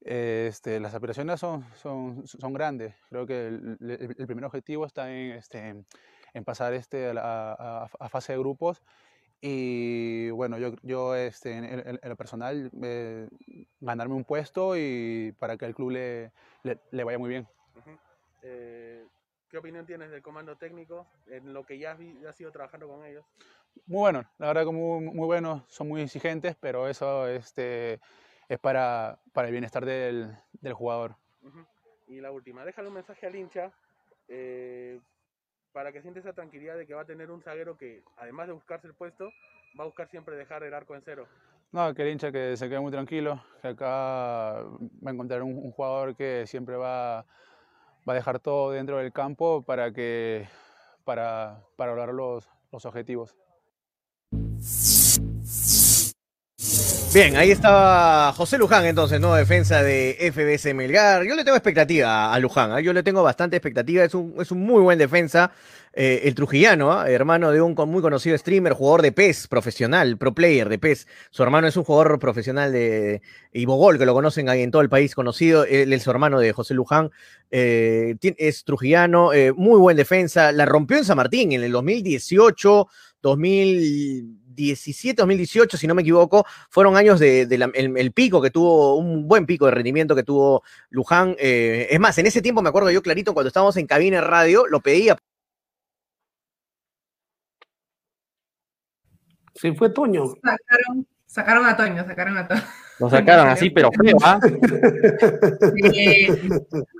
[0.00, 2.94] Este, las aspiraciones son, son, son grandes.
[3.08, 5.84] Creo que el, el, el primer objetivo está en, este,
[6.34, 8.82] en pasar este, a, a, a, fase de grupos.
[9.40, 13.28] Y bueno, yo, yo este, en, en, lo personal, eh,
[13.80, 16.32] ganarme un puesto y para que el club le,
[16.62, 17.46] le, le vaya muy bien.
[17.74, 17.98] Uh -huh.
[18.42, 19.04] eh,
[19.54, 23.04] ¿Qué opinión tienes del comando técnico en lo que ya has, has ido trabajando con
[23.04, 23.24] ellos?
[23.86, 28.00] Muy bueno, la verdad que muy, muy buenos, son muy exigentes, pero eso este,
[28.48, 31.14] es para, para el bienestar del, del jugador.
[31.42, 31.66] Uh -huh.
[32.08, 33.70] Y la última, déjale un mensaje al hincha
[34.26, 34.98] eh,
[35.70, 38.54] para que siente esa tranquilidad de que va a tener un zaguero que, además de
[38.54, 39.30] buscarse el puesto,
[39.78, 41.28] va a buscar siempre dejar el arco en cero.
[41.70, 45.56] No, que el hincha que se quede muy tranquilo, que acá va a encontrar un,
[45.56, 47.24] un jugador que siempre va,
[48.08, 50.48] va a dejar todo dentro del campo para, que,
[51.04, 53.34] para, para lograr los, los objetivos.
[57.14, 61.22] Bien, ahí estaba José Luján, entonces, nueva defensa de FBS Melgar.
[61.22, 62.80] Yo le tengo expectativa a Luján, ¿ah?
[62.80, 65.52] yo le tengo bastante expectativa, es un, es un muy buen defensa.
[65.92, 67.08] Eh, el trujillano, ¿ah?
[67.08, 71.06] hermano de un muy conocido streamer, jugador de PES, profesional, pro player de PES.
[71.30, 73.22] Su hermano es un jugador profesional de
[73.52, 75.64] Ibogol, que lo conocen ahí en todo el país conocido.
[75.64, 77.12] Él es su hermano de José Luján.
[77.52, 80.50] Eh, es trujillano, eh, muy buen defensa.
[80.50, 82.88] La rompió en San Martín en el 2018,
[84.54, 86.46] 2017, 2018, si no me equivoco.
[86.70, 90.14] Fueron años de, de la- el, el pico que tuvo, un buen pico de rendimiento
[90.14, 91.34] que tuvo Luján.
[91.38, 94.26] Eh, es más, en ese tiempo me acuerdo yo clarito, cuando estábamos en cabina de
[94.26, 95.16] radio, lo pedía
[99.54, 100.34] Se fue Toño.
[100.42, 102.62] Sacaron, sacaron a Toño, sacaron a Toño.
[102.98, 104.40] Lo sacaron así, pero feo, ¿ah?
[105.94, 106.28] Eh,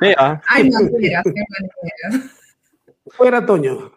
[0.00, 0.40] Feo, ¿ah?
[0.48, 2.30] hay maneras, hay maneras.
[3.10, 3.92] Fuera Toño.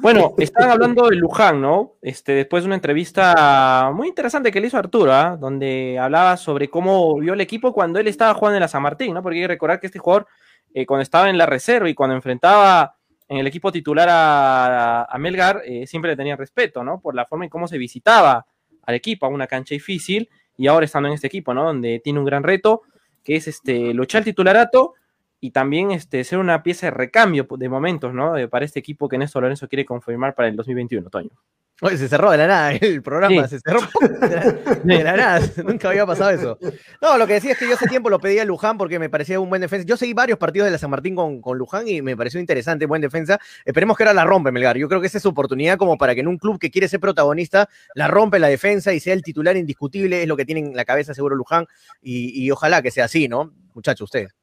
[0.00, 1.94] Bueno, estaban hablando de Luján, ¿no?
[2.02, 5.36] Este, después de una entrevista muy interesante que le hizo Arturo, ¿ah?
[5.38, 9.14] donde hablaba sobre cómo vio el equipo cuando él estaba jugando en la San Martín,
[9.14, 9.22] ¿no?
[9.22, 10.26] Porque hay que recordar que este jugador,
[10.74, 12.96] eh, cuando estaba en la reserva y cuando enfrentaba
[13.28, 17.00] en el equipo titular a, a Melgar, eh, siempre le tenía respeto, ¿no?
[17.00, 18.46] Por la forma en cómo se visitaba
[18.84, 21.64] al equipo, a una cancha difícil, y ahora estando en este equipo, ¿no?
[21.64, 22.82] Donde tiene un gran reto,
[23.22, 24.94] que es este, luchar el titularato
[25.40, 28.36] y también este, ser una pieza de recambio de momentos, ¿no?
[28.36, 31.30] Eh, para este equipo que Néstor Lorenzo quiere confirmar para el 2021, Toño.
[31.80, 33.50] Oye, se cerró de la nada el programa, Sí.
[33.56, 34.52] se cerró de la,
[34.82, 36.58] de la nada, nunca había pasado eso.
[37.00, 39.08] No, lo que decía es que yo hace tiempo lo pedía a Luján porque me
[39.08, 39.86] parecía un buen defensa.
[39.86, 42.84] Yo seguí varios partidos de la San Martín con, con Luján y me pareció interesante,
[42.86, 43.38] buen defensa.
[43.64, 44.76] Esperemos que ahora la rompe Melgar.
[44.76, 46.88] Yo creo que esa es su oportunidad como para que en un club que quiere
[46.88, 50.62] ser protagonista la rompe la defensa y sea el titular indiscutible, es lo que tiene
[50.62, 51.66] en la cabeza seguro Luján
[52.02, 53.52] y, y ojalá que sea así, ¿no?
[53.74, 54.34] Muchachos, ustedes.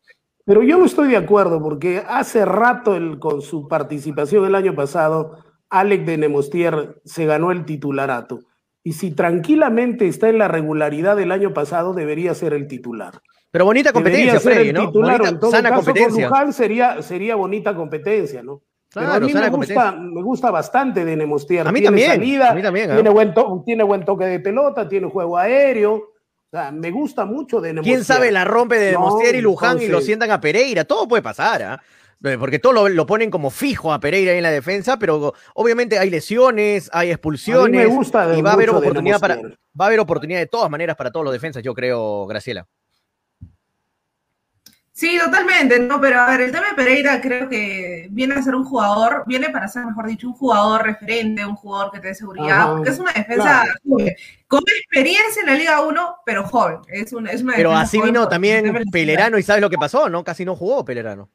[0.46, 4.76] Pero yo no estoy de acuerdo porque hace rato el- con su participación el año
[4.76, 5.38] pasado,
[5.70, 8.40] Alec de Nemostier se ganó el titularato.
[8.84, 13.14] Y si tranquilamente está en la regularidad del año pasado, debería ser el titular.
[13.50, 14.86] Pero bonita Debería competencia, ser Freddy, el ¿no?
[14.88, 15.12] titular.
[15.18, 16.30] Bonita, en todo sana caso, con competencia.
[16.30, 18.62] Luján sería, sería bonita competencia, ¿no?
[18.94, 21.68] Pero a mí me gusta, me gusta bastante de Nemostier.
[21.68, 22.94] A mí tiene también, salida, a mí también, ¿ah?
[22.96, 23.34] tiene, buen
[23.66, 26.12] tiene buen toque de pelota, tiene juego aéreo.
[26.52, 27.96] O sea, me gusta mucho de Nemostier.
[27.98, 30.86] ¿Quién sabe la rompe de No, Mostier y Luján y lo sientan a Pereira?
[30.86, 31.82] Todo puede pasar, ¿ah?
[32.24, 36.00] Eh, Porque todo lo, lo ponen como fijo a Pereira en la defensa, pero obviamente
[36.00, 37.82] hay lesiones, hay expulsiones.
[37.82, 39.60] A mí me gusta de y va a haber oportunidad para, Nemostier.
[39.80, 42.66] va a haber oportunidad de todas maneras para todos los defensas, yo creo, Graciela.
[44.98, 48.56] Sí, totalmente, no, pero a ver, el tema de Pereira creo que viene a ser
[48.56, 52.16] un jugador, viene para ser, mejor dicho, un jugador referente, un jugador que te dé
[52.16, 53.74] seguridad, Ajá, porque es una defensa claro.
[53.86, 54.16] joven,
[54.48, 58.30] con experiencia en la Liga 1, pero joven, es una, es una Pero así vino
[58.30, 58.86] también.
[58.90, 60.24] Pelerano y sabes lo que pasó, ¿no?
[60.24, 61.30] Casi no jugó Pelerano.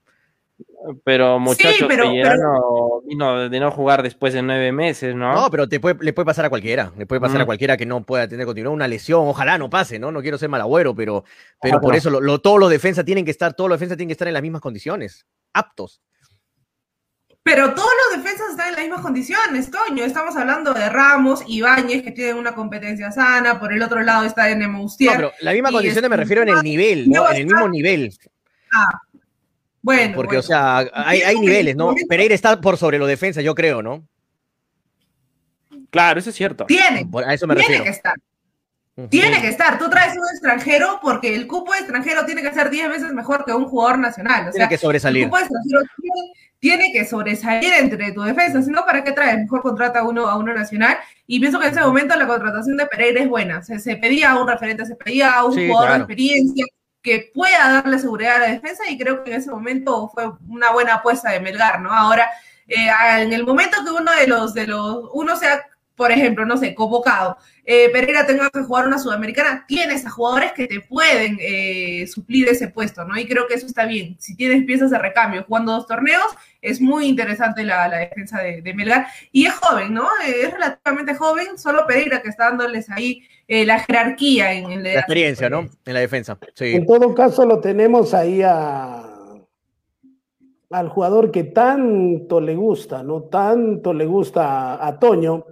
[1.04, 5.32] Pero muchachos, pero- Pellerano vino de no jugar después de nueve meses, ¿no?
[5.34, 6.92] No, pero te puede, le puede pasar a cualquiera.
[6.96, 7.42] Le puede pasar Mm.
[7.42, 8.72] a cualquiera que no pueda tener continuidad.
[8.72, 10.10] Una lesión, ojalá no pase, ¿no?
[10.12, 11.24] No quiero ser malagüero, pero,
[11.60, 11.98] pero Ojalá por no.
[11.98, 14.28] eso lo- lo- todos los defensas tienen que estar, todos los defensas tienen que estar
[14.28, 16.00] en las mismas condiciones, aptos.
[17.42, 20.04] Pero todos los defensas están en las mismas condiciones, Toño.
[20.04, 23.58] Estamos hablando de Ramos, Ibáñez, que tienen una competencia sana.
[23.58, 25.12] Por el otro lado está No, Nemoustier.
[25.16, 27.30] pero la misma y condición me este- refiero en el nivel, no ¿no?
[27.30, 28.12] En el mismo nivel.
[29.82, 30.40] Bueno, Porque, bueno.
[30.40, 31.86] o sea, hay, niveles, ¿no?
[31.86, 34.04] momento- Pereira está por sobre los defensas, yo creo, ¿no?
[35.90, 36.66] Claro, eso es cierto.
[36.66, 37.84] tiene, a eso me tiene refiero.
[37.84, 38.14] que estar.
[39.08, 39.78] Tiene que estar.
[39.78, 43.44] Tú traes un extranjero porque el cupo de extranjero tiene que ser 10 veces mejor
[43.46, 44.40] que un jugador nacional.
[44.48, 45.22] O Tiene sea, que sobresalir.
[45.24, 48.60] el cupo de extranjero tiene, tiene que sobresalir entre tu defensa.
[48.62, 49.38] Si no, ¿para qué traes?
[49.38, 50.98] Mejor contrata a uno, a uno nacional.
[51.26, 53.62] Y pienso que en ese momento la contratación de Pereira es buena.
[53.62, 56.06] Se, se pedía a un referente, se pedía a un Sí, jugador claro.
[56.06, 56.66] de experiencia
[57.02, 58.88] que pueda darle seguridad a la defensa.
[58.88, 61.92] Y creo que en ese momento fue una buena apuesta de Melgar, ¿no?
[61.92, 62.30] Ahora,
[62.66, 65.66] eh, en el momento que uno de los, de los, uno sea,
[66.00, 70.52] por ejemplo, no sé, convocado, eh, Pereira tenga que jugar una sudamericana, tienes a jugadores
[70.52, 73.18] que te pueden eh, suplir ese puesto, ¿no?
[73.18, 74.16] Y creo que eso está bien.
[74.18, 76.24] Si tienes piezas de recambio jugando dos torneos,
[76.62, 79.08] es muy interesante la, la defensa de, de Melgar.
[79.30, 80.04] Y es joven, ¿no?
[80.26, 84.82] Eh, es relativamente joven, solo Pereira que está dándoles ahí eh, la jerarquía en, en
[84.82, 85.68] La experiencia, ¿no?
[85.84, 86.38] En la defensa.
[86.54, 86.76] Sí.
[86.76, 89.02] En todo caso, lo tenemos ahí a,
[90.70, 93.24] al jugador que tanto le gusta, ¿no?
[93.24, 95.44] Tanto le gusta a, a Toño,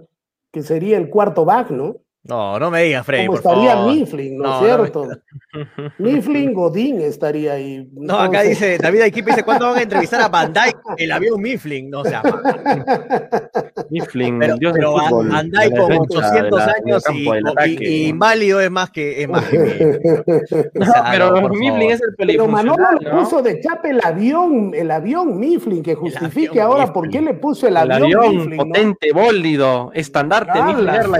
[0.51, 1.97] que sería el cuarto back, ¿no?
[2.29, 3.25] No, no me digas, Freddy.
[3.27, 3.91] Como por estaría favor.
[3.93, 5.07] Mifflin, ¿no, No, es no me- cierto?
[5.97, 7.89] Mifflin Godín estaría ahí.
[7.93, 10.77] No, acá dice, David Equipe dice, ¿cuándo van a entrevistar a Van Dyke?
[10.97, 12.21] El avión Mifflin, no o sea,
[13.89, 15.29] Mifflin, pero, dios pero Van, fútbol.
[15.29, 17.89] Van Dyke con defensa, 800 de la- años y, campo, del y- ataque.
[17.89, 20.81] y inválido es más que, es más que Mifflin.
[20.81, 23.19] O sea, No, pero Mifflin es el Pero Manolo le ¿no?
[23.19, 27.33] puso de chapa el avión, el avión Mifflin, que justifique avión ahora por qué le
[27.33, 28.65] puso el, El avión, avión Mifflin, ¿no?
[28.65, 31.19] potente, bólido, estandarte, Mifflin Airlines.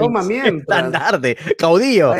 [1.00, 2.14] Estandarte, caudillo.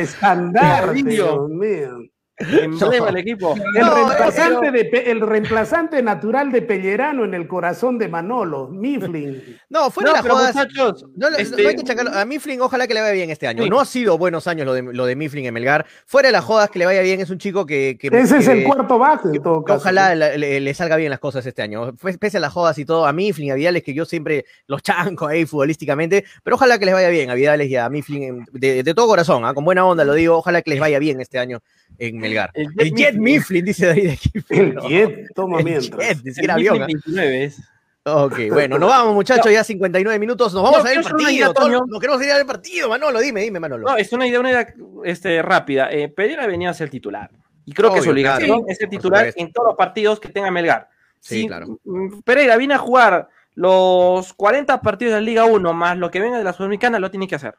[1.05, 2.11] Dios mío.
[2.41, 3.55] Emblema del equipo.
[3.75, 8.69] El, No, reemplazante de Pe- el reemplazante natural de Pellerano en el corazón de Manolo,
[8.69, 9.59] Mifflin.
[9.69, 10.55] No, fuera No, las pero jodas.
[10.55, 12.13] muchachos, No, no, este, no hay que chacarlo.
[12.13, 13.63] A Mifflin, ojalá que le vaya bien este año.
[13.65, 13.71] Sí.
[13.71, 15.87] No ha sido buenos años lo de, lo de Mifflin en Melgar.
[16.07, 17.21] Fuera de las jodas, que le vaya bien.
[17.21, 17.97] Es un chico que.
[18.01, 19.79] que Ese es el cuarto bajo en todo caso.
[19.81, 21.95] Ojalá le, le- le salga bien las cosas este año.
[22.19, 25.27] Pese a las jodas y todo, a Mifflin, a Vidales, que yo siempre los chanco
[25.27, 28.95] ahí futbolísticamente, pero ojalá que les vaya bien a Vidales y a Mifflin de, de
[28.95, 29.53] todo corazón, ¿ah?
[29.55, 31.61] con buena onda lo digo, ojalá que les vaya bien este año
[31.99, 32.30] en Melgar.
[32.55, 33.23] El El Jet Jet, Mifflin.
[33.23, 34.31] Mifflin, dice David aquí.
[34.49, 36.01] El Jet, toma El mientras.
[36.09, 36.79] Jet, ni siquiera avión.
[36.79, 37.01] Mifflin.
[37.05, 37.61] 29 es.
[38.03, 41.85] Ok, bueno, nos vamos muchachos, ya 59 minutos, nos vamos No, a una idea, partido.
[41.87, 43.87] nos queremos ir al partido, Manolo, dime, dime, Manolo.
[43.91, 44.75] No, es una idea, una idea
[45.05, 45.93] este, rápida.
[45.93, 47.31] Eh, Pereira venía a ser titular.
[47.67, 48.65] Y creo que su obligación claro.
[48.69, 50.89] es ser titular en todos los partidos que tenga Melgar.
[51.21, 51.79] Sí, Si, claro.
[51.85, 56.21] mm, Pereira viene a jugar los 40 partidos de la Liga 1 más lo que
[56.21, 57.57] venga de la Sudamericana, lo tiene que hacer.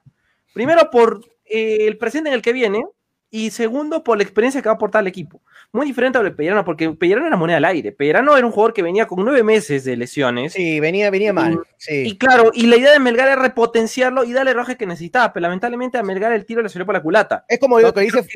[0.54, 2.84] Primero por eh, el presente en el que viene
[3.32, 5.42] y segundo por la experiencia que va a aportar al equipo.
[5.72, 7.94] Muy diferente a lo de Pellerano, porque Pellerano era moneda al aire.
[7.94, 10.52] Pellerano era un jugador que venía con nueve meses de lesiones.
[10.52, 11.54] Sí, venía, venía mal.
[11.54, 12.18] Y Sí.
[12.18, 15.98] claro, y la idea de Melgar es repotenciarlo y darle roje que necesitaba, pero lamentablemente
[15.98, 17.46] a Melgar el tiro le salió por la culata.
[17.48, 18.28] Es como lo que dice.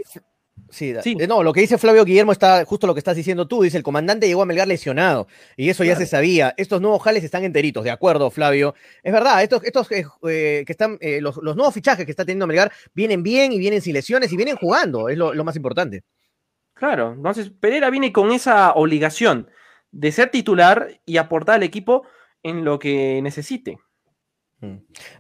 [1.02, 3.64] Sí, eh, no, lo que dice Flavio Guillermo está justo lo que estás diciendo tú.
[3.64, 6.54] Dice: el comandante llegó a Melgar lesionado y eso ya se sabía.
[6.58, 8.76] Estos nuevos jales están enteritos, de acuerdo, Flavio.
[9.02, 12.26] Es verdad, estos, estos eh, eh, que están, eh, los, los nuevos fichajes que está
[12.26, 15.56] teniendo Melgar vienen bien y vienen sin lesiones y vienen jugando, es lo, lo más
[15.56, 16.04] importante.
[16.74, 19.50] Claro, entonces Pereira viene con esa obligación
[19.92, 22.04] de ser titular y aportar al equipo
[22.44, 23.80] en lo que necesite.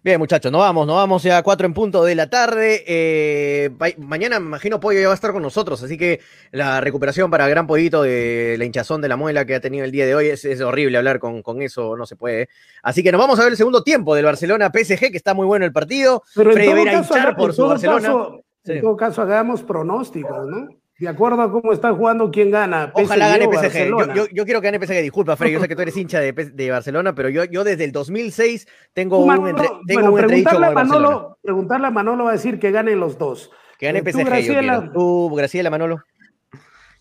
[0.03, 2.83] Bien, muchachos, nos vamos, nos vamos ya a cuatro en punto de la tarde.
[2.87, 6.19] Eh, ma- mañana, me imagino, Pollo ya va a estar con nosotros, así que
[6.51, 9.91] la recuperación para Gran Pollito de la hinchazón de la muela que ha tenido el
[9.91, 12.49] día de hoy es, es horrible hablar con, con eso, no se puede.
[12.81, 15.45] Así que nos vamos a ver el segundo tiempo del Barcelona PSG, que está muy
[15.45, 16.23] bueno el partido.
[16.33, 18.01] Pero en Freddy todo, Vera caso, hinchar haga- por su Barcelona.
[18.01, 18.71] caso- Sí.
[18.71, 20.69] en todo caso, hagamos pronósticos, ¿no?
[20.97, 22.89] De acuerdo a cómo está jugando, quién gana.
[22.93, 23.59] Ojalá gane o PSG.
[23.89, 24.13] Yo, Barcelona.
[24.15, 25.01] yo- yo quiero que gane PSG.
[25.01, 27.83] Disculpa, Freddy, yo sé que tú eres hincha de, de Barcelona, pero yo, yo desde
[27.83, 30.71] el 2006 tengo un, entre- tengo bueno, un preguntarle, a.
[30.71, 33.51] Manolo, preguntarle a Manolo va a decir que ganen los dos.
[33.77, 34.19] Que gane Eh, tú, PSG.
[34.19, 34.77] yo Graciela.
[34.79, 34.93] quiero.
[34.93, 35.97] Tú, Graciela, Manolo.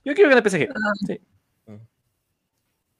[0.05, 0.69] Yo quiero que gane PSG.
[1.07, 1.21] Sí.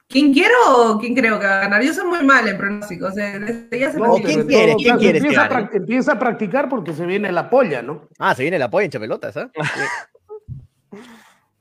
[0.07, 0.55] ¿Quién quiero
[0.93, 1.83] o quién creo que va a ganar?
[1.83, 3.16] Yo soy muy mal en pronósticos.
[3.19, 5.66] eh, desde ya se No, ¿quién todo ¿Quién que Empieza, a gane?
[5.66, 8.09] prac- empieza a practicar porque se viene la polla, ¿no?
[8.21, 9.51] Ah, se viene el apoyo en pelotas, ¿ah?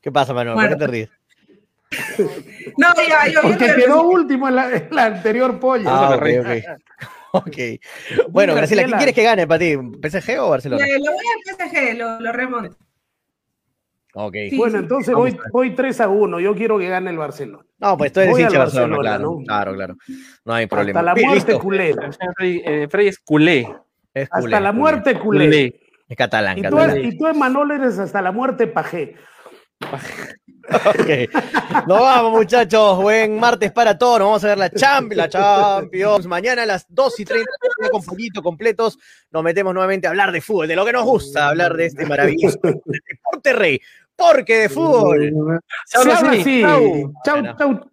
[0.03, 0.55] ¿Qué pasa, Manolo?
[0.57, 0.85] ¿Por qué Bueno.
[0.85, 1.09] te ríes?
[2.77, 5.85] No, ya, yo, Porque quedó que- último en la, en la anterior polla.
[5.87, 6.37] Ah, me reí.
[6.37, 6.81] ok, ok.
[7.35, 7.57] Ok.
[8.29, 9.73] Bueno, Graciela, ¿quién quieres que gane para ti?
[9.75, 10.85] ¿PSG o Barcelona?
[10.85, 12.77] Le- lo voy al PSG, lo, lo remonto.
[14.13, 14.35] Ok.
[14.51, 14.57] Sí.
[14.57, 16.39] Bueno, entonces voy, voy 3 a 1.
[16.41, 17.63] Yo quiero que gane el Barcelona.
[17.79, 19.23] No, pues tú eres hincha Barcelona, Barcelona, claro.
[19.39, 19.45] ¿no?
[19.45, 19.95] Claro, claro.
[20.45, 20.99] No hay problema.
[20.99, 21.59] Hasta la muerte listo.
[21.59, 21.95] culé.
[22.37, 23.67] Freddy, eh, Freddy es culé.
[24.13, 24.79] Es Hasta la culé.
[24.79, 25.45] muerte culé.
[25.45, 25.79] Culé.
[26.07, 27.03] Es catalán, Y tú, catalán.
[27.03, 29.15] y tú, Emanuel, eres hasta la muerte pajé.
[30.63, 31.87] Ok.
[31.87, 32.97] Nos vamos, muchachos.
[33.01, 34.19] Buen martes para todos.
[34.19, 35.17] Nos vamos a ver la Champions.
[35.17, 36.25] La Champions.
[36.25, 37.51] Mañana a las 2 y 30
[37.91, 38.97] con poquito completos.
[39.31, 42.05] Nos metemos nuevamente a hablar de fútbol, de lo que nos gusta, hablar de este
[42.05, 43.79] maravilloso deporte rey.
[44.15, 45.61] Porque de fútbol.
[45.91, 47.13] Chau.
[47.25, 47.92] Chau, chau.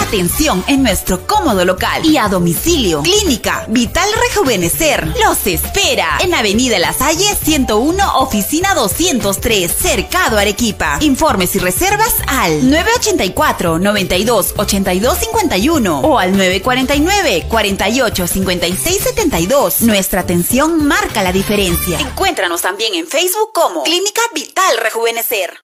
[0.00, 3.02] Atención en nuestro cómodo local y a domicilio.
[3.02, 10.98] Clínica Vital Rejuvenecer los espera en Avenida La Salle 101, oficina 203, Cercado Arequipa.
[11.00, 19.82] Informes y reservas al 984 92 82 51 o al 949 48 56 72.
[19.82, 21.98] Nuestra atención marca la diferencia.
[21.98, 25.63] Encuéntranos también en Facebook como Clínica Vital Rejuvenecer.